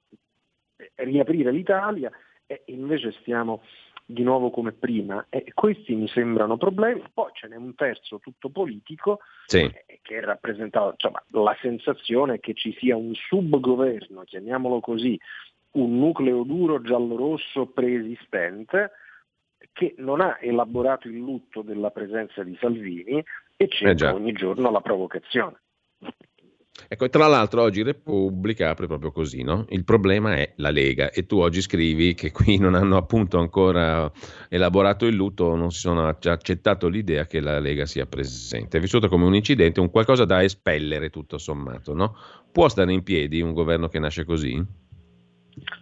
riaprire 0.95 1.51
l'Italia 1.51 2.09
e 2.45 2.63
invece 2.67 3.11
stiamo 3.19 3.61
di 4.09 4.23
nuovo 4.23 4.49
come 4.51 4.71
prima 4.71 5.25
e 5.29 5.51
questi 5.53 5.93
mi 5.93 6.07
sembrano 6.07 6.55
problemi. 6.55 7.03
Poi 7.13 7.29
ce 7.33 7.47
n'è 7.47 7.57
un 7.57 7.75
terzo 7.75 8.19
tutto 8.19 8.49
politico 8.49 9.19
sì. 9.45 9.63
eh, 9.63 9.99
che 10.01 10.21
rappresenta 10.21 10.89
insomma, 10.91 11.21
la 11.31 11.55
sensazione 11.61 12.39
che 12.39 12.53
ci 12.53 12.73
sia 12.79 12.95
un 12.95 13.13
subgoverno, 13.13 14.23
chiamiamolo 14.23 14.79
così, 14.79 15.19
un 15.71 15.99
nucleo 15.99 16.43
duro 16.43 16.81
giallo-rosso 16.81 17.65
preesistente 17.67 18.91
che 19.73 19.93
non 19.97 20.21
ha 20.21 20.37
elaborato 20.39 21.09
il 21.09 21.17
lutto 21.17 21.61
della 21.61 21.91
presenza 21.91 22.43
di 22.43 22.55
Salvini 22.61 23.21
e 23.57 23.67
cerca 23.67 24.09
eh 24.09 24.13
ogni 24.13 24.31
giorno 24.31 24.71
la 24.71 24.81
provocazione. 24.81 25.59
Ecco, 26.87 27.09
tra 27.09 27.27
l'altro 27.27 27.63
oggi 27.63 27.81
Repubblica 27.81 28.69
apre 28.69 28.87
proprio 28.87 29.11
così, 29.11 29.43
no? 29.43 29.65
Il 29.69 29.83
problema 29.83 30.35
è 30.35 30.53
la 30.57 30.69
Lega 30.69 31.09
e 31.09 31.25
tu 31.25 31.39
oggi 31.39 31.61
scrivi 31.61 32.13
che 32.13 32.31
qui 32.31 32.57
non 32.57 32.75
hanno 32.75 32.97
appunto 32.97 33.39
ancora 33.39 34.09
elaborato 34.49 35.05
il 35.05 35.15
lutto, 35.15 35.55
non 35.55 35.71
si 35.71 35.79
sono 35.79 36.07
accettato 36.07 36.87
l'idea 36.87 37.25
che 37.25 37.39
la 37.41 37.59
Lega 37.59 37.85
sia 37.85 38.05
presente. 38.05 38.77
È 38.77 38.81
vissuto 38.81 39.09
come 39.09 39.25
un 39.25 39.35
incidente, 39.35 39.79
un 39.79 39.89
qualcosa 39.89 40.25
da 40.25 40.43
espellere 40.43 41.09
tutto 41.09 41.37
sommato, 41.37 41.93
no? 41.93 42.15
Può 42.51 42.69
stare 42.69 42.93
in 42.93 43.03
piedi 43.03 43.41
un 43.41 43.53
governo 43.53 43.87
che 43.87 43.99
nasce 43.99 44.23
così? 44.23 44.63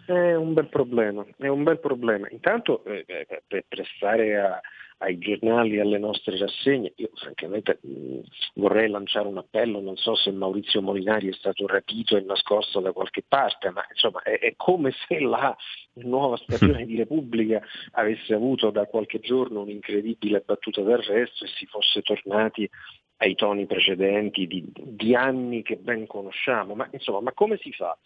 È 0.05 0.33
un 0.35 0.53
bel 0.53 0.69
problema, 0.69 1.25
è 1.37 1.47
un 1.47 1.63
bel 1.63 1.79
problema. 1.79 2.27
Intanto 2.29 2.83
eh, 2.85 3.03
eh 3.05 3.43
per, 3.45 3.65
per 3.67 3.79
a 3.79 4.61
ai 4.99 5.17
giornali, 5.17 5.79
alle 5.79 5.97
nostre 5.97 6.37
rassegne. 6.37 6.93
Io 6.97 7.09
francamente 7.13 7.79
mh, 7.81 8.19
vorrei 8.55 8.89
lanciare 8.89 9.27
un 9.27 9.37
appello, 9.37 9.81
non 9.81 9.97
so 9.97 10.15
se 10.15 10.31
Maurizio 10.31 10.81
Molinari 10.81 11.29
è 11.29 11.33
stato 11.33 11.67
rapito 11.67 12.15
e 12.15 12.21
nascosto 12.21 12.79
da 12.79 12.91
qualche 12.91 13.23
parte, 13.27 13.69
ma 13.71 13.85
insomma 13.89 14.21
è, 14.21 14.39
è 14.39 14.53
come 14.55 14.91
se 15.07 15.19
la 15.19 15.55
nuova 15.95 16.37
stagione 16.37 16.85
di 16.85 16.95
Repubblica 16.95 17.61
avesse 17.91 18.33
avuto 18.33 18.69
da 18.69 18.85
qualche 18.85 19.19
giorno 19.19 19.61
un'incredibile 19.61 20.43
battuta 20.45 20.81
d'arresto 20.81 21.45
e 21.45 21.47
si 21.47 21.65
fosse 21.65 22.01
tornati 22.01 22.69
ai 23.17 23.35
toni 23.35 23.65
precedenti 23.65 24.45
di, 24.45 24.65
di, 24.73 25.15
anni 25.15 25.61
che 25.61 25.77
ben 25.77 26.05
conosciamo, 26.05 26.75
ma 26.75 26.87
insomma, 26.91 27.21
ma 27.21 27.31
come 27.31 27.57
si 27.57 27.71
fa 27.71 27.97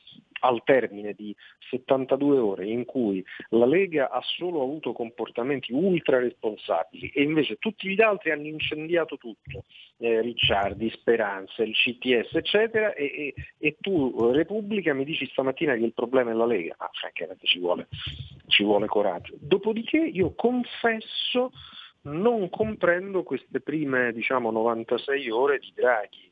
al 0.41 0.62
termine 0.64 1.14
di 1.14 1.36
72 1.70 2.38
ore 2.38 2.66
in 2.68 2.86
cui 2.86 3.24
la 3.49 3.66
Lega 3.66 4.10
ha 4.10 4.22
solo 4.22 4.62
avuto 4.62 4.93
comportamenti 4.93 5.74
ultra 5.74 6.20
responsabili 6.20 7.10
e 7.10 7.24
invece 7.24 7.55
tutti 7.55 7.89
gli 7.89 8.01
altri 8.01 8.32
hanno 8.32 8.47
incendiato 8.47 9.18
tutto, 9.18 9.66
eh, 9.97 10.22
Ricciardi, 10.22 10.89
Speranza, 10.91 11.64
il 11.64 11.74
CTS 11.74 12.36
eccetera 12.36 12.93
e, 12.93 13.05
e, 13.05 13.34
e, 13.57 13.78
tu 13.82 14.32
Repubblica 14.32 14.93
mi 14.93 15.03
dici 15.03 15.26
stamattina 15.28 15.76
che 15.76 15.84
il 15.84 15.93
problema 15.93 16.32
è 16.32 16.34
la 16.34 16.45
Lega, 16.45 16.76
ma 16.80 16.89
francamente 16.93 17.45
ci 17.45 17.60
vuole, 17.60 17.88
ci 18.47 18.64
vuole 18.64 18.86
coraggio. 18.86 19.34
Dopodiché 19.39 19.97
io 19.97 20.34
confesso 20.36 21.51
non 22.12 22.49
comprendo 22.49 23.24
queste 23.24 23.62
prime 23.62 24.12
diciamo, 24.14 24.51
96 24.51 25.30
ore 25.30 25.60
di 25.60 25.72
Draghi. 25.74 26.32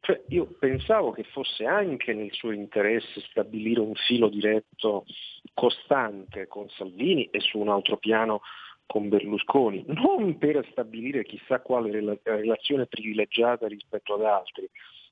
Cioè, 0.00 0.20
io 0.28 0.46
pensavo 0.58 1.12
che 1.12 1.22
fosse 1.22 1.64
anche 1.64 2.12
nel 2.12 2.32
suo 2.32 2.50
interesse 2.50 3.20
stabilire 3.30 3.80
un 3.80 3.94
filo 3.94 4.28
diretto 4.28 5.04
costante 5.54 6.48
con 6.48 6.68
Salvini 6.70 7.26
e 7.30 7.38
su 7.38 7.58
un 7.58 7.68
altro 7.68 7.98
piano 7.98 8.40
con 8.86 9.08
Berlusconi, 9.08 9.84
non 9.86 10.38
per 10.38 10.66
stabilire 10.72 11.24
chissà 11.24 11.60
quale 11.60 12.18
relazione 12.24 12.86
privilegiata 12.86 13.68
rispetto 13.68 14.14
ad 14.14 14.24
altri, 14.24 14.68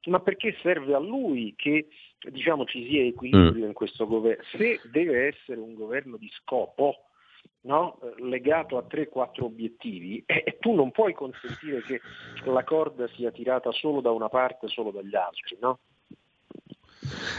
ma 0.06 0.18
perché 0.20 0.56
serve 0.60 0.94
a 0.94 0.98
lui 0.98 1.54
che 1.56 1.86
diciamo, 2.28 2.64
ci 2.64 2.86
sia 2.86 3.04
equilibrio 3.04 3.64
mm. 3.64 3.68
in 3.68 3.72
questo 3.72 4.06
governo. 4.06 4.42
Se 4.56 4.80
deve 4.90 5.28
essere 5.28 5.60
un 5.60 5.74
governo 5.74 6.16
di 6.16 6.28
scopo, 6.32 7.09
no? 7.62 7.98
legato 8.18 8.78
a 8.78 8.84
3-4 8.88 9.44
obiettivi 9.44 10.22
e, 10.26 10.42
e, 10.46 10.58
tu 10.58 10.72
non 10.72 10.90
puoi 10.90 11.12
consentire 11.12 11.82
che 11.82 12.00
la 12.44 12.64
corda 12.64 13.06
sia 13.08 13.30
tirata 13.30 13.70
solo 13.72 14.00
da 14.00 14.10
una 14.10 14.28
parte, 14.28 14.68
solo 14.68 14.90
dagli 14.90 15.14
altri. 15.14 15.58
No? 15.60 15.78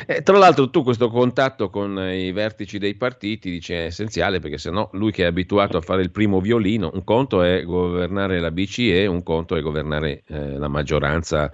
Eh, 0.05 0.23
tra 0.23 0.37
l'altro 0.37 0.69
tu 0.69 0.83
questo 0.83 1.09
contatto 1.09 1.69
con 1.69 1.97
i 1.97 2.31
vertici 2.31 2.79
dei 2.79 2.95
partiti 2.95 3.51
dice 3.51 3.75
è 3.75 3.85
essenziale 3.85 4.39
perché 4.39 4.57
se 4.57 4.71
no 4.71 4.89
lui 4.93 5.11
che 5.11 5.23
è 5.23 5.27
abituato 5.27 5.77
a 5.77 5.81
fare 5.81 6.01
il 6.01 6.11
primo 6.11 6.39
violino, 6.39 6.89
un 6.93 7.03
conto 7.03 7.43
è 7.43 7.63
governare 7.63 8.39
la 8.39 8.51
BCE, 8.51 9.05
un 9.05 9.23
conto 9.23 9.55
è 9.55 9.61
governare 9.61 10.23
eh, 10.27 10.57
la 10.57 10.67
maggioranza 10.67 11.51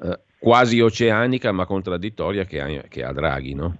eh, 0.00 0.20
quasi 0.38 0.80
oceanica 0.80 1.52
ma 1.52 1.66
contraddittoria 1.66 2.44
che 2.44 2.60
ha, 2.60 2.82
che 2.88 3.04
ha 3.04 3.12
Draghi, 3.12 3.54
no? 3.54 3.76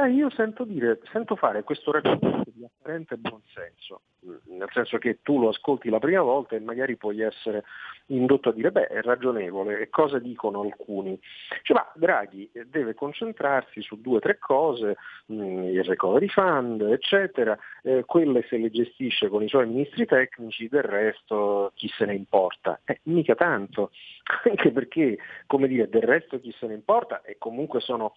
Sai, 0.00 0.14
io 0.14 0.30
sento, 0.30 0.64
dire, 0.64 0.98
sento 1.12 1.36
fare 1.36 1.62
questo 1.62 1.92
ragionamento 1.92 2.50
di 2.54 2.64
apparente 2.64 3.18
buonsenso, 3.18 4.00
nel 4.46 4.68
senso 4.72 4.96
che 4.96 5.18
tu 5.20 5.38
lo 5.38 5.50
ascolti 5.50 5.90
la 5.90 5.98
prima 5.98 6.22
volta 6.22 6.56
e 6.56 6.60
magari 6.60 6.96
puoi 6.96 7.20
essere 7.20 7.64
indotto 8.06 8.48
a 8.48 8.52
dire 8.52 8.72
beh 8.72 8.86
è 8.86 9.02
ragionevole 9.02 9.78
e 9.78 9.90
cosa 9.90 10.18
dicono 10.18 10.62
alcuni. 10.62 11.20
Cioè, 11.60 11.76
ma 11.76 11.86
Draghi 11.94 12.50
deve 12.64 12.94
concentrarsi 12.94 13.82
su 13.82 14.00
due 14.00 14.16
o 14.16 14.20
tre 14.20 14.38
cose, 14.38 14.96
mm, 15.30 15.64
il 15.64 15.84
recovery 15.84 16.28
fund 16.28 16.80
eccetera, 16.80 17.58
eh, 17.82 18.04
quelle 18.06 18.42
se 18.48 18.56
le 18.56 18.70
gestisce 18.70 19.28
con 19.28 19.42
i 19.42 19.48
suoi 19.48 19.66
ministri 19.66 20.06
tecnici, 20.06 20.68
del 20.68 20.82
resto 20.82 21.72
chi 21.74 21.88
se 21.88 22.06
ne 22.06 22.14
importa. 22.14 22.80
Eh, 22.84 23.00
mica 23.02 23.34
tanto, 23.34 23.90
anche 24.48 24.70
perché 24.70 25.18
come 25.46 25.68
dire 25.68 25.90
del 25.90 26.04
resto 26.04 26.40
chi 26.40 26.54
se 26.58 26.66
ne 26.66 26.72
importa 26.72 27.20
e 27.20 27.36
comunque 27.36 27.80
sono 27.80 28.14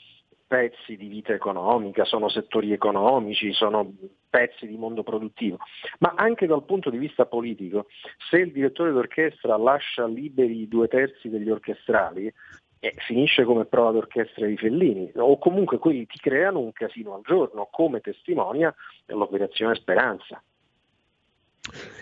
pezzi 0.53 0.95
di 0.95 1.07
vita 1.07 1.33
economica, 1.33 2.05
sono 2.05 2.29
settori 2.29 2.73
economici, 2.73 3.51
sono 3.53 3.91
pezzi 4.29 4.67
di 4.67 4.77
mondo 4.77 5.01
produttivo, 5.01 5.57
ma 5.97 6.13
anche 6.15 6.45
dal 6.45 6.63
punto 6.63 6.91
di 6.91 6.99
vista 6.99 7.25
politico, 7.25 7.87
se 8.29 8.37
il 8.37 8.51
direttore 8.51 8.91
d'orchestra 8.91 9.57
lascia 9.57 10.05
liberi 10.05 10.61
i 10.61 10.67
due 10.67 10.87
terzi 10.87 11.27
degli 11.29 11.49
orchestrali, 11.49 12.31
eh, 12.79 12.93
finisce 12.97 13.45
come 13.45 13.65
prova 13.65 13.93
d'orchestra 13.93 14.45
di 14.45 14.55
Fellini, 14.55 15.11
o 15.15 15.39
comunque 15.39 15.79
quelli 15.79 16.05
ti 16.05 16.19
creano 16.19 16.59
un 16.59 16.71
casino 16.71 17.15
al 17.15 17.21
giorno, 17.23 17.67
come 17.71 17.99
testimonia 17.99 18.71
l'operazione 19.07 19.73
Speranza. 19.73 20.39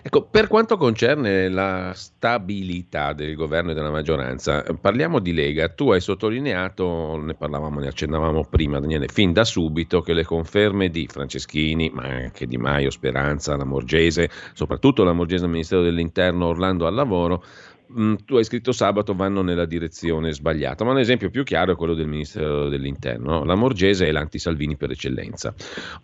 Ecco, 0.02 0.22
per 0.22 0.48
quanto 0.48 0.76
concerne 0.76 1.48
la 1.48 1.92
stabilità 1.94 3.12
del 3.12 3.36
governo 3.36 3.70
e 3.70 3.74
della 3.74 3.92
maggioranza, 3.92 4.64
parliamo 4.80 5.20
di 5.20 5.32
Lega. 5.32 5.68
Tu 5.68 5.92
hai 5.92 6.00
sottolineato, 6.00 7.16
ne 7.22 7.34
parlavamo, 7.34 7.78
ne 7.78 7.86
accennavamo 7.86 8.44
prima, 8.50 8.80
Daniele, 8.80 9.06
fin 9.06 9.32
da 9.32 9.44
subito 9.44 10.00
che 10.00 10.14
le 10.14 10.24
conferme 10.24 10.88
di 10.88 11.06
Franceschini, 11.06 11.90
ma 11.90 12.02
anche 12.02 12.48
di 12.48 12.56
Maio, 12.56 12.90
Speranza, 12.90 13.56
la 13.56 13.64
Morgese, 13.64 14.28
soprattutto 14.52 15.04
la 15.04 15.12
Morgese 15.12 15.42
del 15.42 15.50
Ministero 15.50 15.82
dell'Interno, 15.82 16.46
Orlando 16.46 16.88
al 16.88 16.94
lavoro, 16.94 17.44
Mm, 17.98 18.14
tu 18.24 18.36
hai 18.36 18.44
scritto 18.44 18.72
sabato 18.72 19.14
vanno 19.14 19.42
nella 19.42 19.66
direzione 19.66 20.32
sbagliata, 20.32 20.82
ma 20.84 20.92
un 20.92 20.98
esempio 20.98 21.28
più 21.28 21.42
chiaro 21.44 21.72
è 21.72 21.76
quello 21.76 21.92
del 21.92 22.06
Ministero 22.06 22.68
dell'Interno. 22.68 23.44
La 23.44 23.54
Morgese 23.54 24.06
è 24.06 24.12
l'anti-Salvini 24.12 24.76
per 24.76 24.92
eccellenza. 24.92 25.54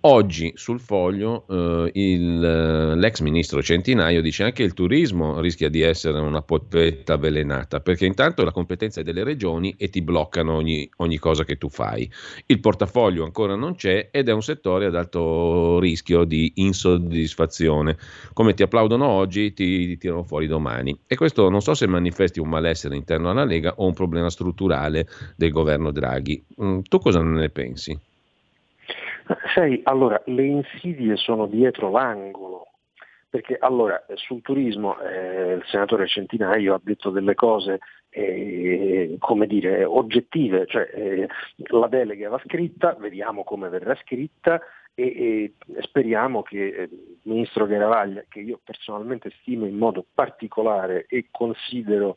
Oggi 0.01 0.53
sul 0.55 0.81
foglio 0.81 1.47
eh, 1.49 1.91
il, 1.95 2.45
eh, 2.45 2.95
l'ex 2.95 3.21
ministro 3.21 3.63
Centinaio 3.63 4.21
dice 4.21 4.45
anche 4.45 4.63
il 4.63 4.75
turismo 4.75 5.41
rischia 5.41 5.71
di 5.71 5.81
essere 5.81 6.19
una 6.19 6.43
polpetta 6.43 7.15
avvelenata, 7.15 7.81
perché 7.81 8.05
intanto 8.05 8.45
la 8.45 8.53
competenza 8.53 9.01
è 9.01 9.05
delle 9.05 9.25
regioni 9.25 9.75
e 9.79 9.89
ti 9.89 10.03
bloccano 10.03 10.55
ogni, 10.55 10.89
ogni 10.97 11.17
cosa 11.17 11.45
che 11.45 11.57
tu 11.57 11.71
fai. 11.71 12.11
Il 12.47 12.61
portafoglio 12.61 13.25
ancora 13.25 13.55
non 13.55 13.77
c'è 13.77 14.11
ed 14.11 14.29
è 14.29 14.33
un 14.33 14.43
settore 14.43 14.87
ad 14.87 14.95
alto 14.95 15.79
rischio 15.79 16.25
di 16.25 16.53
insoddisfazione. 16.57 17.97
Come 18.35 18.53
ti 18.53 18.63
applaudono 18.63 19.07
oggi, 19.07 19.55
ti, 19.55 19.87
ti 19.87 19.97
tirano 19.97 20.25
fuori 20.25 20.47
domani. 20.47 20.97
E 21.07 21.17
questo 21.17 21.49
non 21.49 21.63
so 21.63 21.77
se 21.79 21.87
manifesti 21.87 22.41
un 22.41 22.49
malessere 22.49 22.97
interno 22.97 23.31
alla 23.31 23.45
Lega 23.45 23.75
o 23.77 23.87
un 23.87 23.95
problema 23.95 24.29
strutturale 24.29 25.07
del 25.37 25.53
governo 25.53 25.93
Draghi. 25.93 26.45
Mm, 26.61 26.81
tu 26.89 26.99
cosa 26.99 27.23
ne 27.23 27.49
pensi? 27.51 27.97
Sai, 29.55 29.81
allora, 29.85 30.21
le 30.27 30.45
insidie 30.45 31.17
sono 31.17 31.47
dietro 31.47 31.91
l'angolo, 31.91 32.67
perché 33.29 33.57
allora 33.61 34.03
sul 34.15 34.43
turismo 34.43 34.99
eh, 35.01 35.53
il 35.53 35.65
senatore 35.67 36.09
Centinaio 36.09 36.75
ha 36.75 36.81
detto 36.83 37.11
delle 37.11 37.35
cose 37.35 37.79
eh, 38.11 39.17
come 39.21 39.47
dire, 39.47 39.85
oggettive, 39.85 40.67
cioè 40.67 40.91
eh, 40.93 41.29
la 41.69 41.87
delega 41.87 42.31
va 42.31 42.41
scritta, 42.45 42.97
vediamo 42.99 43.45
come 43.45 43.69
verrà 43.69 43.95
scritta 44.03 44.61
e, 44.99 45.53
e 45.77 45.83
speriamo 45.83 46.43
che 46.43 46.67
eh, 46.67 46.83
il 46.83 47.19
ministro 47.23 47.67
Garavaglia, 47.67 48.25
che 48.29 48.41
io 48.41 48.59
personalmente 48.65 49.31
stimo 49.41 49.65
in 49.65 49.77
modo 49.77 50.05
particolare 50.13 51.07
e 51.09 51.29
considero 51.31 52.17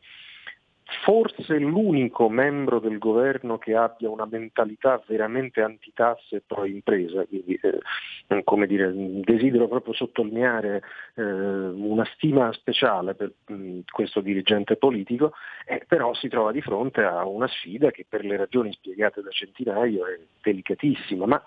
forse 1.04 1.58
l'unico 1.58 2.30
membro 2.30 2.80
del 2.80 2.98
governo 2.98 3.58
che 3.58 3.76
abbia 3.76 4.10
una 4.10 4.26
mentalità 4.26 5.02
veramente 5.08 5.62
antitasse 5.62 6.38
e 6.38 6.44
pro 6.46 6.66
impresa, 6.66 7.26
quindi 7.26 7.58
eh, 7.62 8.44
come 8.44 8.68
dire, 8.68 8.92
desidero 8.94 9.68
proprio 9.68 9.94
sottolineare 9.94 10.84
eh, 11.16 11.24
una 11.24 12.06
stima 12.14 12.52
speciale 12.54 13.16
per 13.16 13.32
mh, 13.48 13.54
mm, 13.54 13.80
questo 13.89 14.22
dirigente 14.22 14.76
politico, 14.76 15.34
eh, 15.66 15.84
però 15.88 16.14
si 16.14 16.28
trova 16.28 16.52
di 16.52 16.62
fronte 16.62 17.04
a 17.04 17.26
una 17.26 17.48
sfida 17.48 17.92
che 17.92 18.06
per 18.08 18.26
le 18.26 18.38
ragioni 18.38 18.72
spiegate 18.74 19.22
da 19.22 19.30
Centinaio 19.32 20.06
è 20.06 20.20
delicatissima, 20.42 21.26
ma 21.26 21.42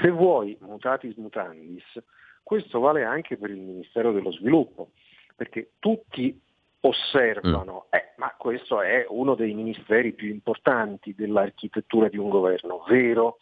se 0.00 0.10
vuoi 0.10 0.56
mutatis 0.60 1.16
mutandis, 1.16 2.02
questo 2.42 2.78
vale 2.78 3.04
anche 3.04 3.36
per 3.36 3.50
il 3.50 3.60
Ministero 3.60 4.12
dello 4.12 4.30
Sviluppo, 4.30 4.90
perché 5.34 5.72
tutti 5.78 6.40
osservano, 6.86 7.86
mm. 7.86 7.96
eh, 7.96 8.12
ma 8.16 8.34
questo 8.36 8.80
è 8.80 9.06
uno 9.08 9.34
dei 9.34 9.54
ministeri 9.54 10.12
più 10.12 10.28
importanti 10.28 11.14
dell'architettura 11.14 12.08
di 12.08 12.18
un 12.18 12.28
governo, 12.28 12.84
vero? 12.88 13.38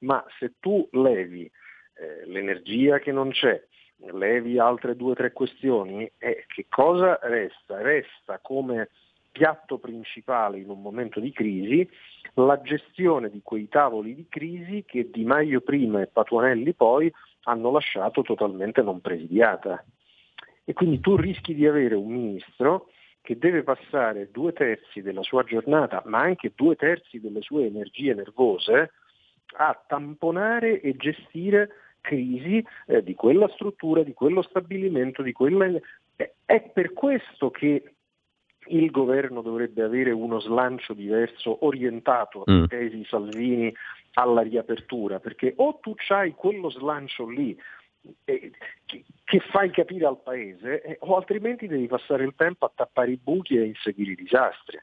Ma 0.00 0.24
se 0.38 0.54
tu 0.58 0.88
levi 0.92 1.44
eh, 1.44 2.26
l'energia 2.26 2.98
che 2.98 3.12
non 3.12 3.30
c'è, 3.30 3.62
levi 4.12 4.58
altre 4.58 4.96
due 4.96 5.12
o 5.12 5.14
tre 5.14 5.32
questioni, 5.32 6.10
eh, 6.18 6.44
che 6.48 6.66
cosa 6.68 7.18
resta? 7.22 7.80
Resta 7.80 8.38
come 8.40 8.88
piatto 9.30 9.78
principale 9.78 10.58
in 10.58 10.70
un 10.70 10.80
momento 10.80 11.20
di 11.20 11.30
crisi 11.32 11.88
la 12.34 12.60
gestione 12.62 13.30
di 13.30 13.40
quei 13.42 13.68
tavoli 13.68 14.14
di 14.14 14.26
crisi 14.28 14.84
che 14.84 15.10
Di 15.10 15.24
Maio 15.24 15.60
prima 15.60 16.00
e 16.00 16.08
Patuanelli 16.08 16.72
poi 16.74 17.12
hanno 17.44 17.70
lasciato 17.70 18.22
totalmente 18.22 18.82
non 18.82 19.00
presidiata. 19.00 19.84
E 20.70 20.72
quindi 20.72 21.00
tu 21.00 21.16
rischi 21.16 21.52
di 21.52 21.66
avere 21.66 21.96
un 21.96 22.12
ministro 22.12 22.90
che 23.22 23.36
deve 23.36 23.64
passare 23.64 24.30
due 24.30 24.52
terzi 24.52 25.02
della 25.02 25.24
sua 25.24 25.42
giornata, 25.42 26.00
ma 26.06 26.20
anche 26.20 26.52
due 26.54 26.76
terzi 26.76 27.18
delle 27.18 27.40
sue 27.40 27.66
energie 27.66 28.14
nervose, 28.14 28.92
a 29.56 29.84
tamponare 29.84 30.80
e 30.80 30.94
gestire 30.94 31.70
crisi 32.00 32.64
eh, 32.86 33.02
di 33.02 33.16
quella 33.16 33.48
struttura, 33.48 34.04
di 34.04 34.12
quello 34.12 34.42
stabilimento, 34.42 35.22
di 35.22 35.32
quella... 35.32 35.66
È 36.44 36.70
per 36.72 36.92
questo 36.92 37.50
che 37.50 37.94
il 38.68 38.90
governo 38.92 39.42
dovrebbe 39.42 39.82
avere 39.82 40.12
uno 40.12 40.38
slancio 40.38 40.92
diverso 40.92 41.64
orientato 41.66 42.44
a 42.46 42.52
mm. 42.52 42.64
tesi 42.66 43.04
Salvini 43.06 43.74
alla 44.12 44.42
riapertura, 44.42 45.18
perché 45.18 45.52
o 45.56 45.80
tu 45.82 45.96
hai 46.10 46.30
quello 46.30 46.70
slancio 46.70 47.28
lì 47.28 47.50
eh, 47.50 47.58
che, 48.24 49.40
fai 49.50 49.70
capire 49.70 50.06
al 50.06 50.20
paese, 50.22 50.82
eh, 50.82 50.96
o 51.00 51.16
altrimenti 51.16 51.66
devi 51.66 51.86
passare 51.86 52.24
il 52.24 52.34
tempo 52.36 52.66
a 52.66 52.72
tappare 52.74 53.12
i 53.12 53.20
buchi 53.22 53.56
e 53.56 53.60
a 53.60 53.64
inseguire 53.64 54.12
i 54.12 54.16
disastri. 54.16 54.78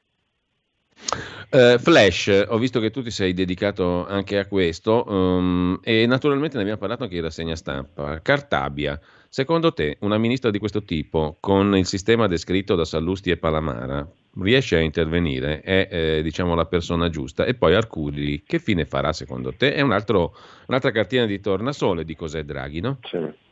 Uh, 1.50 1.78
Flash, 1.78 2.46
ho 2.48 2.58
visto 2.58 2.80
che 2.80 2.90
tu 2.90 3.02
ti 3.02 3.10
sei 3.10 3.32
dedicato 3.32 4.04
anche 4.06 4.38
a 4.38 4.46
questo 4.46 5.04
um, 5.06 5.78
e 5.82 6.06
naturalmente 6.06 6.56
ne 6.56 6.62
abbiamo 6.62 6.80
parlato 6.80 7.04
anche 7.04 7.16
in 7.16 7.22
rassegna 7.22 7.54
stampa. 7.54 8.20
Cartabia, 8.20 9.00
secondo 9.28 9.72
te 9.72 9.96
una 10.00 10.18
ministra 10.18 10.50
di 10.50 10.58
questo 10.58 10.82
tipo, 10.82 11.36
con 11.40 11.76
il 11.76 11.86
sistema 11.86 12.26
descritto 12.26 12.74
da 12.74 12.84
Sallusti 12.84 13.30
e 13.30 13.36
Palamara, 13.36 14.06
riesce 14.40 14.76
a 14.76 14.80
intervenire? 14.80 15.60
È 15.60 15.88
eh, 15.90 16.22
diciamo 16.22 16.54
la 16.54 16.66
persona 16.66 17.08
giusta? 17.08 17.44
E 17.44 17.54
poi 17.54 17.74
Arcuri, 17.74 18.42
che 18.44 18.58
fine 18.58 18.84
farà 18.84 19.12
secondo 19.12 19.52
te? 19.52 19.74
È 19.74 19.80
un 19.80 19.92
altro, 19.92 20.36
un'altra 20.66 20.90
cartina 20.90 21.26
di 21.26 21.40
tornasole 21.40 22.04
di 22.04 22.14
cos'è 22.14 22.44
Draghi, 22.44 22.80
no? 22.80 22.98
Sì. 23.02 23.46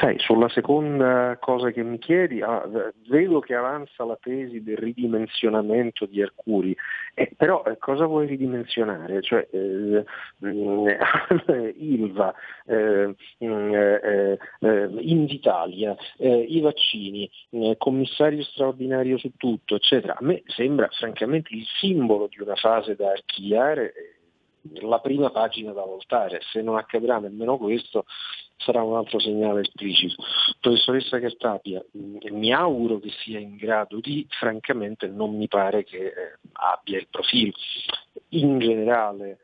Sai, 0.00 0.18
sulla 0.18 0.48
seconda 0.48 1.36
cosa 1.38 1.70
che 1.70 1.84
mi 1.84 1.98
chiedi, 1.98 2.42
ah, 2.42 2.68
vedo 3.08 3.38
che 3.38 3.54
avanza 3.54 4.04
la 4.04 4.18
tesi 4.20 4.60
del 4.64 4.76
ridimensionamento 4.76 6.04
di 6.06 6.20
Arcuri, 6.20 6.76
eh, 7.14 7.30
però 7.36 7.62
eh, 7.64 7.78
cosa 7.78 8.06
vuoi 8.06 8.26
ridimensionare? 8.26 9.22
Cioè, 9.22 9.46
eh, 9.52 10.04
Ilva, 11.78 12.34
eh, 12.66 13.14
mm, 13.44 13.74
eh, 13.74 14.38
eh, 14.58 14.88
Invitalia, 14.98 15.96
i 16.16 16.60
vaccini, 16.60 17.30
commissario 17.76 18.42
straordinario 18.42 19.16
su 19.16 19.30
tutto, 19.36 19.76
eccetera. 19.76 20.16
A 20.18 20.24
me 20.24 20.42
sembra 20.46 20.88
francamente 20.90 21.54
il 21.54 21.64
simbolo 21.78 22.26
di 22.26 22.42
una 22.42 22.56
fase 22.56 22.96
da 22.96 23.10
archiviare 23.10 23.92
la 24.80 24.98
prima 24.98 25.30
pagina 25.30 25.72
da 25.72 25.84
voltare, 25.84 26.40
se 26.50 26.62
non 26.62 26.76
accadrà 26.76 27.18
nemmeno 27.18 27.56
questo 27.56 28.04
sarà 28.58 28.82
un 28.82 28.96
altro 28.96 29.18
segnale 29.18 29.62
esplicito. 29.62 30.22
Professoressa 30.60 31.18
Cartapia, 31.20 31.82
mi 31.92 32.52
auguro 32.52 32.98
che 32.98 33.10
sia 33.22 33.38
in 33.38 33.56
grado 33.56 34.00
di, 34.00 34.26
francamente 34.28 35.06
non 35.06 35.36
mi 35.36 35.48
pare 35.48 35.84
che 35.84 36.06
eh, 36.06 36.12
abbia 36.52 36.98
il 36.98 37.08
profilo. 37.10 37.52
In 38.30 38.58
generale 38.58 39.38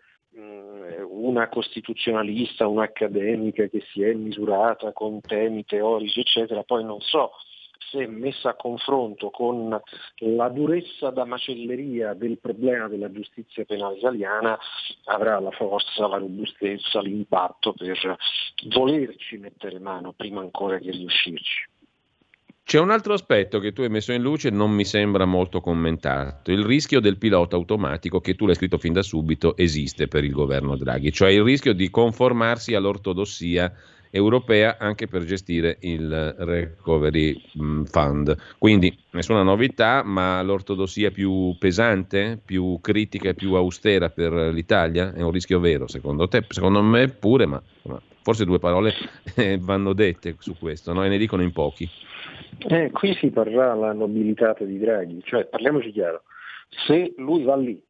una 1.09 1.49
costituzionalista, 1.49 2.67
un'accademica 2.67 3.69
che 3.69 3.85
si 3.93 4.03
è 4.03 4.12
misurata 4.15 4.93
con 4.93 5.21
temi 5.21 5.65
teorici, 5.65 6.21
eccetera, 6.21 6.65
poi 6.65 6.83
non 6.85 7.01
so 7.01 7.31
se 7.95 8.07
messa 8.09 8.51
a 8.51 8.55
confronto 8.55 9.31
con 9.31 9.81
la 10.19 10.49
durezza 10.49 11.11
da 11.11 11.25
macelleria 11.25 12.13
del 12.15 12.39
problema 12.39 12.89
della 12.89 13.11
giustizia 13.11 13.65
penale 13.65 13.99
italiana, 13.99 14.59
avrà 15.05 15.39
la 15.39 15.53
forza, 15.53 16.09
la 16.09 16.19
robustezza, 16.19 17.01
l'impatto 17.01 17.73
per 17.73 18.17
volerci 18.75 19.37
mettere 19.37 19.79
mano 19.79 20.13
prima 20.13 20.41
ancora 20.41 20.79
che 20.79 20.91
riuscirci. 20.91 21.73
C'è 22.67 22.79
un 22.81 22.91
altro 22.91 23.13
aspetto 23.13 23.59
che 23.59 23.75
tu 23.75 23.83
hai 23.83 23.91
messo 23.91 24.13
in 24.13 24.23
luce 24.23 24.49
e 24.49 24.51
non 24.51 24.71
mi 24.71 24.87
sembra 24.87 25.27
molto 25.27 25.61
commentato, 25.61 26.51
il 26.51 26.65
rischio 26.65 26.99
del 26.99 27.19
pilota 27.19 27.57
automatico 27.57 28.21
che 28.21 28.35
tu 28.35 28.47
l'hai 28.47 28.55
scritto 28.55 28.79
fin 28.79 28.95
da 28.95 29.03
subito 29.03 29.55
esiste 29.55 30.09
per 30.09 30.25
il 30.25 30.33
governo 30.33 30.75
Draghi, 30.75 31.13
cioè 31.13 31.29
il 31.31 31.43
rischio 31.43 31.75
di 31.75 31.91
conformarsi 31.91 32.75
all'ortodossia 32.75 33.71
europea 34.15 34.77
anche 34.79 35.09
per 35.09 35.25
gestire 35.25 35.79
il 35.81 36.35
Recovery 36.39 37.43
mm, 37.61 37.83
Fund. 37.85 38.37
Quindi 38.59 38.97
nessuna 39.11 39.43
novità, 39.43 40.05
ma 40.05 40.41
l'ortodossia 40.43 41.11
più 41.11 41.57
pesante, 41.59 42.39
più 42.43 42.79
critica 42.81 43.31
e 43.31 43.35
più 43.35 43.55
austera 43.55 44.11
per 44.11 44.33
l'Italia 44.33 45.12
è 45.12 45.21
un 45.21 45.33
rischio 45.33 45.59
vero 45.59 45.89
secondo 45.89 46.29
te? 46.29 46.45
Secondo 46.49 46.81
me 46.81 47.09
pure, 47.09 47.47
ma 47.47 47.61
forse 48.23 48.45
due 48.45 48.61
parole 48.61 48.95
eh, 49.35 49.59
vanno 49.61 49.93
dette 49.93 50.37
su 50.39 50.57
questo 50.57 50.93
no? 50.93 51.05
e 51.05 51.09
ne 51.09 51.19
dicono 51.19 51.43
in 51.43 51.51
pochi. 51.51 51.89
Eh, 52.69 52.91
qui 52.93 53.15
si 53.15 53.31
parlerà 53.31 53.75
la 53.75 53.93
nobilità 53.93 54.55
di 54.61 54.79
Draghi, 54.79 55.21
cioè 55.25 55.45
parliamoci 55.47 55.91
chiaro, 55.91 56.23
se 56.87 57.15
lui 57.17 57.43
va 57.43 57.57
lì 57.57 57.83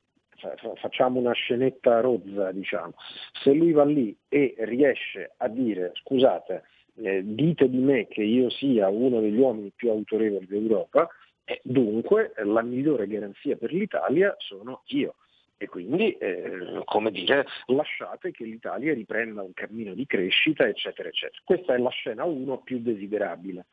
facciamo 0.76 1.20
una 1.20 1.32
scenetta 1.32 2.00
rozza, 2.00 2.52
diciamo. 2.52 2.94
Se 3.42 3.52
lui 3.52 3.72
va 3.72 3.84
lì 3.84 4.16
e 4.28 4.54
riesce 4.58 5.32
a 5.38 5.48
dire 5.48 5.92
scusate, 5.94 6.62
eh, 6.96 7.22
dite 7.24 7.68
di 7.68 7.78
me 7.78 8.06
che 8.06 8.22
io 8.22 8.50
sia 8.50 8.88
uno 8.88 9.20
degli 9.20 9.38
uomini 9.38 9.72
più 9.74 9.90
autorevoli 9.90 10.46
d'Europa, 10.46 11.08
eh, 11.44 11.60
dunque 11.62 12.32
la 12.44 12.62
migliore 12.62 13.06
garanzia 13.06 13.56
per 13.56 13.72
l'Italia 13.72 14.34
sono 14.38 14.82
io. 14.86 15.16
E 15.56 15.66
quindi, 15.66 16.12
eh, 16.16 16.82
come 16.84 17.10
dire, 17.10 17.46
lasciate 17.66 18.32
che 18.32 18.44
l'Italia 18.44 18.92
riprenda 18.92 19.42
un 19.42 19.52
cammino 19.54 19.94
di 19.94 20.04
crescita, 20.04 20.66
eccetera, 20.66 21.08
eccetera. 21.08 21.40
Questa 21.44 21.74
è 21.74 21.78
la 21.78 21.90
scena 21.90 22.24
1 22.24 22.58
più 22.62 22.80
desiderabile. 22.80 23.66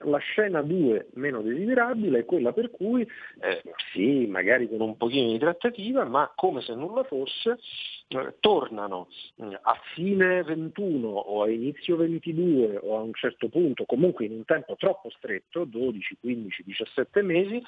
La 0.00 0.18
scena 0.18 0.60
2 0.60 1.08
meno 1.14 1.40
desiderabile 1.40 2.18
è 2.18 2.24
quella 2.26 2.52
per 2.52 2.70
cui, 2.70 3.00
eh, 3.40 3.62
sì, 3.92 4.26
magari 4.26 4.68
con 4.68 4.80
un 4.80 4.96
pochino 4.98 5.32
di 5.32 5.38
trattativa, 5.38 6.04
ma 6.04 6.30
come 6.34 6.60
se 6.60 6.74
nulla 6.74 7.02
fosse, 7.04 7.58
eh, 8.08 8.34
tornano 8.40 9.08
eh, 9.36 9.58
a 9.60 9.80
fine 9.94 10.42
21 10.42 11.08
o 11.08 11.42
a 11.42 11.50
inizio 11.50 11.96
22 11.96 12.78
o 12.82 12.98
a 12.98 13.00
un 13.00 13.14
certo 13.14 13.48
punto, 13.48 13.86
comunque 13.86 14.26
in 14.26 14.32
un 14.32 14.44
tempo 14.44 14.76
troppo 14.76 15.08
stretto, 15.10 15.64
12, 15.64 16.18
15, 16.20 16.62
17 16.64 17.22
mesi, 17.22 17.62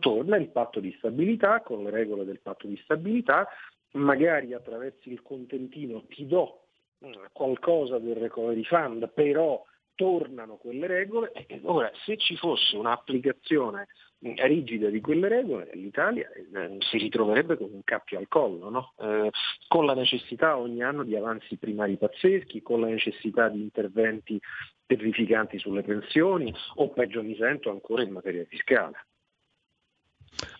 torna 0.00 0.36
il 0.36 0.48
patto 0.48 0.80
di 0.80 0.92
stabilità 0.98 1.60
con 1.60 1.84
le 1.84 1.90
regole 1.90 2.24
del 2.24 2.40
patto 2.40 2.66
di 2.66 2.78
stabilità, 2.82 3.46
magari 3.92 4.54
attraverso 4.54 5.08
il 5.08 5.22
contentino 5.22 6.04
ti 6.08 6.26
do 6.26 6.62
mm, 7.04 7.12
qualcosa 7.32 7.98
del 7.98 8.16
recovery 8.16 8.64
fund, 8.64 9.08
però 9.12 9.64
tornano 10.00 10.56
quelle 10.56 10.86
regole 10.86 11.30
e 11.32 11.60
ora 11.64 11.90
se 12.06 12.16
ci 12.16 12.34
fosse 12.34 12.74
un'applicazione 12.74 13.88
rigida 14.20 14.88
di 14.88 15.02
quelle 15.02 15.28
regole 15.28 15.70
l'Italia 15.74 16.26
eh, 16.30 16.76
si 16.78 16.96
ritroverebbe 16.96 17.58
con 17.58 17.68
un 17.70 17.84
cappio 17.84 18.18
al 18.18 18.26
collo, 18.26 18.70
no? 18.70 18.94
eh, 18.98 19.30
con 19.68 19.84
la 19.84 19.92
necessità 19.92 20.56
ogni 20.56 20.82
anno 20.82 21.04
di 21.04 21.14
avanzi 21.16 21.58
primari 21.58 21.98
pazzeschi, 21.98 22.62
con 22.62 22.80
la 22.80 22.86
necessità 22.86 23.50
di 23.50 23.60
interventi 23.60 24.40
terrificanti 24.86 25.58
sulle 25.58 25.82
pensioni 25.82 26.50
o 26.76 26.88
peggio 26.88 27.22
mi 27.22 27.36
sento 27.36 27.70
ancora 27.70 28.02
in 28.02 28.12
materia 28.12 28.46
fiscale. 28.46 29.04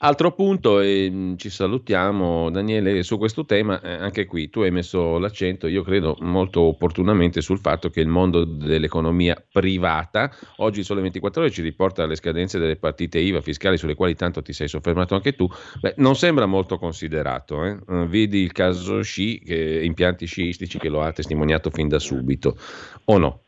Altro 0.03 0.33
punto, 0.33 0.81
e 0.81 1.11
mm, 1.11 1.37
ci 1.37 1.51
salutiamo 1.51 2.51
Daniele, 2.51 3.03
su 3.03 3.19
questo 3.19 3.45
tema, 3.45 3.81
eh, 3.81 3.93
anche 3.93 4.25
qui 4.25 4.49
tu 4.49 4.61
hai 4.61 4.71
messo 4.71 5.19
l'accento, 5.19 5.67
io 5.67 5.83
credo 5.83 6.17
molto 6.21 6.63
opportunamente, 6.63 7.41
sul 7.41 7.59
fatto 7.59 7.91
che 7.91 8.01
il 8.01 8.09
mondo 8.09 8.45
dell'economia 8.45 9.37
privata, 9.51 10.31
oggi 10.57 10.83
Sole 10.83 11.03
24 11.03 11.43
ore 11.43 11.51
ci 11.51 11.63
riporta 11.63 12.07
le 12.07 12.15
scadenze 12.15 12.59
delle 12.59 12.77
partite 12.77 13.19
IVA 13.19 13.41
fiscali 13.41 13.77
sulle 13.77 13.95
quali 13.95 14.15
tanto 14.15 14.43
ti 14.43 14.53
sei 14.53 14.69
soffermato 14.69 15.15
anche 15.15 15.35
tu, 15.35 15.47
beh, 15.81 15.95
non 15.99 16.17
sembra 16.17 16.47
molto 16.47 16.79
considerato. 16.79 17.65
Eh? 17.65 17.79
eh 17.87 18.07
vedi 18.07 18.39
il 18.39 18.53
caso 18.53 19.03
sci, 19.03 19.41
che, 19.41 19.81
impianti 19.83 20.27
sciistici 20.27 20.79
che 20.79 20.89
lo 20.89 21.03
ha 21.03 21.13
testimoniato 21.13 21.71
fin 21.71 21.89
da 21.89 21.99
subito, 21.99 22.57
o 23.05 23.19
no? 23.19 23.43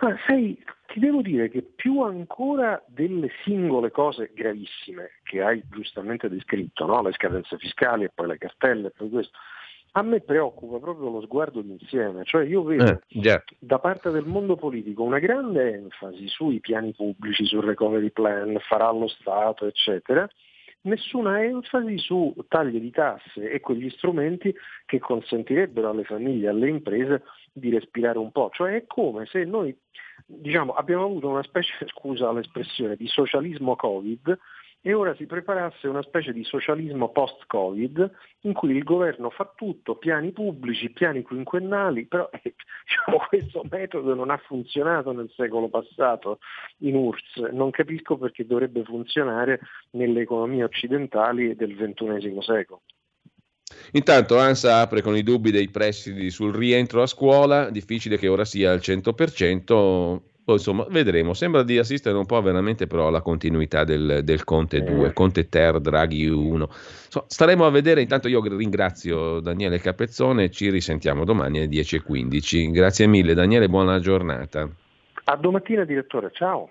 Ma 0.00 0.14
ti 0.88 1.00
devo 1.00 1.20
dire 1.20 1.50
che 1.50 1.62
più 1.62 2.00
ancora 2.00 2.82
delle 2.86 3.28
singole 3.44 3.90
cose 3.90 4.30
gravissime 4.34 5.10
che 5.22 5.42
hai 5.42 5.62
giustamente 5.70 6.30
descritto, 6.30 6.86
no? 6.86 7.02
le 7.02 7.12
scadenze 7.12 7.58
fiscali 7.58 8.04
e 8.04 8.10
poi 8.14 8.28
le 8.28 8.38
cartelle 8.38 8.88
e 8.88 8.92
poi 8.96 9.10
questo, 9.10 9.38
a 9.92 10.02
me 10.02 10.20
preoccupa 10.20 10.78
proprio 10.78 11.10
lo 11.10 11.20
sguardo 11.20 11.60
d'insieme, 11.60 12.24
cioè 12.24 12.46
io 12.46 12.62
vedo 12.62 12.84
eh, 12.84 13.00
yeah. 13.08 13.42
da 13.58 13.78
parte 13.78 14.10
del 14.10 14.24
mondo 14.24 14.56
politico 14.56 15.02
una 15.02 15.18
grande 15.18 15.74
enfasi 15.74 16.26
sui 16.26 16.58
piani 16.60 16.94
pubblici, 16.94 17.44
sul 17.44 17.64
recovery 17.64 18.10
plan, 18.10 18.56
farà 18.60 18.90
lo 18.90 19.08
Stato, 19.08 19.66
eccetera, 19.66 20.26
nessuna 20.82 21.44
enfasi 21.44 21.98
su 21.98 22.34
tagli 22.48 22.80
di 22.80 22.90
tasse 22.90 23.50
e 23.50 23.60
quegli 23.60 23.90
strumenti 23.90 24.54
che 24.86 24.98
consentirebbero 24.98 25.90
alle 25.90 26.04
famiglie 26.04 26.48
alle 26.48 26.70
imprese 26.70 27.24
di 27.52 27.68
respirare 27.70 28.18
un 28.18 28.32
po'. 28.32 28.48
Cioè 28.52 28.74
è 28.74 28.86
come 28.86 29.26
se 29.26 29.44
noi 29.44 29.76
diciamo, 30.28 30.74
abbiamo 30.74 31.04
avuto 31.04 31.28
una 31.28 31.42
specie, 31.42 31.72
scusa 31.88 32.30
l'espressione, 32.30 32.96
di 32.96 33.08
socialismo 33.08 33.74
Covid 33.74 34.38
e 34.80 34.94
ora 34.94 35.14
si 35.16 35.26
preparasse 35.26 35.88
una 35.88 36.02
specie 36.02 36.32
di 36.32 36.44
socialismo 36.44 37.10
post-Covid 37.10 38.10
in 38.42 38.52
cui 38.52 38.76
il 38.76 38.84
governo 38.84 39.28
fa 39.30 39.52
tutto, 39.56 39.96
piani 39.96 40.30
pubblici, 40.30 40.90
piani 40.90 41.22
quinquennali, 41.22 42.06
però 42.06 42.28
eh, 42.30 42.54
diciamo, 42.86 43.24
questo 43.28 43.64
metodo 43.68 44.14
non 44.14 44.30
ha 44.30 44.36
funzionato 44.36 45.12
nel 45.12 45.30
secolo 45.34 45.68
passato 45.68 46.38
in 46.78 46.94
URSS, 46.94 47.50
non 47.52 47.70
capisco 47.70 48.16
perché 48.18 48.46
dovrebbe 48.46 48.84
funzionare 48.84 49.60
nelle 49.90 50.20
economie 50.20 50.62
occidentali 50.62 51.56
del 51.56 51.74
XXI 51.74 52.36
secolo. 52.40 52.82
Intanto 53.92 54.38
ANSA 54.38 54.80
apre 54.80 55.02
con 55.02 55.16
i 55.16 55.22
dubbi 55.22 55.50
dei 55.50 55.68
prestiti 55.68 56.30
sul 56.30 56.54
rientro 56.54 57.02
a 57.02 57.06
scuola, 57.06 57.70
difficile 57.70 58.18
che 58.18 58.28
ora 58.28 58.44
sia 58.44 58.70
al 58.72 58.78
100%, 58.78 60.18
poi 60.48 60.56
insomma 60.56 60.86
vedremo, 60.88 61.34
sembra 61.34 61.62
di 61.62 61.78
assistere 61.78 62.16
un 62.16 62.24
po' 62.24 62.40
veramente 62.40 62.86
però 62.86 63.08
alla 63.08 63.20
continuità 63.20 63.84
del, 63.84 64.20
del 64.24 64.44
Conte 64.44 64.82
2, 64.82 65.12
Conte 65.12 65.48
Ter, 65.48 65.80
Draghi 65.80 66.26
1. 66.26 66.68
So, 67.08 67.24
staremo 67.28 67.66
a 67.66 67.70
vedere, 67.70 68.00
intanto 68.00 68.28
io 68.28 68.42
ringrazio 68.42 69.40
Daniele 69.40 69.78
Capezzone, 69.78 70.50
ci 70.50 70.70
risentiamo 70.70 71.24
domani 71.24 71.58
alle 71.58 71.68
10.15. 71.68 72.70
Grazie 72.70 73.06
mille 73.06 73.34
Daniele, 73.34 73.68
buona 73.68 74.00
giornata. 74.00 74.68
A 75.24 75.36
domattina 75.36 75.84
direttore, 75.84 76.30
ciao. 76.32 76.70